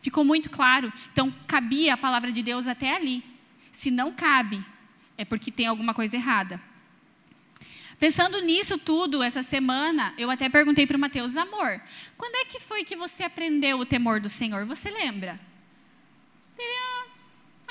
Ficou 0.00 0.24
muito 0.24 0.50
claro? 0.50 0.92
Então, 1.12 1.32
cabia 1.46 1.94
a 1.94 1.96
palavra 1.96 2.32
de 2.32 2.42
Deus 2.42 2.66
até 2.66 2.96
ali. 2.96 3.22
Se 3.70 3.88
não 3.88 4.10
cabe, 4.10 4.60
é 5.16 5.24
porque 5.24 5.52
tem 5.52 5.66
alguma 5.66 5.94
coisa 5.94 6.16
errada. 6.16 6.60
Pensando 8.00 8.40
nisso 8.42 8.78
tudo, 8.78 9.22
essa 9.22 9.44
semana, 9.44 10.12
eu 10.18 10.28
até 10.28 10.48
perguntei 10.48 10.88
para 10.88 10.96
o 10.96 11.00
Mateus, 11.00 11.36
amor, 11.36 11.80
quando 12.16 12.34
é 12.34 12.44
que 12.44 12.58
foi 12.58 12.82
que 12.82 12.96
você 12.96 13.22
aprendeu 13.22 13.78
o 13.78 13.86
temor 13.86 14.18
do 14.18 14.28
Senhor? 14.28 14.64
Você 14.66 14.90
lembra? 14.90 15.38
Ele, 16.58 16.78
ah, 16.80 17.07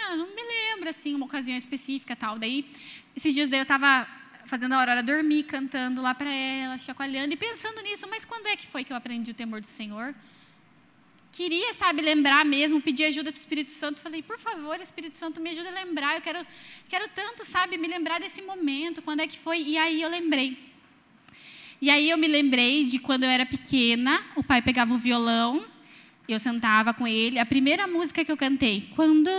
ah 0.07 0.15
não 0.15 0.27
me 0.27 0.41
lembro, 0.41 0.89
assim, 0.89 1.13
uma 1.13 1.25
ocasião 1.25 1.57
específica 1.57 2.15
tal. 2.15 2.39
Daí, 2.39 2.69
esses 3.15 3.33
dias 3.33 3.49
daí 3.49 3.59
eu 3.59 3.63
estava 3.63 4.07
fazendo 4.45 4.73
a 4.73 4.79
Aurora 4.79 5.03
dormir, 5.03 5.43
cantando 5.43 6.01
lá 6.01 6.15
para 6.15 6.31
ela, 6.31 6.77
chacoalhando 6.77 7.33
e 7.33 7.37
pensando 7.37 7.81
nisso. 7.81 8.07
Mas 8.09 8.23
quando 8.23 8.47
é 8.47 8.55
que 8.55 8.65
foi 8.65 8.83
que 8.83 8.93
eu 8.93 8.97
aprendi 8.97 9.31
o 9.31 9.33
temor 9.33 9.59
do 9.59 9.67
Senhor? 9.67 10.15
Queria, 11.31 11.73
sabe, 11.73 12.01
lembrar 12.01 12.45
mesmo, 12.45 12.81
pedir 12.81 13.03
ajuda 13.05 13.31
para 13.31 13.37
o 13.37 13.39
Espírito 13.39 13.69
Santo. 13.71 13.99
Falei, 13.99 14.23
por 14.23 14.39
favor, 14.39 14.79
Espírito 14.79 15.17
Santo, 15.17 15.41
me 15.41 15.49
ajuda 15.49 15.69
a 15.69 15.73
lembrar. 15.73 16.15
Eu 16.15 16.21
quero, 16.21 16.47
quero 16.87 17.07
tanto, 17.09 17.43
sabe, 17.43 17.77
me 17.77 17.87
lembrar 17.87 18.19
desse 18.19 18.41
momento. 18.41 19.01
Quando 19.01 19.19
é 19.19 19.27
que 19.27 19.37
foi? 19.37 19.61
E 19.61 19.77
aí 19.77 20.01
eu 20.01 20.09
lembrei. 20.09 20.57
E 21.81 21.89
aí 21.89 22.09
eu 22.09 22.17
me 22.17 22.27
lembrei 22.27 22.85
de 22.85 22.97
quando 22.97 23.25
eu 23.25 23.29
era 23.29 23.45
pequena, 23.45 24.25
o 24.35 24.43
pai 24.43 24.63
pegava 24.63 24.93
o 24.93 24.97
violão, 24.97 25.63
eu 26.33 26.39
sentava 26.39 26.93
com 26.93 27.07
ele. 27.07 27.39
A 27.39 27.45
primeira 27.45 27.87
música 27.87 28.23
que 28.23 28.31
eu 28.31 28.37
cantei, 28.37 28.89
quando 28.95 29.29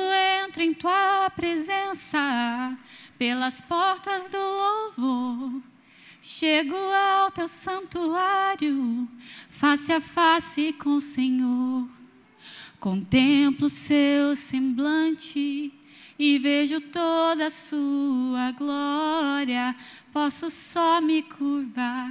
entro 0.44 0.62
em 0.62 0.72
tua 0.72 1.30
presença, 1.30 2.76
pelas 3.18 3.60
portas 3.60 4.28
do 4.28 4.38
louvor. 4.38 5.62
Chego 6.20 6.74
ao 6.74 7.30
teu 7.30 7.46
santuário, 7.46 9.08
face 9.48 9.92
a 9.92 10.00
face 10.00 10.72
com 10.72 10.96
o 10.96 11.00
Senhor. 11.00 11.88
Contemplo 12.80 13.68
seu 13.68 14.34
semblante 14.36 15.72
e 16.18 16.38
vejo 16.38 16.80
toda 16.80 17.46
a 17.46 17.50
sua 17.50 18.52
glória. 18.52 19.74
Posso 20.12 20.50
só 20.50 21.00
me 21.00 21.22
curvar 21.22 22.10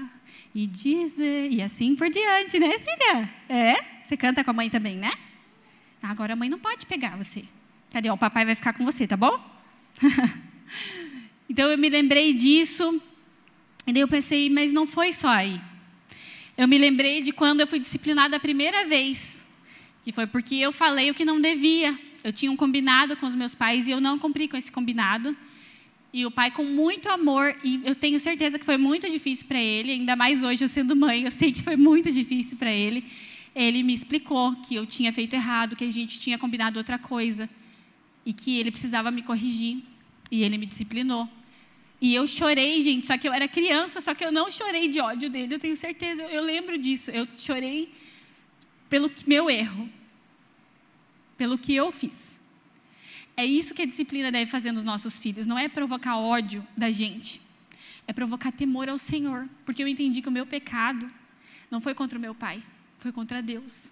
e 0.53 0.65
dizer. 0.65 1.51
E 1.51 1.61
assim 1.61 1.95
por 1.95 2.09
diante, 2.09 2.59
né, 2.59 2.71
filha? 2.79 3.33
É? 3.49 3.96
Você 4.07 4.15
canta 4.15 4.41
com 4.41 4.51
a 4.51 4.53
mãe 4.53 4.69
também, 4.69 4.95
né? 4.95 5.11
Agora 6.01 6.31
a 6.31 6.35
mãe 6.37 6.47
não 6.47 6.57
pode 6.57 6.85
pegar 6.85 7.17
você. 7.17 7.43
Cadê? 7.91 8.09
O 8.09 8.15
papai 8.15 8.45
vai 8.45 8.55
ficar 8.55 8.71
com 8.71 8.85
você, 8.85 9.05
tá 9.05 9.17
bom? 9.17 9.37
Então 11.49 11.71
eu 11.71 11.77
me 11.77 11.87
lembrei 11.87 12.33
disso, 12.33 13.01
e 13.85 13.93
daí 13.93 14.01
eu 14.01 14.07
pensei, 14.07 14.49
mas 14.49 14.73
não 14.73 14.85
foi 14.85 15.13
só 15.13 15.29
aí. 15.29 15.59
Eu 16.57 16.67
me 16.67 16.77
lembrei 16.77 17.21
de 17.21 17.31
quando 17.31 17.61
eu 17.61 17.67
fui 17.67 17.79
disciplinada 17.79 18.35
a 18.35 18.39
primeira 18.39 18.85
vez, 18.85 19.47
que 20.03 20.11
foi 20.11 20.27
porque 20.27 20.55
eu 20.55 20.73
falei 20.73 21.09
o 21.09 21.13
que 21.13 21.23
não 21.23 21.39
devia. 21.39 21.97
Eu 22.21 22.33
tinha 22.33 22.51
um 22.51 22.57
combinado 22.57 23.15
com 23.15 23.25
os 23.25 23.33
meus 23.33 23.55
pais 23.55 23.87
e 23.87 23.91
eu 23.91 24.01
não 24.01 24.19
cumpri 24.19 24.49
com 24.49 24.57
esse 24.57 24.69
combinado. 24.69 25.35
E 26.11 26.25
o 26.25 26.31
pai, 26.31 26.51
com 26.51 26.65
muito 26.65 27.07
amor, 27.09 27.55
e 27.63 27.81
eu 27.85 27.95
tenho 27.95 28.19
certeza 28.19 28.59
que 28.59 28.65
foi 28.65 28.77
muito 28.77 29.09
difícil 29.09 29.47
para 29.47 29.59
ele, 29.59 29.93
ainda 29.93 30.17
mais 30.17 30.43
hoje 30.43 30.65
eu 30.65 30.67
sendo 30.67 30.97
mãe, 30.97 31.23
eu 31.23 31.31
sei 31.31 31.53
que 31.53 31.63
foi 31.63 31.77
muito 31.77 32.11
difícil 32.11 32.57
para 32.57 32.71
ele. 32.71 33.05
Ele 33.57 33.81
me 33.81 33.91
explicou 33.91 34.55
que 34.57 34.75
eu 34.75 34.85
tinha 34.85 35.11
feito 35.11 35.33
errado, 35.33 35.75
que 35.75 35.83
a 35.83 35.89
gente 35.89 36.19
tinha 36.19 36.37
combinado 36.37 36.77
outra 36.77 36.99
coisa 36.99 37.49
e 38.23 38.31
que 38.31 38.59
ele 38.59 38.69
precisava 38.69 39.09
me 39.09 39.23
corrigir. 39.23 39.81
E 40.29 40.43
ele 40.43 40.59
me 40.59 40.67
disciplinou. 40.67 41.27
E 41.99 42.13
eu 42.13 42.27
chorei, 42.27 42.79
gente, 42.83 43.07
só 43.07 43.17
que 43.17 43.27
eu 43.27 43.33
era 43.33 43.47
criança, 43.47 43.99
só 43.99 44.13
que 44.13 44.23
eu 44.23 44.31
não 44.31 44.51
chorei 44.51 44.87
de 44.87 44.99
ódio 44.99 45.27
dele, 45.27 45.55
eu 45.55 45.59
tenho 45.59 45.75
certeza, 45.75 46.21
eu 46.21 46.43
lembro 46.43 46.77
disso. 46.77 47.09
Eu 47.09 47.27
chorei 47.31 47.91
pelo 48.87 49.09
meu 49.25 49.49
erro, 49.49 49.89
pelo 51.35 51.57
que 51.57 51.73
eu 51.73 51.91
fiz. 51.91 52.39
É 53.35 53.43
isso 53.43 53.73
que 53.73 53.81
a 53.81 53.85
disciplina 53.87 54.31
deve 54.31 54.51
fazer 54.51 54.71
nos 54.71 54.83
nossos 54.83 55.17
filhos, 55.17 55.47
não 55.47 55.57
é 55.57 55.67
provocar 55.67 56.17
ódio 56.17 56.65
da 56.77 56.91
gente, 56.91 57.41
é 58.05 58.13
provocar 58.13 58.51
temor 58.51 58.87
ao 58.87 58.99
Senhor, 58.99 59.49
porque 59.65 59.81
eu 59.81 59.87
entendi 59.87 60.21
que 60.21 60.29
o 60.29 60.31
meu 60.31 60.45
pecado 60.45 61.09
não 61.71 61.81
foi 61.81 61.95
contra 61.95 62.19
o 62.19 62.21
meu 62.21 62.35
pai, 62.35 62.61
foi 62.97 63.11
contra 63.11 63.41
Deus. 63.41 63.91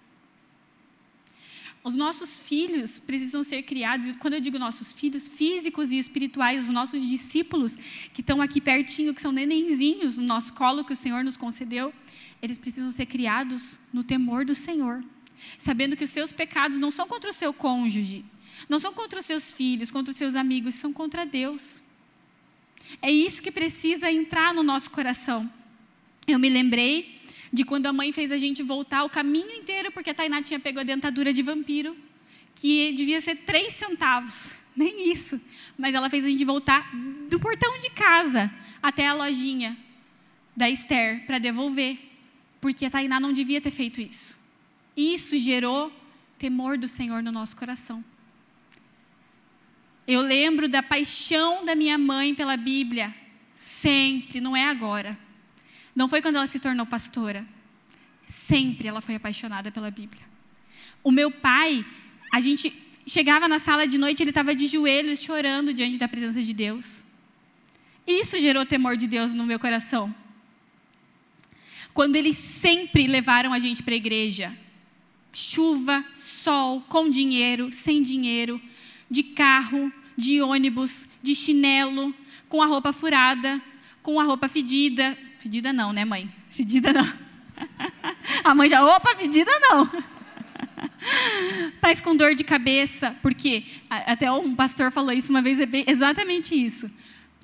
Os 1.86 1.94
nossos 1.94 2.40
filhos 2.40 2.98
precisam 2.98 3.44
ser 3.44 3.62
criados, 3.62 4.08
e 4.08 4.14
quando 4.14 4.34
eu 4.34 4.40
digo 4.40 4.58
nossos 4.58 4.92
filhos, 4.92 5.28
físicos 5.28 5.92
e 5.92 5.98
espirituais, 5.98 6.64
os 6.64 6.70
nossos 6.70 7.00
discípulos 7.00 7.76
que 8.12 8.22
estão 8.22 8.42
aqui 8.42 8.60
pertinho, 8.60 9.14
que 9.14 9.20
são 9.20 9.30
nenenzinhos 9.30 10.16
no 10.16 10.24
nosso 10.24 10.52
colo 10.54 10.84
que 10.84 10.92
o 10.92 10.96
Senhor 10.96 11.22
nos 11.22 11.36
concedeu, 11.36 11.94
eles 12.42 12.58
precisam 12.58 12.90
ser 12.90 13.06
criados 13.06 13.78
no 13.92 14.02
temor 14.02 14.44
do 14.44 14.52
Senhor, 14.52 15.04
sabendo 15.56 15.96
que 15.96 16.02
os 16.02 16.10
seus 16.10 16.32
pecados 16.32 16.76
não 16.76 16.90
são 16.90 17.06
contra 17.06 17.30
o 17.30 17.32
seu 17.32 17.52
cônjuge, 17.52 18.24
não 18.68 18.80
são 18.80 18.92
contra 18.92 19.20
os 19.20 19.26
seus 19.26 19.52
filhos, 19.52 19.90
contra 19.92 20.10
os 20.10 20.18
seus 20.18 20.34
amigos, 20.34 20.74
são 20.74 20.92
contra 20.92 21.24
Deus. 21.24 21.82
É 23.00 23.12
isso 23.12 23.40
que 23.40 23.52
precisa 23.52 24.10
entrar 24.10 24.52
no 24.52 24.64
nosso 24.64 24.90
coração. 24.90 25.48
Eu 26.26 26.38
me 26.38 26.48
lembrei 26.48 27.16
de 27.52 27.64
quando 27.64 27.86
a 27.86 27.92
mãe 27.92 28.12
fez 28.12 28.32
a 28.32 28.36
gente 28.36 28.62
voltar 28.62 29.04
o 29.04 29.10
caminho 29.10 29.50
inteiro, 29.50 29.90
porque 29.92 30.10
a 30.10 30.14
Tainá 30.14 30.42
tinha 30.42 30.60
pego 30.60 30.80
a 30.80 30.82
dentadura 30.82 31.32
de 31.32 31.42
vampiro, 31.42 31.96
que 32.54 32.92
devia 32.92 33.20
ser 33.20 33.36
três 33.36 33.72
centavos, 33.74 34.58
nem 34.76 35.10
isso. 35.10 35.40
Mas 35.78 35.94
ela 35.94 36.10
fez 36.10 36.24
a 36.24 36.28
gente 36.28 36.44
voltar 36.44 36.90
do 37.28 37.38
portão 37.38 37.78
de 37.78 37.90
casa 37.90 38.52
até 38.82 39.06
a 39.06 39.14
lojinha 39.14 39.76
da 40.56 40.70
Esther 40.70 41.26
para 41.26 41.38
devolver, 41.38 41.98
porque 42.60 42.86
a 42.86 42.90
Tainá 42.90 43.20
não 43.20 43.32
devia 43.32 43.60
ter 43.60 43.70
feito 43.70 44.00
isso. 44.00 44.38
Isso 44.96 45.36
gerou 45.36 45.92
temor 46.38 46.78
do 46.78 46.88
Senhor 46.88 47.22
no 47.22 47.30
nosso 47.30 47.56
coração. 47.56 48.04
Eu 50.06 50.22
lembro 50.22 50.68
da 50.68 50.82
paixão 50.82 51.64
da 51.64 51.74
minha 51.74 51.98
mãe 51.98 52.34
pela 52.34 52.56
Bíblia, 52.56 53.14
sempre, 53.52 54.40
não 54.40 54.56
é 54.56 54.64
agora. 54.64 55.18
Não 55.96 56.06
foi 56.06 56.20
quando 56.20 56.36
ela 56.36 56.46
se 56.46 56.60
tornou 56.60 56.84
pastora. 56.84 57.46
Sempre 58.26 58.86
ela 58.86 59.00
foi 59.00 59.14
apaixonada 59.14 59.72
pela 59.72 59.90
Bíblia. 59.90 60.22
O 61.02 61.10
meu 61.10 61.30
pai, 61.30 61.84
a 62.30 62.40
gente 62.40 62.72
chegava 63.06 63.48
na 63.48 63.58
sala 63.58 63.86
de 63.86 63.96
noite, 63.96 64.22
ele 64.22 64.30
estava 64.30 64.54
de 64.54 64.66
joelhos 64.66 65.20
chorando 65.20 65.72
diante 65.72 65.96
da 65.96 66.06
presença 66.06 66.42
de 66.42 66.52
Deus. 66.52 67.04
Isso 68.06 68.38
gerou 68.38 68.66
temor 68.66 68.96
de 68.96 69.06
Deus 69.06 69.32
no 69.32 69.46
meu 69.46 69.58
coração. 69.58 70.14
Quando 71.94 72.16
eles 72.16 72.36
sempre 72.36 73.06
levaram 73.06 73.54
a 73.54 73.58
gente 73.58 73.82
para 73.82 73.94
a 73.94 73.96
igreja, 73.96 74.52
chuva, 75.32 76.04
sol, 76.12 76.82
com 76.82 77.08
dinheiro, 77.08 77.72
sem 77.72 78.02
dinheiro, 78.02 78.60
de 79.10 79.22
carro, 79.22 79.90
de 80.16 80.42
ônibus, 80.42 81.08
de 81.22 81.34
chinelo, 81.34 82.14
com 82.48 82.60
a 82.60 82.66
roupa 82.66 82.92
furada, 82.92 83.62
com 84.02 84.20
a 84.20 84.24
roupa 84.24 84.46
fedida. 84.46 85.16
Fedida 85.46 85.72
não, 85.72 85.92
né, 85.92 86.04
mãe? 86.04 86.28
Fedida 86.50 86.92
não. 86.92 87.08
A 88.42 88.52
mãe 88.52 88.68
já, 88.68 88.84
opa, 88.84 89.14
fedida 89.14 89.50
não. 89.60 89.88
Mas 91.80 92.00
com 92.00 92.16
dor 92.16 92.34
de 92.34 92.42
cabeça, 92.42 93.16
porque 93.22 93.64
até 93.88 94.30
um 94.32 94.56
pastor 94.56 94.90
falou 94.90 95.12
isso 95.12 95.30
uma 95.30 95.40
vez, 95.40 95.60
é 95.60 95.68
exatamente 95.86 96.52
isso. 96.52 96.90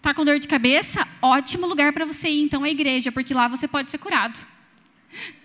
Tá 0.00 0.12
com 0.12 0.24
dor 0.24 0.40
de 0.40 0.48
cabeça? 0.48 1.06
Ótimo 1.22 1.64
lugar 1.64 1.92
para 1.92 2.04
você 2.04 2.28
ir, 2.28 2.42
então, 2.42 2.64
à 2.64 2.68
igreja, 2.68 3.12
porque 3.12 3.32
lá 3.32 3.46
você 3.46 3.68
pode 3.68 3.88
ser 3.88 3.98
curado. 3.98 4.44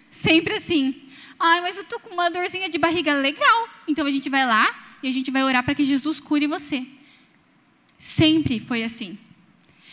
Sempre 0.09 0.55
assim. 0.55 0.99
Ai, 1.39 1.61
mas 1.61 1.77
eu 1.77 1.83
tô 1.83 1.99
com 1.99 2.11
uma 2.15 2.27
dorzinha 2.27 2.67
de 2.67 2.79
barriga 2.79 3.13
legal. 3.13 3.69
Então 3.87 4.07
a 4.07 4.09
gente 4.09 4.31
vai 4.31 4.47
lá 4.47 4.97
e 5.03 5.07
a 5.07 5.11
gente 5.11 5.29
vai 5.29 5.43
orar 5.43 5.63
para 5.63 5.75
que 5.75 5.83
Jesus 5.83 6.19
cure 6.19 6.47
você. 6.47 6.83
Sempre 7.99 8.59
foi 8.59 8.81
assim. 8.81 9.15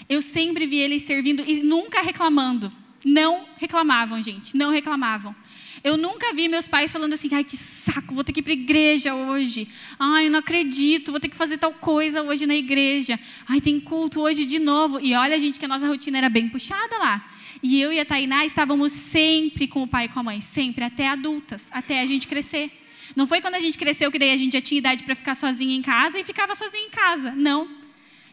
Eu 0.08 0.20
sempre 0.20 0.66
vi 0.66 0.76
eles 0.76 1.02
servindo 1.02 1.42
e 1.46 1.62
nunca 1.62 2.02
reclamando. 2.02 2.72
Não 3.04 3.44
reclamavam, 3.56 4.20
gente, 4.20 4.56
não 4.56 4.70
reclamavam. 4.70 5.34
Eu 5.82 5.98
nunca 5.98 6.32
vi 6.32 6.48
meus 6.48 6.66
pais 6.66 6.90
falando 6.90 7.12
assim, 7.12 7.28
ai 7.32 7.44
que 7.44 7.58
saco, 7.58 8.14
vou 8.14 8.24
ter 8.24 8.32
que 8.32 8.40
ir 8.40 8.42
para 8.42 8.52
a 8.52 8.56
igreja 8.56 9.14
hoje. 9.14 9.68
Ai, 9.98 10.26
eu 10.26 10.30
não 10.30 10.38
acredito, 10.38 11.10
vou 11.10 11.20
ter 11.20 11.28
que 11.28 11.36
fazer 11.36 11.58
tal 11.58 11.74
coisa 11.74 12.22
hoje 12.22 12.46
na 12.46 12.56
igreja. 12.56 13.20
Ai, 13.46 13.60
tem 13.60 13.78
culto 13.78 14.22
hoje 14.22 14.46
de 14.46 14.58
novo. 14.58 14.98
E 14.98 15.14
olha, 15.14 15.38
gente, 15.38 15.58
que 15.58 15.64
a 15.66 15.68
nossa 15.68 15.86
rotina 15.86 16.16
era 16.16 16.30
bem 16.30 16.48
puxada 16.48 16.96
lá. 16.96 17.30
E 17.62 17.78
eu 17.80 17.92
e 17.92 18.00
a 18.00 18.04
Tainá 18.04 18.46
estávamos 18.46 18.92
sempre 18.92 19.66
com 19.66 19.82
o 19.82 19.86
pai 19.86 20.06
e 20.06 20.08
com 20.08 20.20
a 20.20 20.22
mãe, 20.22 20.40
sempre, 20.40 20.84
até 20.84 21.08
adultas, 21.08 21.70
até 21.72 22.00
a 22.00 22.06
gente 22.06 22.26
crescer. 22.26 22.70
Não 23.14 23.26
foi 23.26 23.42
quando 23.42 23.56
a 23.56 23.60
gente 23.60 23.76
cresceu 23.76 24.10
que 24.10 24.18
daí 24.18 24.32
a 24.32 24.36
gente 24.36 24.54
já 24.54 24.62
tinha 24.62 24.78
idade 24.78 25.04
para 25.04 25.14
ficar 25.14 25.34
sozinha 25.34 25.76
em 25.76 25.82
casa 25.82 26.18
e 26.18 26.24
ficava 26.24 26.54
sozinha 26.54 26.86
em 26.86 26.90
casa. 26.90 27.32
Não. 27.32 27.83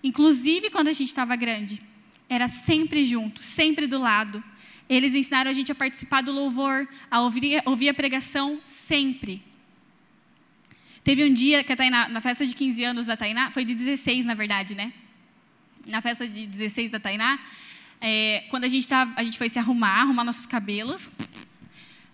Inclusive 0.04 0.70
quando 0.70 0.88
a 0.88 0.94
gente 0.94 1.10
estava 1.10 1.36
grande. 1.36 1.82
Era 2.30 2.48
sempre 2.48 3.04
junto, 3.04 3.42
sempre 3.42 3.88
do 3.88 4.00
lado. 4.00 4.44
Eles 4.90 5.14
ensinaram 5.16 5.50
a 5.50 5.54
gente 5.54 5.72
a 5.72 5.76
participar 5.76 6.22
do 6.22 6.32
louvor, 6.32 6.88
a 7.10 7.22
ouvir, 7.22 7.62
ouvir 7.66 7.90
a 7.90 7.94
pregação 7.94 8.60
sempre. 8.64 9.44
Teve 11.04 11.26
um 11.26 11.34
dia 11.34 11.64
que 11.64 11.74
a 11.74 11.76
Tainá, 11.76 12.08
na 12.10 12.22
festa 12.22 12.46
de 12.46 12.54
15 12.54 12.84
anos 12.84 13.06
da 13.06 13.18
Tainá, 13.18 13.52
foi 13.52 13.66
de 13.66 13.74
16 13.74 14.24
na 14.26 14.34
verdade, 14.34 14.76
né? 14.76 14.94
Na 15.88 16.02
festa 16.02 16.28
de 16.28 16.46
16 16.46 16.92
da 16.92 17.00
Tainá, 17.00 17.40
é, 18.00 18.46
quando 18.50 18.66
a 18.66 18.68
gente, 18.68 18.88
tava, 18.88 19.14
a 19.16 19.24
gente 19.24 19.38
foi 19.38 19.50
se 19.50 19.58
arrumar, 19.58 20.02
arrumar 20.02 20.24
nossos 20.24 20.46
cabelos, 20.46 21.10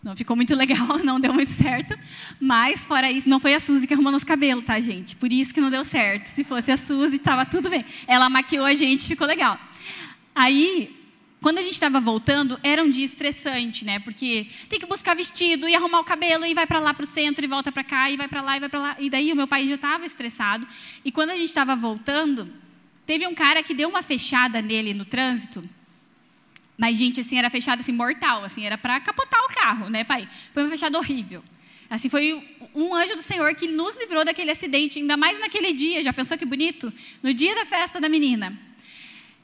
não 0.08 0.16
ficou 0.16 0.38
muito 0.38 0.56
legal, 0.56 0.98
não 1.04 1.20
deu 1.20 1.34
muito 1.34 1.52
certo. 1.52 1.98
Mas, 2.40 2.86
fora 2.86 3.12
isso, 3.12 3.28
não 3.28 3.42
foi 3.42 3.54
a 3.54 3.60
Suzy 3.60 3.86
que 3.86 3.94
arrumou 3.94 4.12
nos 4.12 4.24
cabelos, 4.24 4.64
tá, 4.64 4.80
gente? 4.80 5.18
Por 5.18 5.32
isso 5.32 5.54
que 5.54 5.60
não 5.60 5.70
deu 5.70 5.84
certo. 5.84 6.28
Se 6.28 6.46
fosse 6.46 6.72
a 6.72 6.78
Suzy, 6.78 7.18
estava 7.18 7.46
tudo 7.46 7.70
bem. 7.70 7.84
Ela 8.08 8.30
maquiou 8.30 8.66
a 8.66 8.74
gente, 8.74 9.06
ficou 9.06 9.28
legal. 9.28 9.60
Aí, 10.34 10.96
quando 11.42 11.58
a 11.58 11.62
gente 11.62 11.74
estava 11.74 12.00
voltando, 12.00 12.58
era 12.64 12.82
um 12.82 12.90
dia 12.90 13.04
estressante, 13.04 13.84
né? 13.84 14.00
Porque 14.00 14.48
tem 14.70 14.80
que 14.80 14.86
buscar 14.86 15.14
vestido 15.14 15.68
e 15.68 15.76
arrumar 15.76 16.00
o 16.00 16.06
cabelo 16.06 16.46
e 16.46 16.54
vai 16.54 16.66
para 16.66 16.80
lá 16.80 16.94
para 16.94 17.04
o 17.04 17.06
centro 17.06 17.44
e 17.44 17.48
volta 17.48 17.70
para 17.70 17.84
cá 17.84 18.10
e 18.10 18.16
vai 18.16 18.30
para 18.30 18.42
lá 18.42 18.56
e 18.56 18.60
vai 18.62 18.70
para 18.70 18.80
lá. 18.80 18.96
E 19.00 19.10
daí 19.10 19.34
o 19.34 19.36
meu 19.36 19.48
pai 19.48 19.68
já 19.68 19.76
estava 19.76 20.06
estressado. 20.06 20.66
E 21.04 21.12
quando 21.12 21.32
a 21.32 21.36
gente 21.36 21.50
estava 21.50 21.76
voltando, 21.76 22.48
teve 23.06 23.28
um 23.28 23.36
cara 23.36 23.62
que 23.62 23.74
deu 23.74 23.90
uma 23.90 24.02
fechada 24.02 24.62
nele 24.62 24.94
no 24.94 25.04
trânsito 25.04 25.68
mas, 26.78 26.98
gente, 26.98 27.20
assim, 27.20 27.40
era 27.40 27.50
fechado 27.50 27.80
assim, 27.80 27.92
mortal, 27.92 28.44
assim, 28.44 28.66
era 28.66 28.78
para 28.78 29.00
capotar 29.00 29.42
o 29.44 29.48
carro, 29.48 29.90
né, 29.90 30.04
pai? 30.04 30.30
Foi 30.54 30.64
uma 30.64 30.70
fechada 30.70 30.98
horrível. 30.98 31.44
Assim, 31.90 32.08
foi 32.08 32.60
um 32.76 32.94
anjo 32.94 33.16
do 33.16 33.24
Senhor 33.24 33.56
que 33.56 33.68
nos 33.68 33.98
livrou 33.98 34.24
daquele 34.24 34.52
acidente, 34.52 35.00
ainda 35.00 35.18
mais 35.18 35.40
naquele 35.40 35.74
dia, 35.74 36.04
já 36.04 36.14
pensou 36.14 36.38
que 36.38 36.46
bonito? 36.46 36.94
No 37.24 37.34
dia 37.34 37.56
da 37.56 37.66
festa 37.66 38.00
da 38.00 38.08
menina. 38.08 38.58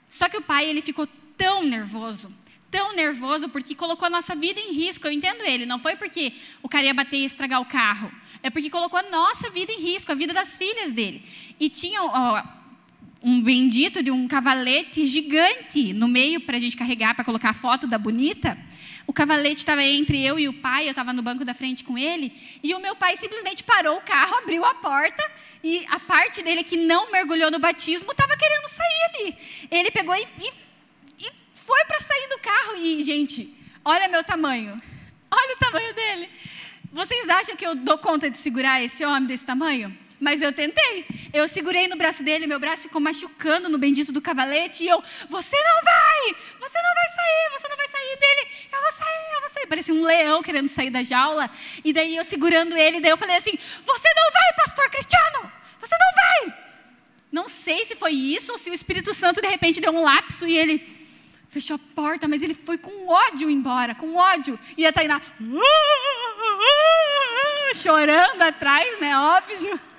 Só 0.07 0.29
que 0.29 0.38
o 0.38 0.41
pai, 0.41 0.69
ele 0.69 0.81
ficou 0.81 1.07
tão 1.36 1.63
nervoso, 1.63 2.31
tão 2.69 2.93
nervoso, 2.93 3.49
porque 3.49 3.73
colocou 3.73 4.05
a 4.05 4.09
nossa 4.09 4.36
vida 4.36 4.59
em 4.59 4.73
risco. 4.73 5.07
Eu 5.07 5.11
entendo 5.11 5.41
ele, 5.43 5.65
não 5.65 5.79
foi 5.79 5.95
porque 5.95 6.34
o 6.61 6.69
cara 6.69 6.86
ia 6.86 6.93
bater 6.93 7.17
e 7.17 7.25
estragar 7.25 7.59
o 7.61 7.65
carro, 7.65 8.11
é 8.43 8.49
porque 8.51 8.69
colocou 8.69 8.99
a 8.99 9.09
nossa 9.09 9.49
vida 9.49 9.71
em 9.71 9.79
risco, 9.79 10.11
a 10.11 10.15
vida 10.15 10.34
das 10.34 10.55
filhas 10.57 10.93
dele. 10.93 11.23
E 11.59 11.69
tinha, 11.69 12.03
ó, 12.03 12.43
um 13.24 13.41
bendito 13.41 14.03
de 14.03 14.11
um 14.11 14.28
cavalete 14.28 15.07
gigante 15.07 15.93
no 15.93 16.09
meio 16.09 16.41
para 16.41 16.57
a 16.57 16.59
gente 16.59 16.76
carregar, 16.76 17.15
para 17.15 17.24
colocar 17.24 17.51
a 17.51 17.53
foto 17.53 17.88
da 17.88 17.97
bonita. 17.97 18.57
O 19.07 19.13
cavalete 19.13 19.57
estava 19.57 19.82
entre 19.82 20.21
eu 20.21 20.38
e 20.38 20.49
o 20.49 20.53
pai, 20.53 20.86
eu 20.86 20.89
estava 20.89 21.13
no 21.13 21.21
banco 21.21 21.45
da 21.45 21.53
frente 21.53 21.86
com 21.86 21.97
ele, 21.97 22.34
e 22.61 22.74
o 22.74 22.80
meu 22.80 22.95
pai 22.95 23.15
simplesmente 23.15 23.63
parou 23.63 23.97
o 23.97 24.01
carro, 24.01 24.36
abriu 24.36 24.65
a 24.65 24.76
porta, 24.76 25.24
e 25.63 25.86
a 25.89 25.99
parte 25.99 26.43
dele 26.43 26.63
que 26.63 26.76
não 26.76 27.11
mergulhou 27.11 27.49
no 27.49 27.59
batismo 27.59 28.11
estava 28.11 28.36
querendo 28.36 28.67
sair 28.67 29.03
ali. 29.09 29.38
Ele 29.71 29.91
pegou 29.91 30.15
e, 30.15 30.28
e, 30.41 31.26
e 31.26 31.32
foi 31.55 31.86
para 31.86 32.01
sair 32.01 32.28
do 32.28 32.39
carro. 32.39 32.78
E, 32.78 33.01
gente, 33.03 33.55
olha 33.86 34.09
meu 34.09 34.24
tamanho. 34.24 34.82
Olha 35.32 35.55
o 35.55 35.59
tamanho 35.59 35.93
dele. 35.93 36.30
Vocês 36.91 37.30
acham 37.30 37.55
que 37.55 37.65
eu 37.65 37.76
dou 37.76 37.97
conta 37.97 38.30
de 38.30 38.38
segurar 38.38 38.84
esse 38.84 39.05
homem 39.05 39.26
desse 39.26 39.45
tamanho? 39.45 39.97
Mas 40.24 40.41
eu 40.41 40.53
tentei. 40.53 41.05
Eu 41.34 41.45
segurei 41.49 41.89
no 41.89 41.97
braço 41.97 42.24
dele, 42.24 42.47
meu 42.47 42.57
braço 42.57 42.84
ficou 42.84 43.01
machucando 43.01 43.67
no 43.67 43.78
bendito 43.78 44.13
do 44.13 44.21
cavalete. 44.21 44.86
E 44.86 44.88
eu, 44.88 45.03
você 45.28 45.57
não 45.57 45.84
vai! 45.84 46.36
Você 46.61 46.82
não 46.82 46.93
vai 46.95 47.07
sair! 47.09 47.51
Você 47.51 47.67
não 47.67 47.76
vai 47.76 47.88
sair 47.89 48.17
dele! 48.17 48.47
Eu 48.71 48.82
vou 48.82 48.91
sair, 48.93 49.34
eu 49.34 49.41
vou 49.41 49.49
sair. 49.49 49.67
Parecia 49.67 49.93
um 49.93 50.01
leão 50.01 50.41
querendo 50.41 50.69
sair 50.69 50.89
da 50.89 51.03
jaula. 51.03 51.49
E 51.84 51.91
daí 51.91 52.15
eu 52.15 52.24
segurando 52.24 52.78
ele, 52.78 53.01
daí 53.01 53.11
eu 53.11 53.17
falei 53.17 53.36
assim: 53.36 53.51
Você 53.84 54.09
não 54.15 54.32
vai, 54.32 54.53
pastor 54.65 54.89
Cristiano! 54.89 55.51
Você 55.82 55.95
não 55.99 56.15
vai! 56.15 56.59
Não 57.30 57.49
sei 57.49 57.84
se 57.84 57.93
foi 57.93 58.13
isso 58.13 58.53
ou 58.53 58.57
se 58.57 58.69
o 58.69 58.74
Espírito 58.74 59.13
Santo 59.13 59.41
de 59.41 59.47
repente 59.47 59.82
deu 59.82 59.91
um 59.91 60.03
lapso 60.03 60.47
e 60.47 60.57
ele 60.57 60.88
fechou 61.49 61.76
a 61.76 61.80
porta, 61.93 62.30
mas 62.30 62.41
ele 62.41 62.53
foi 62.53 62.78
com 62.78 63.09
ódio 63.09 63.49
embora, 63.49 63.93
com 63.93 64.15
ódio. 64.15 64.57
E 64.78 64.86
a 64.86 64.93
Tainá 64.93 65.17
uh, 65.17 65.43
uh, 65.43 65.57
uh, 67.71 67.76
chorando 67.76 68.41
atrás, 68.41 69.01
né? 69.01 69.17
Óbvio 69.17 69.92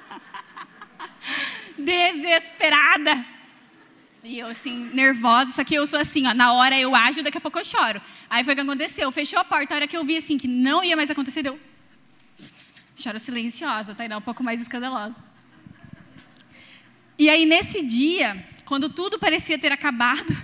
desesperada. 1.79 3.25
E 4.23 4.39
eu, 4.39 4.47
assim, 4.47 4.91
nervosa, 4.95 5.53
só 5.53 5.63
que 5.63 5.75
eu 5.75 5.87
sou 5.87 5.99
assim, 5.99 6.27
ó, 6.27 6.33
na 6.33 6.53
hora 6.55 6.79
eu 6.79 6.95
ajo, 6.95 7.23
daqui 7.23 7.37
a 7.37 7.41
pouco 7.41 7.59
eu 7.59 7.65
choro. 7.65 8.01
Aí 8.31 8.43
foi 8.43 8.55
o 8.55 8.57
que 8.57 8.63
aconteceu, 8.63 9.13
fechou 9.13 9.39
a 9.39 9.45
porta, 9.45 9.75
a 9.75 9.77
hora 9.77 9.87
que 9.87 9.97
eu 9.97 10.05
vi, 10.05 10.17
assim, 10.17 10.39
que 10.39 10.49
não 10.49 10.83
ia 10.83 10.97
mais 10.97 11.11
acontecer, 11.11 11.43
deu... 11.43 11.61
Choro 12.97 13.21
silenciosa? 13.21 13.95
Ainda 13.99 14.17
um 14.17 14.23
pouco 14.23 14.43
mais 14.43 14.63
escandalosa. 14.63 15.17
E 17.19 17.29
aí, 17.29 17.45
nesse 17.45 17.83
dia, 17.83 18.49
quando 18.65 18.89
tudo 18.89 19.19
parecia 19.19 19.59
ter 19.59 19.71
acabado, 19.71 20.35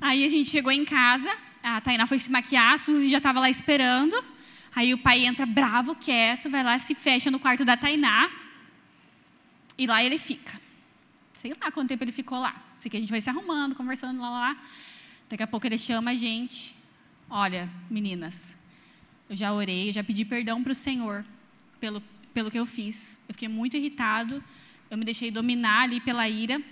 aí 0.00 0.24
a 0.24 0.28
gente 0.28 0.50
chegou 0.50 0.72
em 0.72 0.84
casa, 0.84 1.32
a 1.62 1.80
Tainá 1.80 2.04
foi 2.04 2.18
se 2.18 2.30
maquiar, 2.32 2.72
a 2.72 2.78
Suzy 2.78 3.08
já 3.08 3.18
estava 3.18 3.38
lá 3.38 3.48
esperando. 3.48 4.12
Aí 4.74 4.92
o 4.92 4.98
pai 4.98 5.24
entra 5.24 5.46
bravo, 5.46 5.94
quieto, 5.94 6.50
vai 6.50 6.64
lá, 6.64 6.76
se 6.78 6.94
fecha 6.94 7.30
no 7.30 7.38
quarto 7.38 7.64
da 7.64 7.76
Tainá. 7.76 8.28
E 9.76 9.86
lá 9.86 10.02
ele 10.02 10.18
fica. 10.18 10.60
Sei 11.32 11.54
lá 11.60 11.72
quanto 11.72 11.88
tempo 11.88 12.04
ele 12.04 12.12
ficou 12.12 12.38
lá. 12.38 12.62
Sei 12.76 12.90
que 12.90 12.96
a 12.96 13.00
gente 13.00 13.10
vai 13.10 13.20
se 13.20 13.30
arrumando, 13.30 13.74
conversando, 13.74 14.20
lá, 14.20 14.30
lá, 14.30 14.40
lá. 14.40 14.62
Daqui 15.28 15.42
a 15.42 15.46
pouco 15.46 15.66
ele 15.66 15.78
chama 15.78 16.12
a 16.12 16.14
gente. 16.14 16.74
Olha, 17.28 17.68
meninas, 17.90 18.58
eu 19.28 19.34
já 19.34 19.52
orei, 19.52 19.88
eu 19.88 19.92
já 19.92 20.04
pedi 20.04 20.24
perdão 20.24 20.62
para 20.62 20.72
o 20.72 20.74
Senhor 20.74 21.24
pelo, 21.80 22.02
pelo 22.34 22.50
que 22.50 22.58
eu 22.58 22.66
fiz. 22.66 23.18
Eu 23.28 23.34
fiquei 23.34 23.48
muito 23.48 23.76
irritado, 23.76 24.44
eu 24.90 24.98
me 24.98 25.04
deixei 25.04 25.30
dominar 25.30 25.82
ali 25.82 26.00
pela 26.00 26.28
ira. 26.28 26.62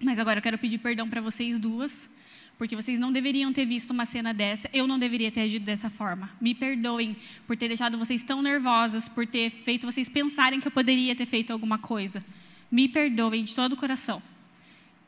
Mas 0.00 0.18
agora 0.18 0.38
eu 0.38 0.42
quero 0.42 0.58
pedir 0.58 0.78
perdão 0.78 1.08
para 1.08 1.20
vocês 1.20 1.58
duas, 1.58 2.10
porque 2.58 2.76
vocês 2.76 2.98
não 2.98 3.10
deveriam 3.10 3.52
ter 3.52 3.64
visto 3.64 3.90
uma 3.90 4.06
cena 4.06 4.32
dessa, 4.32 4.70
eu 4.72 4.86
não 4.86 4.98
deveria 4.98 5.30
ter 5.30 5.40
agido 5.40 5.64
dessa 5.64 5.90
forma. 5.90 6.30
Me 6.40 6.54
perdoem 6.54 7.16
por 7.46 7.56
ter 7.56 7.68
deixado 7.68 7.98
vocês 7.98 8.22
tão 8.22 8.40
nervosas, 8.40 9.08
por 9.08 9.26
ter 9.26 9.50
feito 9.50 9.86
vocês 9.86 10.08
pensarem 10.08 10.60
que 10.60 10.68
eu 10.68 10.72
poderia 10.72 11.14
ter 11.16 11.26
feito 11.26 11.52
alguma 11.52 11.78
coisa. 11.78 12.24
Me 12.70 12.88
perdoem 12.88 13.44
de 13.44 13.54
todo 13.54 13.72
o 13.72 13.76
coração. 13.76 14.22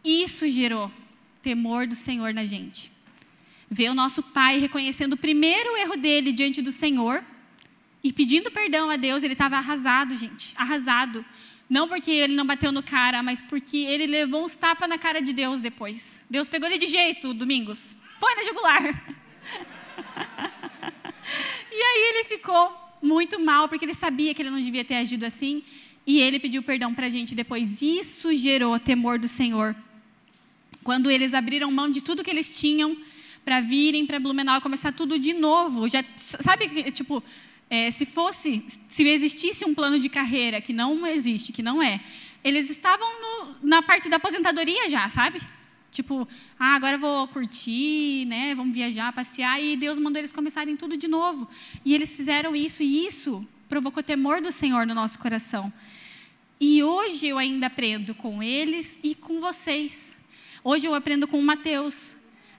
Isso 0.04 0.48
gerou 0.48 0.90
temor 1.40 1.86
do 1.86 1.94
Senhor 1.94 2.34
na 2.34 2.44
gente. 2.44 2.90
Ver 3.70 3.90
o 3.90 3.94
nosso 3.94 4.22
pai 4.22 4.58
reconhecendo 4.58 5.14
o 5.14 5.16
primeiro 5.16 5.76
erro 5.76 5.96
dele 5.96 6.32
diante 6.32 6.60
do 6.60 6.72
Senhor 6.72 7.24
e 8.02 8.12
pedindo 8.12 8.50
perdão 8.52 8.88
a 8.88 8.96
Deus, 8.96 9.24
ele 9.24 9.32
estava 9.32 9.56
arrasado, 9.56 10.16
gente, 10.16 10.54
arrasado. 10.56 11.24
Não 11.68 11.88
porque 11.88 12.10
ele 12.10 12.34
não 12.34 12.46
bateu 12.46 12.70
no 12.70 12.82
cara, 12.82 13.22
mas 13.22 13.42
porque 13.42 13.78
ele 13.78 14.06
levou 14.06 14.44
uns 14.44 14.54
tapas 14.54 14.88
na 14.88 14.96
cara 14.98 15.20
de 15.20 15.32
Deus 15.32 15.60
depois. 15.60 16.24
Deus 16.30 16.48
pegou 16.48 16.68
ele 16.68 16.78
de 16.78 16.86
jeito, 16.86 17.34
Domingos. 17.34 17.98
Foi 18.20 18.34
na 18.34 18.42
jugular. 18.44 18.82
e 21.72 21.82
aí 21.82 22.10
ele 22.10 22.24
ficou 22.24 22.72
muito 23.02 23.40
mal, 23.40 23.68
porque 23.68 23.84
ele 23.84 23.94
sabia 23.94 24.32
que 24.32 24.42
ele 24.42 24.50
não 24.50 24.60
devia 24.60 24.84
ter 24.84 24.94
agido 24.94 25.26
assim. 25.26 25.64
E 26.06 26.20
ele 26.20 26.38
pediu 26.38 26.62
perdão 26.62 26.94
para 26.94 27.06
a 27.06 27.10
gente 27.10 27.34
depois. 27.34 27.82
Isso 27.82 28.32
gerou 28.32 28.78
temor 28.78 29.18
do 29.18 29.26
Senhor. 29.26 29.74
Quando 30.84 31.10
eles 31.10 31.34
abriram 31.34 31.70
mão 31.72 31.90
de 31.90 32.00
tudo 32.00 32.22
que 32.22 32.30
eles 32.30 32.56
tinham 32.56 32.96
para 33.44 33.60
virem 33.60 34.06
para 34.06 34.20
Blumenau 34.20 34.58
e 34.58 34.60
começar 34.60 34.92
tudo 34.92 35.18
de 35.18 35.32
novo. 35.32 35.88
Já, 35.88 36.04
sabe, 36.16 36.90
tipo, 36.92 37.22
é, 37.68 37.90
se 37.90 38.06
fosse, 38.06 38.64
se 38.88 39.08
existisse 39.08 39.64
um 39.64 39.74
plano 39.74 39.98
de 39.98 40.08
carreira 40.08 40.60
que 40.60 40.72
não 40.72 41.06
existe, 41.06 41.52
que 41.52 41.62
não 41.62 41.82
é, 41.82 42.00
eles 42.44 42.70
estavam 42.70 43.08
no, 43.20 43.56
na 43.62 43.82
parte 43.82 44.08
da 44.08 44.16
aposentadoria 44.16 44.88
já, 44.88 45.08
sabe? 45.08 45.40
Tipo, 45.90 46.28
ah, 46.58 46.74
agora 46.74 46.96
eu 46.96 47.00
vou 47.00 47.26
curtir, 47.28 48.26
né? 48.26 48.54
Vamos 48.54 48.74
viajar, 48.74 49.12
passear 49.12 49.62
e 49.62 49.76
Deus 49.76 49.98
mandou 49.98 50.20
eles 50.20 50.30
começarem 50.30 50.76
tudo 50.76 50.96
de 50.96 51.08
novo. 51.08 51.48
E 51.84 51.94
eles 51.94 52.14
fizeram 52.14 52.54
isso 52.54 52.82
e 52.82 53.06
isso 53.06 53.46
provocou 53.68 54.02
temor 54.02 54.40
do 54.40 54.52
Senhor 54.52 54.86
no 54.86 54.94
nosso 54.94 55.18
coração. 55.18 55.72
E 56.60 56.82
hoje 56.82 57.26
eu 57.26 57.38
ainda 57.38 57.66
aprendo 57.66 58.14
com 58.14 58.42
eles 58.42 59.00
e 59.02 59.14
com 59.14 59.40
vocês. 59.40 60.18
Hoje 60.62 60.86
eu 60.86 60.94
aprendo 60.94 61.26
com 61.26 61.38
o 61.38 61.42
Mateus, 61.42 62.16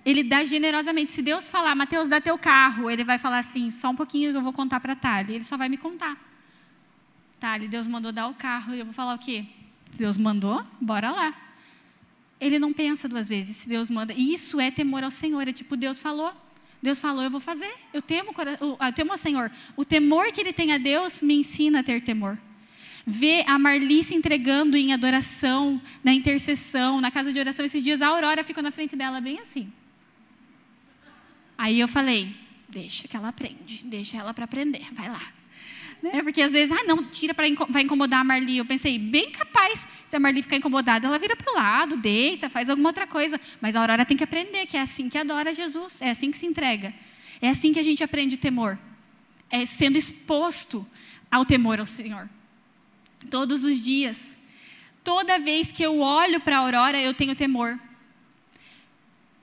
ele 0.08 0.24
dá 0.24 0.42
generosamente. 0.42 1.12
Se 1.12 1.22
Deus 1.22 1.50
falar, 1.50 1.76
Mateus, 1.76 2.08
dá 2.08 2.22
teu 2.22 2.38
carro, 2.38 2.90
ele 2.90 3.04
vai 3.04 3.18
falar 3.18 3.40
assim, 3.40 3.70
só 3.70 3.90
um 3.90 3.96
pouquinho 3.96 4.32
que 4.32 4.38
eu 4.38 4.42
vou 4.42 4.54
contar 4.54 4.80
para 4.80 4.96
Tali. 4.96 5.34
Ele 5.34 5.44
só 5.44 5.58
vai 5.58 5.68
me 5.68 5.78
contar. 5.78 6.18
Tali, 7.38 7.68
Deus 7.68 7.86
mandou 7.86 8.14
dar 8.14 8.28
o 8.28 8.34
carro. 8.34 8.74
E 8.74 8.80
eu 8.80 8.86
vou 8.86 8.94
falar 8.94 9.16
o 9.16 9.20
quê? 9.20 9.44
Deus 9.98 10.16
mandou, 10.16 10.66
bora 10.80 11.12
lá. 11.12 11.36
Ele 12.40 12.58
não 12.58 12.72
pensa 12.72 13.10
duas 13.10 13.28
vezes, 13.28 13.58
se 13.58 13.68
Deus 13.68 13.90
manda. 13.90 14.14
E 14.14 14.34
isso 14.34 14.62
é 14.62 14.72
temor 14.72 15.04
ao 15.04 15.12
Senhor. 15.12 15.46
É 15.46 15.52
tipo, 15.52 15.76
Deus 15.76 16.00
falou, 16.00 16.34
Deus 16.82 17.02
falou, 17.02 17.22
eu 17.22 17.30
vou 17.30 17.42
fazer. 17.42 17.74
Eu 17.94 18.02
temo, 18.02 18.34
eu 18.62 18.94
temo 18.94 19.12
ao 19.12 19.18
Senhor. 19.18 19.52
O 19.76 19.84
temor 19.84 20.32
que 20.32 20.40
ele 20.40 20.54
tem 20.54 20.72
a 20.72 20.78
Deus 20.78 21.22
me 21.22 21.34
ensina 21.34 21.82
a 21.82 21.84
ter 21.84 22.02
temor. 22.02 22.38
Ver 23.06 23.44
a 23.46 23.60
Marli 23.60 24.02
se 24.06 24.16
entregando 24.16 24.78
em 24.78 24.94
adoração, 24.94 25.82
na 26.02 26.14
intercessão, 26.14 27.02
na 27.02 27.12
casa 27.12 27.34
de 27.34 27.40
oração. 27.40 27.66
Esses 27.66 27.84
dias 27.84 28.02
a 28.02 28.08
Aurora 28.08 28.42
ficou 28.42 28.64
na 28.64 28.72
frente 28.72 28.96
dela 28.96 29.20
bem 29.20 29.40
assim. 29.42 29.70
Aí 31.58 31.80
eu 31.80 31.88
falei, 31.88 32.36
deixa 32.70 33.08
que 33.08 33.18
ela 33.18 33.30
aprende, 33.30 33.84
deixa 33.86 34.18
ela 34.18 34.34
para 34.34 34.46
aprender, 34.46 34.86
vai 34.94 35.10
lá. 35.10 35.22
Né? 36.02 36.22
Porque 36.22 36.42
às 36.42 36.52
vezes, 36.52 36.72
ah, 36.78 36.84
não, 36.84 37.04
tira 37.04 37.34
para 37.34 37.46
vai 37.70 37.82
incomodar 37.82 38.22
a 38.22 38.24
Marli. 38.24 38.58
Eu 38.58 38.66
pensei, 38.66 39.00
bem 39.00 39.32
capaz, 39.32 39.88
se 40.06 40.16
a 40.16 40.20
Marli 40.20 40.44
ficar 40.44 40.58
incomodada, 40.58 41.08
ela 41.08 41.18
vira 41.18 41.36
para 41.36 41.52
o 41.52 41.56
lado, 41.56 41.98
deita, 41.98 42.50
faz 42.50 42.70
alguma 42.70 42.90
outra 42.90 43.08
coisa. 43.08 43.40
Mas 43.60 43.76
a 43.76 43.82
Aurora 43.82 44.06
tem 44.06 44.16
que 44.16 44.24
aprender 44.24 44.66
que 44.68 44.78
é 44.78 44.82
assim 44.82 45.10
que 45.10 45.18
adora 45.18 45.54
Jesus, 45.54 46.02
é 46.02 46.12
assim 46.12 46.30
que 46.30 46.38
se 46.38 46.46
entrega. 46.46 46.94
É 47.42 47.50
assim 47.50 47.74
que 47.74 47.80
a 47.80 47.84
gente 47.84 48.04
aprende 48.04 48.38
temor. 48.38 48.78
É 49.50 49.66
sendo 49.66 49.98
exposto 49.98 50.86
ao 51.32 51.46
temor 51.46 51.80
ao 51.80 51.86
Senhor. 51.86 52.30
Todos 53.30 53.64
os 53.64 53.84
dias. 53.84 54.38
Toda 55.04 55.40
vez 55.40 55.72
que 55.72 55.84
eu 55.84 56.00
olho 56.00 56.40
para 56.40 56.58
a 56.58 56.60
Aurora, 56.60 57.00
eu 57.00 57.14
tenho 57.14 57.36
temor. 57.36 57.80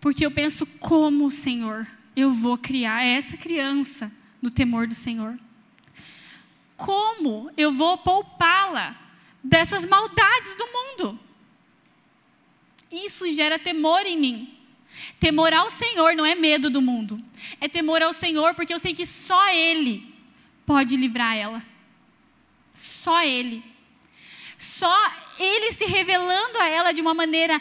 Porque 0.00 0.24
eu 0.24 0.30
penso 0.30 0.66
como 0.78 1.26
o 1.26 1.30
Senhor 1.30 1.86
eu 2.16 2.32
vou 2.32 2.56
criar 2.56 3.04
essa 3.04 3.36
criança 3.36 4.12
no 4.40 4.50
temor 4.50 4.86
do 4.86 4.94
Senhor? 4.94 5.38
Como 6.76 7.50
eu 7.56 7.72
vou 7.72 7.98
poupá-la 7.98 8.96
dessas 9.42 9.84
maldades 9.86 10.54
do 10.56 10.66
mundo? 10.66 11.18
Isso 12.90 13.28
gera 13.32 13.58
temor 13.58 14.06
em 14.06 14.18
mim. 14.18 14.58
Temor 15.18 15.52
ao 15.52 15.70
Senhor 15.70 16.14
não 16.14 16.24
é 16.24 16.34
medo 16.34 16.70
do 16.70 16.80
mundo, 16.80 17.20
é 17.60 17.68
temor 17.68 18.00
ao 18.00 18.12
Senhor 18.12 18.54
porque 18.54 18.72
eu 18.72 18.78
sei 18.78 18.94
que 18.94 19.04
só 19.04 19.48
Ele 19.48 20.14
pode 20.64 20.96
livrar 20.96 21.36
ela. 21.36 21.62
Só 22.72 23.22
Ele. 23.22 23.62
Só 24.56 25.12
Ele 25.38 25.72
se 25.72 25.84
revelando 25.84 26.58
a 26.58 26.68
ela 26.68 26.92
de 26.92 27.00
uma 27.00 27.12
maneira 27.12 27.60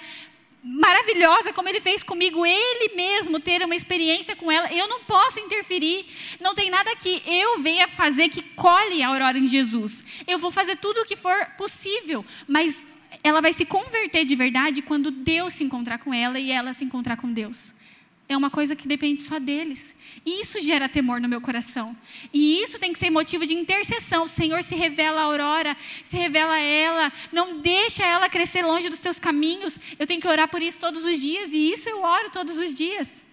maravilhosa 0.63 1.51
como 1.51 1.67
ele 1.67 1.81
fez 1.81 2.03
comigo, 2.03 2.45
ele 2.45 2.95
mesmo 2.95 3.39
ter 3.39 3.61
uma 3.63 3.75
experiência 3.75 4.35
com 4.35 4.49
ela. 4.49 4.71
Eu 4.71 4.87
não 4.87 5.03
posso 5.03 5.39
interferir, 5.39 6.05
não 6.39 6.55
tem 6.55 6.69
nada 6.69 6.95
que 6.95 7.21
eu 7.27 7.59
venha 7.59 7.87
fazer 7.87 8.29
que 8.29 8.41
colhe 8.41 9.03
a 9.03 9.09
aurora 9.09 9.37
em 9.37 9.45
Jesus. 9.45 10.05
Eu 10.25 10.39
vou 10.39 10.51
fazer 10.51 10.77
tudo 10.77 11.01
o 11.01 11.05
que 11.05 11.17
for 11.17 11.45
possível, 11.57 12.25
mas 12.47 12.87
ela 13.23 13.41
vai 13.41 13.51
se 13.51 13.65
converter 13.65 14.23
de 14.23 14.35
verdade 14.35 14.81
quando 14.81 15.11
Deus 15.11 15.53
se 15.53 15.63
encontrar 15.63 15.97
com 15.97 16.13
ela 16.13 16.39
e 16.39 16.49
ela 16.49 16.71
se 16.71 16.85
encontrar 16.85 17.17
com 17.17 17.31
Deus 17.31 17.75
é 18.27 18.37
uma 18.37 18.49
coisa 18.49 18.75
que 18.75 18.87
depende 18.87 19.21
só 19.21 19.37
deles. 19.37 19.95
E 20.25 20.41
isso 20.41 20.59
gera 20.61 20.87
temor 20.87 21.19
no 21.19 21.27
meu 21.27 21.41
coração. 21.41 21.95
E 22.33 22.61
isso 22.61 22.79
tem 22.79 22.93
que 22.93 22.99
ser 22.99 23.09
motivo 23.09 23.45
de 23.45 23.53
intercessão. 23.53 24.23
O 24.23 24.27
Senhor 24.27 24.63
se 24.63 24.75
revela 24.75 25.21
a 25.21 25.23
Aurora, 25.25 25.75
se 26.03 26.17
revela 26.17 26.53
a 26.53 26.59
ela, 26.59 27.13
não 27.31 27.59
deixa 27.59 28.03
ela 28.03 28.29
crescer 28.29 28.63
longe 28.63 28.89
dos 28.89 28.99
teus 28.99 29.19
caminhos. 29.19 29.79
Eu 29.99 30.07
tenho 30.07 30.21
que 30.21 30.27
orar 30.27 30.47
por 30.47 30.61
isso 30.61 30.79
todos 30.79 31.03
os 31.05 31.19
dias, 31.19 31.51
e 31.51 31.71
isso 31.71 31.89
eu 31.89 32.01
oro 32.01 32.29
todos 32.29 32.57
os 32.57 32.73
dias. 32.73 33.23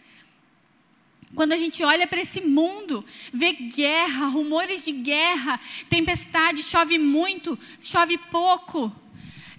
Quando 1.34 1.53
a 1.53 1.57
gente 1.57 1.84
olha 1.84 2.09
para 2.09 2.20
esse 2.20 2.41
mundo, 2.41 3.05
vê 3.32 3.53
guerra, 3.53 4.26
rumores 4.26 4.84
de 4.84 4.91
guerra, 4.91 5.61
tempestade, 5.88 6.62
chove 6.64 6.99
muito, 6.99 7.57
chove 7.80 8.18
pouco 8.18 8.93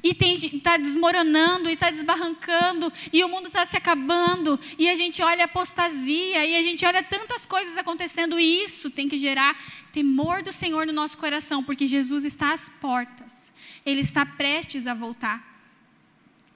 e 0.04 0.10
está 0.10 0.78
desmoronando, 0.78 1.70
e 1.70 1.74
está 1.74 1.92
desbarrancando, 1.92 2.92
e 3.14 3.24
o 3.24 3.30
mundo 3.30 3.48
está 3.48 3.64
se 3.66 3.78
acabando, 3.78 4.60
e 4.78 4.90
a 4.90 4.96
gente 4.96 5.22
olha 5.22 5.46
apostasia, 5.46 6.46
e 6.46 6.56
a 6.56 6.62
gente 6.62 6.86
olha 6.86 7.04
tantas 7.04 7.46
coisas 7.46 7.78
acontecendo, 7.78 8.40
e 8.40 8.64
isso 8.64 8.90
tem 8.90 9.08
que 9.08 9.18
gerar 9.18 9.56
temor 9.92 10.42
do 10.42 10.52
Senhor 10.52 10.88
no 10.88 10.94
nosso 10.94 11.18
coração, 11.18 11.64
porque 11.64 11.86
Jesus 11.86 12.26
está 12.26 12.54
às 12.54 12.68
portas, 12.68 13.54
Ele 13.86 14.02
está 14.02 14.26
prestes 14.26 14.88
a 14.88 14.94
voltar. 14.94 15.50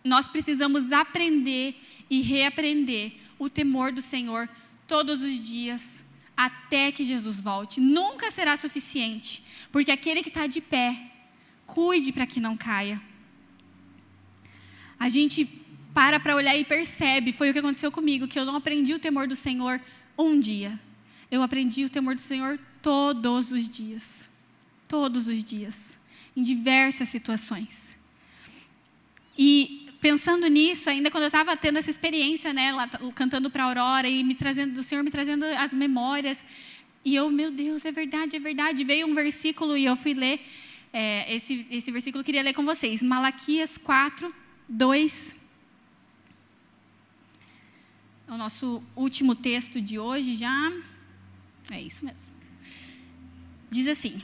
Nós 0.04 0.28
precisamos 0.28 0.92
aprender 0.92 1.80
e 2.10 2.22
reaprender 2.22 3.14
o 3.38 3.50
temor 3.50 3.92
do 3.92 4.02
Senhor 4.02 4.50
todos 4.88 5.22
os 5.22 5.46
dias, 5.46 6.06
até 6.38 6.92
que 6.92 7.04
Jesus 7.04 7.40
volte. 7.40 7.80
Nunca 7.80 8.32
será 8.32 8.58
suficiente, 8.58 9.44
porque 9.72 9.92
aquele 9.92 10.24
que 10.24 10.30
está 10.30 10.48
de 10.48 10.62
pé, 10.62 11.12
cuide 11.66 12.12
para 12.12 12.28
que 12.28 12.40
não 12.40 12.56
caia 12.58 13.02
a 15.00 15.10
gente 15.10 15.48
para 15.94 16.20
para 16.20 16.36
olhar 16.36 16.56
e 16.58 16.66
percebe, 16.66 17.32
foi 17.32 17.50
o 17.50 17.54
que 17.54 17.60
aconteceu 17.60 17.92
comigo, 17.92 18.28
que 18.28 18.38
eu 18.38 18.46
não 18.46 18.56
aprendi 18.56 18.94
o 18.94 19.00
temor 19.00 19.28
do 19.28 19.36
Senhor 19.36 19.80
um 20.18 20.38
dia. 20.38 20.78
Eu 21.32 21.42
aprendi 21.42 21.86
o 21.86 21.90
temor 21.90 22.16
do 22.16 22.22
Senhor 22.22 22.60
todos 22.82 23.52
os 23.52 23.70
dias. 23.70 24.30
Todos 24.88 25.28
os 25.28 25.44
dias. 25.44 26.00
Em 26.36 26.44
diversas 26.44 27.10
situações. 27.10 27.98
E 29.38 29.90
pensando 30.02 30.48
nisso, 30.48 30.90
ainda 30.90 31.10
quando 31.10 31.24
eu 31.24 31.28
estava 31.28 31.56
tendo 31.58 31.80
essa 31.80 31.90
experiência, 31.90 32.54
né, 32.54 32.72
lá, 32.72 32.88
cantando 33.16 33.50
para 33.50 33.64
a 33.64 33.68
Aurora 33.68 34.08
e 34.08 34.24
me 34.24 34.36
trazendo, 34.36 34.74
do 34.74 34.84
Senhor 34.84 35.04
me 35.04 35.10
trazendo 35.10 35.46
as 35.46 35.74
memórias, 35.74 36.46
e 37.04 37.16
eu, 37.16 37.30
meu 37.30 37.52
Deus, 37.52 37.86
é 37.86 37.92
verdade, 37.92 38.36
é 38.36 38.40
verdade. 38.40 38.84
Veio 38.84 39.08
um 39.08 39.14
versículo 39.14 39.78
e 39.78 39.86
eu 39.86 39.96
fui 39.96 40.14
ler 40.14 40.42
é, 40.92 41.36
esse, 41.36 41.68
esse 41.70 41.92
versículo 41.92 42.22
eu 42.22 42.26
queria 42.26 42.42
ler 42.42 42.54
com 42.54 42.64
vocês. 42.64 43.04
Malaquias 43.04 43.78
4, 43.78 44.34
2. 44.68 45.36
É 48.28 48.32
o 48.32 48.38
nosso 48.38 48.84
último 48.96 49.36
texto 49.36 49.80
de 49.82 50.00
hoje 50.00 50.36
já. 50.36 50.72
É 51.72 51.82
isso 51.82 52.06
mesmo. 52.06 52.34
Diz 53.70 53.88
assim: 53.88 54.22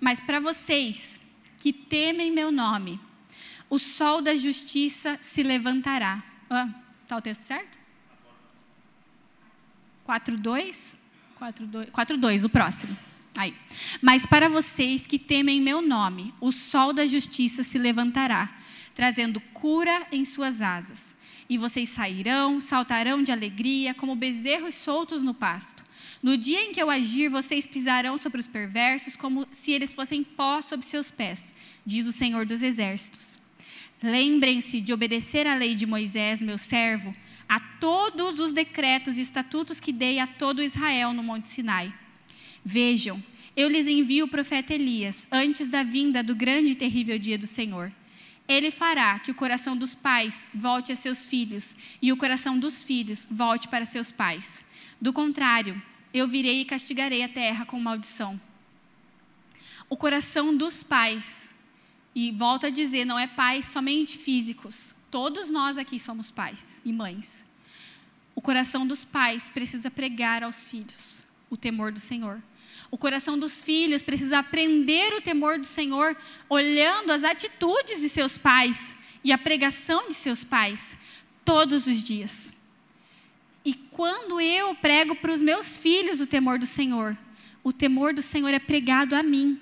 Mas 0.00 0.20
para 0.20 0.40
vocês 0.40 1.20
que 1.58 1.72
temem 1.72 2.30
meu 2.30 2.50
nome, 2.50 3.00
o 3.68 3.78
sol 3.78 4.20
da 4.20 4.34
justiça 4.34 5.18
se 5.20 5.42
levantará. 5.42 6.22
Ah, 6.48 6.68
o 7.10 7.20
texto 7.20 7.42
certo? 7.42 7.78
4.2? 10.06 10.98
4.2, 11.38 12.44
o 12.44 12.48
próximo. 12.48 12.96
Aí. 13.36 13.54
Mas 14.00 14.24
para 14.24 14.48
vocês 14.48 15.06
que 15.06 15.18
temem 15.18 15.60
meu 15.60 15.82
nome, 15.82 16.32
o 16.40 16.50
sol 16.50 16.92
da 16.92 17.04
justiça 17.04 17.62
se 17.62 17.78
levantará, 17.78 18.56
trazendo 18.96 19.38
cura 19.52 20.06
em 20.10 20.24
suas 20.24 20.62
asas. 20.62 21.16
E 21.50 21.58
vocês 21.58 21.90
sairão, 21.90 22.58
saltarão 22.58 23.22
de 23.22 23.30
alegria, 23.30 23.92
como 23.92 24.16
bezerros 24.16 24.74
soltos 24.74 25.22
no 25.22 25.34
pasto. 25.34 25.84
No 26.22 26.36
dia 26.36 26.62
em 26.62 26.72
que 26.72 26.82
eu 26.82 26.88
agir, 26.88 27.28
vocês 27.28 27.66
pisarão 27.66 28.16
sobre 28.16 28.40
os 28.40 28.46
perversos, 28.46 29.14
como 29.14 29.46
se 29.52 29.70
eles 29.70 29.92
fossem 29.92 30.24
pó 30.24 30.62
sob 30.62 30.84
seus 30.84 31.10
pés, 31.10 31.54
diz 31.84 32.06
o 32.06 32.10
Senhor 32.10 32.46
dos 32.46 32.62
Exércitos. 32.62 33.38
Lembrem-se 34.02 34.80
de 34.80 34.94
obedecer 34.94 35.46
à 35.46 35.54
lei 35.54 35.74
de 35.74 35.84
Moisés, 35.84 36.40
meu 36.40 36.56
servo, 36.56 37.14
a 37.46 37.60
todos 37.60 38.40
os 38.40 38.54
decretos 38.54 39.18
e 39.18 39.20
estatutos 39.20 39.78
que 39.78 39.92
dei 39.92 40.18
a 40.18 40.26
todo 40.26 40.62
Israel 40.62 41.12
no 41.12 41.22
Monte 41.22 41.48
Sinai. 41.48 41.92
Vejam, 42.64 43.22
eu 43.54 43.68
lhes 43.68 43.86
envio 43.86 44.24
o 44.24 44.28
profeta 44.28 44.72
Elias, 44.72 45.28
antes 45.30 45.68
da 45.68 45.82
vinda 45.82 46.22
do 46.22 46.34
grande 46.34 46.72
e 46.72 46.74
terrível 46.74 47.18
dia 47.18 47.36
do 47.36 47.46
Senhor. 47.46 47.92
Ele 48.48 48.70
fará 48.70 49.18
que 49.18 49.30
o 49.30 49.34
coração 49.34 49.76
dos 49.76 49.94
pais 49.94 50.48
volte 50.54 50.92
a 50.92 50.96
seus 50.96 51.26
filhos 51.26 51.74
e 52.00 52.12
o 52.12 52.16
coração 52.16 52.58
dos 52.58 52.84
filhos 52.84 53.26
volte 53.30 53.66
para 53.68 53.84
seus 53.84 54.10
pais. 54.10 54.64
Do 55.00 55.12
contrário, 55.12 55.80
eu 56.14 56.28
virei 56.28 56.60
e 56.60 56.64
castigarei 56.64 57.22
a 57.22 57.28
terra 57.28 57.66
com 57.66 57.78
maldição. 57.80 58.40
O 59.88 59.96
coração 59.96 60.56
dos 60.56 60.82
pais, 60.82 61.54
e 62.14 62.32
volto 62.32 62.66
a 62.66 62.70
dizer, 62.70 63.04
não 63.04 63.18
é 63.18 63.26
pais 63.26 63.66
somente 63.66 64.16
físicos, 64.16 64.94
todos 65.10 65.50
nós 65.50 65.76
aqui 65.76 65.98
somos 65.98 66.30
pais 66.30 66.80
e 66.84 66.92
mães. 66.92 67.46
O 68.34 68.40
coração 68.40 68.86
dos 68.86 69.04
pais 69.04 69.50
precisa 69.50 69.90
pregar 69.90 70.42
aos 70.42 70.66
filhos 70.66 71.24
o 71.50 71.56
temor 71.56 71.92
do 71.92 72.00
Senhor. 72.00 72.40
O 72.90 72.96
coração 72.96 73.38
dos 73.38 73.62
filhos 73.62 74.02
precisa 74.02 74.38
aprender 74.38 75.12
o 75.14 75.20
temor 75.20 75.58
do 75.58 75.66
Senhor, 75.66 76.16
olhando 76.48 77.10
as 77.10 77.24
atitudes 77.24 78.00
de 78.00 78.08
seus 78.08 78.38
pais 78.38 78.96
e 79.24 79.32
a 79.32 79.38
pregação 79.38 80.06
de 80.08 80.14
seus 80.14 80.44
pais 80.44 80.96
todos 81.44 81.86
os 81.86 82.02
dias. 82.02 82.52
E 83.64 83.74
quando 83.74 84.40
eu 84.40 84.74
prego 84.76 85.16
para 85.16 85.32
os 85.32 85.42
meus 85.42 85.76
filhos 85.76 86.20
o 86.20 86.26
temor 86.26 86.58
do 86.58 86.66
Senhor, 86.66 87.18
o 87.64 87.72
temor 87.72 88.14
do 88.14 88.22
Senhor 88.22 88.54
é 88.54 88.60
pregado 88.60 89.16
a 89.16 89.22
mim. 89.22 89.60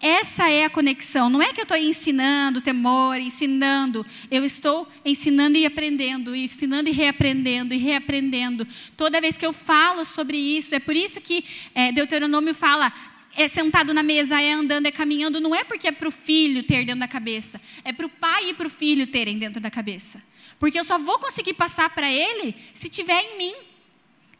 Essa 0.00 0.48
é 0.48 0.64
a 0.64 0.70
conexão. 0.70 1.28
Não 1.28 1.42
é 1.42 1.52
que 1.52 1.60
eu 1.60 1.64
estou 1.64 1.76
ensinando 1.76 2.60
temor, 2.60 3.16
ensinando. 3.20 4.04
Eu 4.30 4.44
estou 4.44 4.88
ensinando 5.04 5.58
e 5.58 5.66
aprendendo, 5.66 6.34
ensinando 6.34 6.88
e 6.88 6.92
reaprendendo, 6.92 7.74
e 7.74 7.76
reaprendendo. 7.76 8.66
Toda 8.96 9.20
vez 9.20 9.36
que 9.36 9.44
eu 9.44 9.52
falo 9.52 10.04
sobre 10.04 10.38
isso, 10.38 10.74
é 10.74 10.80
por 10.80 10.96
isso 10.96 11.20
que 11.20 11.44
é, 11.74 11.92
Deuteronômio 11.92 12.54
fala: 12.54 12.92
é 13.36 13.46
sentado 13.46 13.92
na 13.92 14.02
mesa, 14.02 14.40
é 14.40 14.52
andando, 14.52 14.86
é 14.86 14.90
caminhando. 14.90 15.38
Não 15.38 15.54
é 15.54 15.64
porque 15.64 15.88
é 15.88 15.92
para 15.92 16.08
o 16.08 16.10
filho 16.10 16.62
ter 16.62 16.84
dentro 16.84 17.00
da 17.00 17.08
cabeça, 17.08 17.60
é 17.84 17.92
para 17.92 18.06
o 18.06 18.08
pai 18.08 18.50
e 18.50 18.54
para 18.54 18.66
o 18.66 18.70
filho 18.70 19.06
terem 19.06 19.38
dentro 19.38 19.60
da 19.60 19.70
cabeça. 19.70 20.22
Porque 20.58 20.78
eu 20.78 20.84
só 20.84 20.98
vou 20.98 21.18
conseguir 21.18 21.54
passar 21.54 21.90
para 21.90 22.10
ele 22.10 22.54
se 22.74 22.88
tiver 22.88 23.20
em 23.20 23.38
mim. 23.38 23.54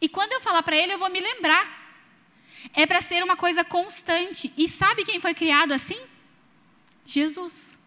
E 0.00 0.08
quando 0.08 0.32
eu 0.32 0.40
falar 0.40 0.62
para 0.62 0.76
ele, 0.76 0.94
eu 0.94 0.98
vou 0.98 1.10
me 1.10 1.20
lembrar. 1.20 1.79
É 2.74 2.86
para 2.86 3.00
ser 3.00 3.22
uma 3.22 3.36
coisa 3.36 3.64
constante. 3.64 4.52
E 4.56 4.68
sabe 4.68 5.04
quem 5.04 5.20
foi 5.20 5.34
criado 5.34 5.72
assim? 5.72 5.98
Jesus. 7.04 7.78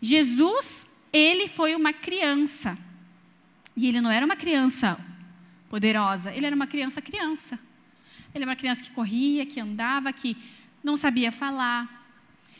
Jesus, 0.00 0.86
ele 1.12 1.48
foi 1.48 1.74
uma 1.74 1.92
criança. 1.92 2.78
E 3.76 3.86
ele 3.86 4.00
não 4.00 4.10
era 4.10 4.24
uma 4.24 4.36
criança 4.36 4.98
poderosa, 5.68 6.32
ele 6.32 6.46
era 6.46 6.56
uma 6.56 6.66
criança 6.66 7.02
criança. 7.02 7.58
Ele 8.34 8.44
era 8.44 8.50
uma 8.50 8.56
criança 8.56 8.82
que 8.82 8.90
corria, 8.90 9.46
que 9.46 9.60
andava, 9.60 10.12
que 10.12 10.36
não 10.82 10.96
sabia 10.96 11.30
falar, 11.30 11.98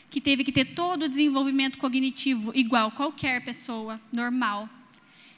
que 0.09 0.19
teve 0.19 0.43
que 0.43 0.51
ter 0.51 0.73
todo 0.73 1.03
o 1.03 1.09
desenvolvimento 1.09 1.77
cognitivo 1.77 2.51
igual 2.55 2.91
qualquer 2.91 3.43
pessoa 3.43 3.99
normal 4.11 4.69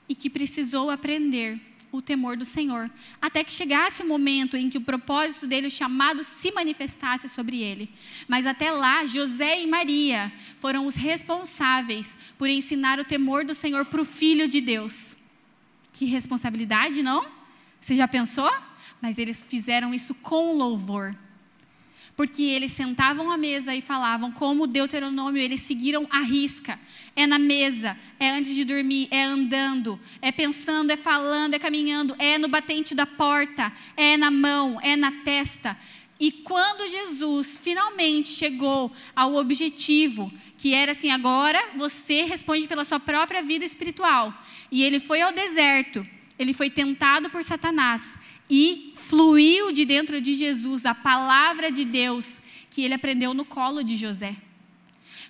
e 0.08 0.16
que 0.16 0.30
precisou 0.30 0.90
aprender 0.90 1.60
o 1.92 2.02
temor 2.02 2.38
do 2.38 2.46
Senhor, 2.46 2.90
até 3.22 3.44
que 3.44 3.52
chegasse 3.52 4.02
o 4.02 4.08
momento 4.08 4.56
em 4.56 4.70
que 4.70 4.78
o 4.78 4.82
propósito 4.82 5.46
dele, 5.46 5.68
o 5.68 5.72
chamado, 5.72 6.24
se 6.24 6.52
manifestasse 6.52 7.28
sobre 7.28 7.62
ele. 7.62 7.90
Mas 8.28 8.46
até 8.46 8.72
lá, 8.72 9.06
José 9.06 9.62
e 9.62 9.68
Maria 9.68 10.32
foram 10.58 10.86
os 10.86 10.96
responsáveis 10.96 12.18
por 12.38 12.48
ensinar 12.48 13.00
o 13.00 13.06
temor 13.06 13.44
do 13.44 13.54
Senhor 13.54 13.86
para 13.86 14.02
o 14.02 14.06
Filho 14.06 14.48
de 14.48 14.62
Deus. 14.62 15.18
Que 15.92 16.06
responsabilidade, 16.06 17.04
não? 17.04 17.28
Você 17.80 17.96
já 17.96 18.08
pensou? 18.08 18.52
Mas 19.02 19.18
eles 19.18 19.44
fizeram 19.44 19.94
isso 19.94 20.16
com 20.16 20.56
louvor 20.56 21.16
porque 22.22 22.44
eles 22.44 22.70
sentavam 22.70 23.32
à 23.32 23.36
mesa 23.36 23.76
e 23.76 23.82
falavam, 23.82 24.32
como 24.32 24.68
Deuteronômio, 24.68 25.42
eles 25.42 25.62
seguiram 25.62 26.06
a 26.08 26.20
risca. 26.20 26.80
É 27.16 27.26
na 27.26 27.40
mesa, 27.40 27.98
é 28.20 28.30
antes 28.30 28.54
de 28.54 28.64
dormir, 28.64 29.08
é 29.10 29.24
andando, 29.24 30.00
é 30.22 30.32
pensando, 30.32 30.92
é 30.92 30.96
falando, 30.96 31.56
é 31.56 31.60
caminhando, 31.60 32.16
é 32.20 32.38
no 32.38 32.48
batente 32.48 32.94
da 32.94 33.08
porta, 33.08 33.74
é 33.98 34.18
na 34.18 34.30
mão, 34.30 34.80
é 34.84 34.96
na 34.96 35.12
testa. 35.24 35.76
E 36.20 36.32
quando 36.32 36.88
Jesus 36.88 37.58
finalmente 37.58 38.28
chegou 38.28 38.92
ao 39.16 39.34
objetivo, 39.34 40.32
que 40.60 40.76
era 40.76 40.92
assim: 40.92 41.10
agora 41.10 41.60
você 41.76 42.22
responde 42.22 42.68
pela 42.68 42.86
sua 42.86 43.00
própria 43.00 43.42
vida 43.42 43.66
espiritual. 43.66 44.32
E 44.72 44.84
ele 44.84 45.00
foi 45.00 45.22
ao 45.22 45.32
deserto, 45.32 46.06
ele 46.42 46.54
foi 46.54 46.70
tentado 46.72 47.30
por 47.30 47.44
Satanás 47.44 48.18
e 48.50 48.94
fluiu 48.96 49.72
de 49.72 49.86
dentro 49.86 50.20
de 50.20 50.34
Jesus 50.34 50.88
a 50.88 50.96
palavra 50.96 51.72
de 51.72 51.86
Deus 51.86 52.42
que 52.72 52.82
ele 52.82 52.96
aprendeu 52.96 53.32
no 53.34 53.46
colo 53.46 53.84
de 53.84 53.96
José. 53.96 54.36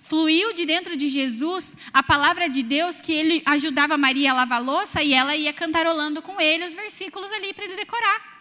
Fluiu 0.00 0.54
de 0.54 0.64
dentro 0.64 0.96
de 0.96 1.08
Jesus 1.08 1.76
a 1.92 2.02
palavra 2.02 2.48
de 2.48 2.62
Deus 2.62 3.02
que 3.02 3.12
ele 3.12 3.42
ajudava 3.44 3.98
Maria 3.98 4.30
a 4.30 4.34
lavar 4.34 4.60
a 4.60 4.64
louça 4.64 5.02
e 5.02 5.12
ela 5.12 5.36
ia 5.36 5.52
cantarolando 5.52 6.22
com 6.22 6.40
ele 6.40 6.64
os 6.64 6.72
versículos 6.72 7.30
ali 7.30 7.52
para 7.52 7.66
ele 7.66 7.76
decorar. 7.76 8.32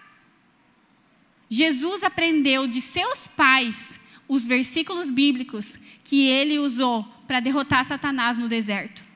Jesus 1.49 2.05
aprendeu 2.05 2.67
de 2.67 2.79
seus 2.79 3.27
pais 3.27 3.99
os 4.29 4.45
versículos 4.45 5.09
bíblicos 5.09 5.77
que 6.05 6.25
ele 6.25 6.57
usou 6.57 7.03
para 7.27 7.41
derrotar 7.41 7.83
Satanás 7.83 8.37
no 8.37 8.47
deserto. 8.47 9.10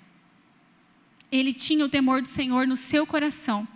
Ele 1.36 1.54
tinha 1.54 1.86
o 1.86 1.90
temor 1.90 2.22
do 2.22 2.28
Senhor 2.28 2.66
no 2.66 2.76
seu 2.76 3.06
coração 3.06 3.68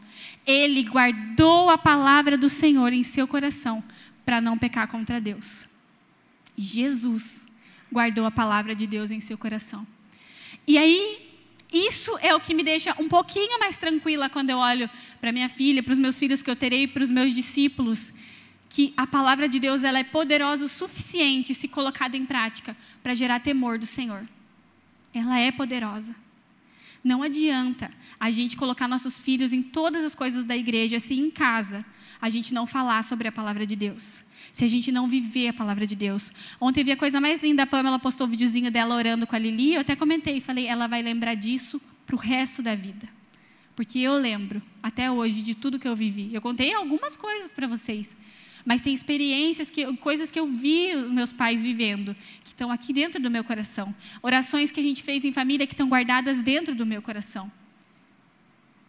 ele 0.50 0.84
guardou 0.84 1.70
a 1.70 1.78
palavra 1.78 2.36
do 2.36 2.50
Senhor 2.50 2.92
em 2.92 3.04
seu 3.04 3.28
coração 3.28 3.84
para 4.26 4.42
não 4.42 4.58
pecar 4.58 4.88
contra 4.88 5.22
Deus. 5.22 5.68
Jesus 6.58 7.48
guardou 7.92 8.26
a 8.26 8.32
palavra 8.32 8.74
de 8.76 8.88
Deus 8.88 9.12
em 9.12 9.20
seu 9.20 9.38
coração. 9.38 9.86
E 10.66 10.76
aí, 10.78 11.30
isso 11.72 12.18
é 12.20 12.34
o 12.34 12.40
que 12.40 12.56
me 12.56 12.64
deixa 12.64 12.96
um 13.00 13.08
pouquinho 13.08 13.60
mais 13.60 13.78
tranquila 13.78 14.28
quando 14.28 14.50
eu 14.50 14.58
olho 14.58 14.90
para 15.22 15.32
minha 15.32 15.48
filha, 15.48 15.84
para 15.84 15.94
os 15.94 16.00
meus 16.00 16.18
filhos 16.18 16.42
que 16.42 16.50
eu 16.50 16.56
terei, 16.56 16.88
para 16.88 17.04
os 17.04 17.12
meus 17.12 17.34
discípulos, 17.34 18.14
que 18.68 18.92
a 18.98 19.06
palavra 19.06 19.48
de 19.48 19.60
Deus 19.60 19.84
ela 19.84 20.00
é 20.00 20.04
poderosa 20.04 20.66
o 20.66 20.70
suficiente 20.70 21.54
se 21.54 21.68
colocada 21.68 22.18
em 22.18 22.26
prática 22.26 22.76
para 23.04 23.14
gerar 23.14 23.40
temor 23.40 23.78
do 23.78 23.86
Senhor. 23.86 24.28
Ela 25.14 25.40
é 25.40 25.52
poderosa. 25.52 26.16
Não 27.04 27.24
adianta 27.24 27.92
a 28.20 28.30
gente 28.32 28.58
colocar 28.58 28.88
nossos 28.88 29.20
filhos 29.20 29.54
em 29.54 29.62
todas 29.62 30.04
as 30.04 30.14
coisas 30.14 30.46
da 30.46 30.56
igreja, 30.56 31.00
se 31.00 31.14
em 31.14 31.30
casa 31.32 31.86
a 32.22 32.30
gente 32.30 32.54
não 32.54 32.66
falar 32.66 33.04
sobre 33.04 33.28
a 33.28 33.32
palavra 33.32 33.66
de 33.66 33.76
Deus. 33.76 34.26
Se 34.52 34.66
a 34.66 34.68
gente 34.68 34.92
não 34.92 35.08
viver 35.08 35.50
a 35.50 35.54
palavra 35.54 35.86
de 35.86 35.96
Deus. 35.96 36.34
Ontem 36.60 36.84
vi 36.84 36.92
a 36.92 36.98
coisa 36.98 37.22
mais 37.22 37.42
linda, 37.42 37.64
a 37.64 37.68
Pamela 37.68 38.00
postou 38.00 38.26
o 38.26 38.28
um 38.28 38.32
videozinho 38.32 38.70
dela 38.70 38.96
orando 38.96 39.26
com 39.26 39.36
a 39.36 39.40
Lili, 39.40 39.76
eu 39.76 39.82
até 39.82 39.96
comentei, 39.96 40.42
falei, 40.42 40.66
ela 40.68 40.88
vai 40.88 41.02
lembrar 41.02 41.36
disso 41.36 41.80
para 42.06 42.16
o 42.16 42.20
resto 42.20 42.62
da 42.62 42.76
vida. 42.76 43.08
Porque 43.76 44.00
eu 44.00 44.14
lembro, 44.14 44.62
até 44.84 45.10
hoje, 45.10 45.42
de 45.42 45.56
tudo 45.56 45.80
que 45.80 45.88
eu 45.88 45.96
vivi. 45.96 46.34
Eu 46.34 46.42
contei 46.42 46.74
algumas 46.74 47.16
coisas 47.16 47.54
para 47.54 47.68
vocês 47.68 48.18
mas 48.66 48.82
tem 48.82 48.94
experiências, 48.94 49.70
que, 49.70 49.96
coisas 49.98 50.32
que 50.32 50.40
eu 50.40 50.48
vi 50.48 50.96
os 50.96 51.12
meus 51.12 51.32
pais 51.32 51.62
vivendo, 51.62 52.16
que 52.44 52.52
estão 52.52 52.72
aqui 52.72 52.94
dentro 52.94 53.22
do 53.22 53.30
meu 53.30 53.44
coração. 53.44 53.94
Orações 54.22 54.72
que 54.72 54.80
a 54.80 54.84
gente 54.84 55.04
fez 55.04 55.26
em 55.26 55.32
família 55.32 55.66
que 55.66 55.74
estão 55.74 55.88
guardadas 55.88 56.42
dentro 56.42 56.76
do 56.76 56.86
meu 56.86 57.02
coração. 57.02 57.52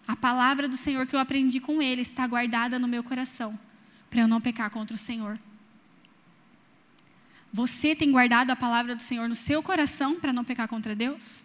A 0.06 0.16
palavra 0.16 0.68
do 0.68 0.76
Senhor 0.76 1.06
que 1.06 1.14
eu 1.14 1.20
aprendi 1.20 1.60
com 1.60 1.80
Ele 1.80 2.02
está 2.02 2.26
guardada 2.26 2.78
no 2.78 2.88
meu 2.88 3.02
coração, 3.02 3.58
para 4.08 4.20
eu 4.20 4.28
não 4.28 4.40
pecar 4.40 4.70
contra 4.70 4.94
o 4.94 4.98
Senhor. 4.98 5.38
Você 7.52 7.94
tem 7.94 8.10
guardado 8.10 8.50
a 8.50 8.56
palavra 8.56 8.94
do 8.94 9.02
Senhor 9.02 9.28
no 9.28 9.34
seu 9.34 9.62
coração 9.62 10.20
para 10.20 10.32
não 10.32 10.44
pecar 10.44 10.68
contra 10.68 10.94
Deus? 10.94 11.42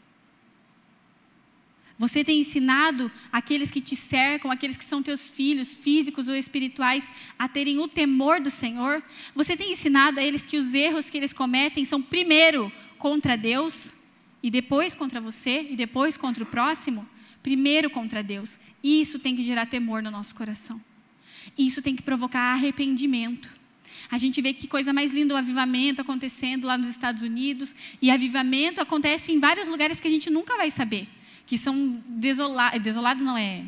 Você 1.98 2.26
tem 2.26 2.42
ensinado 2.42 3.10
aqueles 3.32 3.72
que 3.72 3.80
te 3.80 3.96
cercam, 3.96 4.52
aqueles 4.52 4.76
que 4.76 4.84
são 4.84 5.02
teus 5.02 5.30
filhos, 5.30 5.74
físicos 5.74 6.28
ou 6.28 6.36
espirituais, 6.36 7.10
a 7.40 7.48
terem 7.48 7.80
o 7.80 7.88
temor 7.88 8.42
do 8.42 8.50
Senhor? 8.50 9.02
Você 9.34 9.56
tem 9.56 9.72
ensinado 9.72 10.20
a 10.20 10.24
eles 10.24 10.46
que 10.46 10.58
os 10.58 10.74
erros 10.74 11.10
que 11.10 11.18
eles 11.18 11.32
cometem 11.32 11.86
são 11.86 12.02
primeiro 12.02 12.70
contra 12.98 13.38
Deus, 13.38 13.96
e 14.44 14.52
depois 14.52 14.94
contra 14.94 15.22
você, 15.22 15.68
e 15.72 15.76
depois 15.76 16.18
contra 16.18 16.44
o 16.44 16.48
próximo? 16.48 17.08
Primeiro 17.42 17.90
contra 17.90 18.22
Deus. 18.22 18.60
Isso 18.84 19.18
tem 19.18 19.36
que 19.36 19.42
gerar 19.42 19.66
temor 19.66 20.04
no 20.04 20.12
nosso 20.12 20.36
coração. 20.36 20.82
Isso 21.58 21.82
tem 21.82 21.96
que 21.96 22.04
provocar 22.04 22.54
arrependimento. 22.54 23.52
A 24.12 24.18
gente 24.18 24.42
vê 24.42 24.54
que 24.54 24.68
coisa 24.68 24.92
mais 24.92 25.14
linda 25.14 25.34
o 25.34 25.38
avivamento 25.38 26.02
acontecendo 26.02 26.68
lá 26.68 26.78
nos 26.78 26.90
Estados 26.90 27.24
Unidos, 27.24 27.74
e 28.02 28.12
avivamento 28.12 28.82
acontece 28.82 29.32
em 29.32 29.40
vários 29.40 29.68
lugares 29.68 30.02
que 30.02 30.08
a 30.08 30.12
gente 30.12 30.30
nunca 30.30 30.58
vai 30.58 30.70
saber 30.70 31.08
que 31.46 31.58
são 31.58 32.02
desolados, 32.08 32.82
desolados 32.82 33.24
não 33.24 33.38
é, 33.38 33.66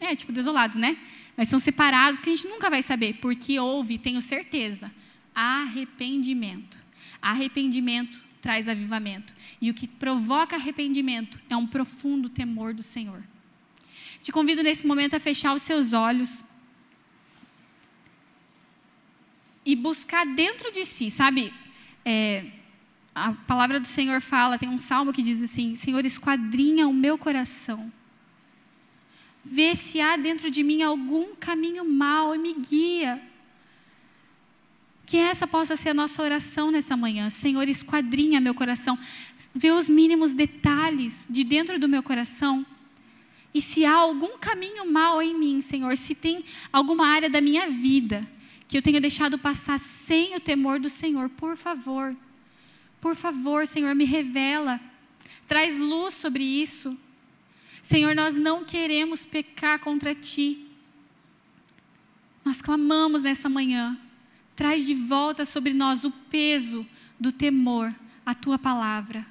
é 0.00 0.14
tipo 0.14 0.32
desolados, 0.32 0.76
né? 0.76 0.96
Mas 1.36 1.48
são 1.48 1.58
separados 1.58 2.20
que 2.20 2.30
a 2.30 2.34
gente 2.34 2.48
nunca 2.48 2.70
vai 2.70 2.82
saber, 2.82 3.14
porque 3.14 3.58
houve, 3.58 3.98
tenho 3.98 4.20
certeza, 4.20 4.90
arrependimento. 5.34 6.78
Arrependimento 7.20 8.22
traz 8.40 8.68
avivamento. 8.68 9.34
E 9.60 9.70
o 9.70 9.74
que 9.74 9.88
provoca 9.88 10.56
arrependimento 10.56 11.40
é 11.48 11.56
um 11.56 11.66
profundo 11.66 12.28
temor 12.28 12.74
do 12.74 12.82
Senhor. 12.82 13.22
Te 14.22 14.30
convido 14.30 14.62
nesse 14.62 14.86
momento 14.86 15.16
a 15.16 15.20
fechar 15.20 15.54
os 15.54 15.62
seus 15.62 15.92
olhos 15.92 16.44
e 19.64 19.74
buscar 19.74 20.26
dentro 20.26 20.70
de 20.72 20.84
si, 20.84 21.10
sabe? 21.10 21.52
É, 22.04 22.44
a 23.14 23.32
palavra 23.32 23.78
do 23.78 23.86
Senhor 23.86 24.20
fala, 24.20 24.58
tem 24.58 24.68
um 24.68 24.78
salmo 24.78 25.12
que 25.12 25.22
diz 25.22 25.40
assim: 25.40 25.76
Senhor, 25.76 26.04
esquadrinha 26.04 26.88
o 26.88 26.92
meu 26.92 27.16
coração. 27.16 27.92
Vê 29.44 29.74
se 29.74 30.00
há 30.00 30.16
dentro 30.16 30.50
de 30.50 30.62
mim 30.62 30.82
algum 30.82 31.34
caminho 31.36 31.84
mau 31.84 32.34
e 32.34 32.38
me 32.38 32.54
guia. 32.54 33.22
Que 35.06 35.18
essa 35.18 35.46
possa 35.46 35.76
ser 35.76 35.90
a 35.90 35.94
nossa 35.94 36.22
oração 36.22 36.70
nessa 36.70 36.96
manhã. 36.96 37.28
Senhor, 37.28 37.68
esquadrinha 37.68 38.40
meu 38.40 38.54
coração. 38.54 38.98
Vê 39.54 39.70
os 39.70 39.88
mínimos 39.88 40.32
detalhes 40.32 41.26
de 41.28 41.44
dentro 41.44 41.78
do 41.78 41.86
meu 41.86 42.02
coração. 42.02 42.66
E 43.52 43.60
se 43.60 43.84
há 43.84 43.92
algum 43.92 44.38
caminho 44.38 44.90
mau 44.90 45.22
em 45.22 45.38
mim, 45.38 45.60
Senhor, 45.60 45.94
se 45.96 46.14
tem 46.14 46.42
alguma 46.72 47.06
área 47.06 47.28
da 47.30 47.40
minha 47.40 47.68
vida 47.68 48.26
que 48.66 48.78
eu 48.78 48.82
tenha 48.82 49.00
deixado 49.00 49.38
passar 49.38 49.78
sem 49.78 50.34
o 50.34 50.40
temor 50.40 50.80
do 50.80 50.88
Senhor, 50.88 51.28
por 51.28 51.54
favor, 51.56 52.16
por 53.04 53.14
favor, 53.14 53.66
Senhor, 53.66 53.94
me 53.94 54.06
revela. 54.06 54.80
Traz 55.46 55.76
luz 55.76 56.14
sobre 56.14 56.42
isso. 56.42 56.98
Senhor, 57.82 58.14
nós 58.14 58.34
não 58.34 58.64
queremos 58.64 59.22
pecar 59.22 59.78
contra 59.78 60.14
Ti. 60.14 60.66
Nós 62.42 62.62
clamamos 62.62 63.24
nessa 63.24 63.46
manhã. 63.46 63.94
Traz 64.56 64.86
de 64.86 64.94
volta 64.94 65.44
sobre 65.44 65.74
nós 65.74 66.02
o 66.04 66.10
peso 66.10 66.86
do 67.20 67.30
temor 67.30 67.94
à 68.24 68.34
Tua 68.34 68.58
palavra. 68.58 69.26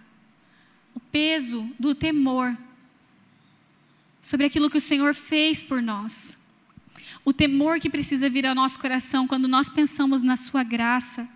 O 0.93 0.99
peso 0.99 1.67
do 1.79 1.95
temor 1.95 2.55
sobre 4.21 4.45
aquilo 4.45 4.69
que 4.69 4.77
o 4.77 4.81
Senhor 4.81 5.15
fez 5.15 5.63
por 5.63 5.81
nós. 5.81 6.37
O 7.25 7.33
temor 7.33 7.79
que 7.79 7.89
precisa 7.89 8.29
vir 8.29 8.45
ao 8.45 8.53
nosso 8.53 8.77
coração 8.77 9.27
quando 9.27 9.47
nós 9.47 9.67
pensamos 9.67 10.21
na 10.21 10.35
Sua 10.35 10.61
graça 10.61 11.27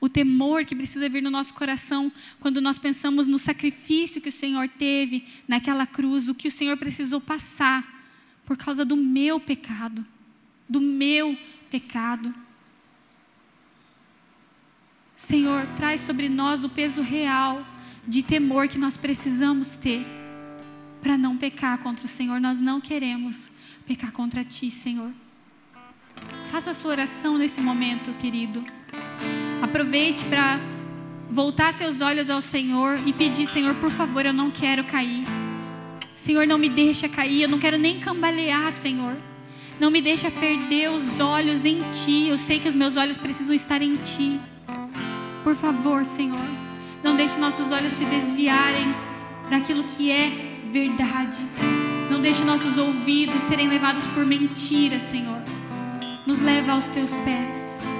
o 0.00 0.08
temor 0.08 0.64
que 0.64 0.74
precisa 0.74 1.08
vir 1.08 1.22
no 1.22 1.30
nosso 1.30 1.54
coração 1.54 2.12
quando 2.40 2.60
nós 2.60 2.78
pensamos 2.78 3.26
no 3.26 3.38
sacrifício 3.38 4.20
que 4.20 4.28
o 4.28 4.32
Senhor 4.32 4.68
teve 4.68 5.24
naquela 5.46 5.86
cruz, 5.86 6.28
o 6.28 6.34
que 6.34 6.48
o 6.48 6.50
Senhor 6.50 6.76
precisou 6.76 7.20
passar 7.20 7.96
por 8.44 8.56
causa 8.56 8.84
do 8.84 8.96
meu 8.96 9.40
pecado, 9.40 10.04
do 10.68 10.80
meu 10.80 11.36
pecado. 11.70 12.34
Senhor, 15.16 15.66
traz 15.74 16.02
sobre 16.02 16.28
nós 16.28 16.62
o 16.62 16.68
peso 16.68 17.02
real 17.02 17.66
de 18.06 18.22
temor 18.22 18.68
que 18.68 18.78
nós 18.78 18.96
precisamos 18.96 19.76
ter 19.76 20.06
para 21.00 21.16
não 21.16 21.36
pecar 21.36 21.78
contra 21.78 22.04
o 22.04 22.08
Senhor. 22.08 22.40
Nós 22.40 22.60
não 22.60 22.80
queremos 22.80 23.50
pecar 23.86 24.12
contra 24.12 24.44
Ti, 24.44 24.70
Senhor. 24.70 25.12
Faça 26.50 26.70
a 26.70 26.74
sua 26.74 26.92
oração 26.92 27.38
nesse 27.38 27.60
momento, 27.60 28.12
querido. 28.14 28.64
Aproveite 29.62 30.24
para 30.26 30.60
voltar 31.30 31.72
seus 31.72 32.00
olhos 32.00 32.30
ao 32.30 32.40
Senhor 32.40 32.98
e 33.06 33.12
pedir: 33.12 33.46
Senhor, 33.46 33.74
por 33.76 33.90
favor, 33.90 34.26
eu 34.26 34.32
não 34.32 34.50
quero 34.50 34.84
cair. 34.84 35.24
Senhor, 36.14 36.46
não 36.46 36.58
me 36.58 36.68
deixa 36.68 37.08
cair, 37.08 37.42
eu 37.42 37.48
não 37.48 37.58
quero 37.58 37.76
nem 37.76 37.98
cambalear, 38.00 38.72
Senhor. 38.72 39.16
Não 39.78 39.90
me 39.90 40.00
deixa 40.00 40.30
perder 40.30 40.90
os 40.90 41.20
olhos 41.20 41.64
em 41.64 41.82
Ti. 41.90 42.28
Eu 42.28 42.38
sei 42.38 42.58
que 42.58 42.68
os 42.68 42.74
meus 42.74 42.96
olhos 42.96 43.16
precisam 43.16 43.54
estar 43.54 43.82
em 43.82 43.96
Ti. 43.96 44.40
Por 45.44 45.54
favor, 45.54 46.04
Senhor, 46.04 46.40
não 47.04 47.14
deixe 47.14 47.38
nossos 47.38 47.70
olhos 47.70 47.92
se 47.92 48.04
desviarem 48.06 48.94
daquilo 49.50 49.84
que 49.84 50.10
é 50.10 50.30
verdade. 50.70 51.38
Não 52.10 52.20
deixe 52.20 52.44
nossos 52.44 52.78
ouvidos 52.78 53.42
serem 53.42 53.68
levados 53.68 54.06
por 54.06 54.24
mentiras, 54.24 55.02
Senhor. 55.02 55.42
Nos 56.26 56.40
leva 56.40 56.72
aos 56.72 56.88
Teus 56.88 57.14
pés. 57.16 57.95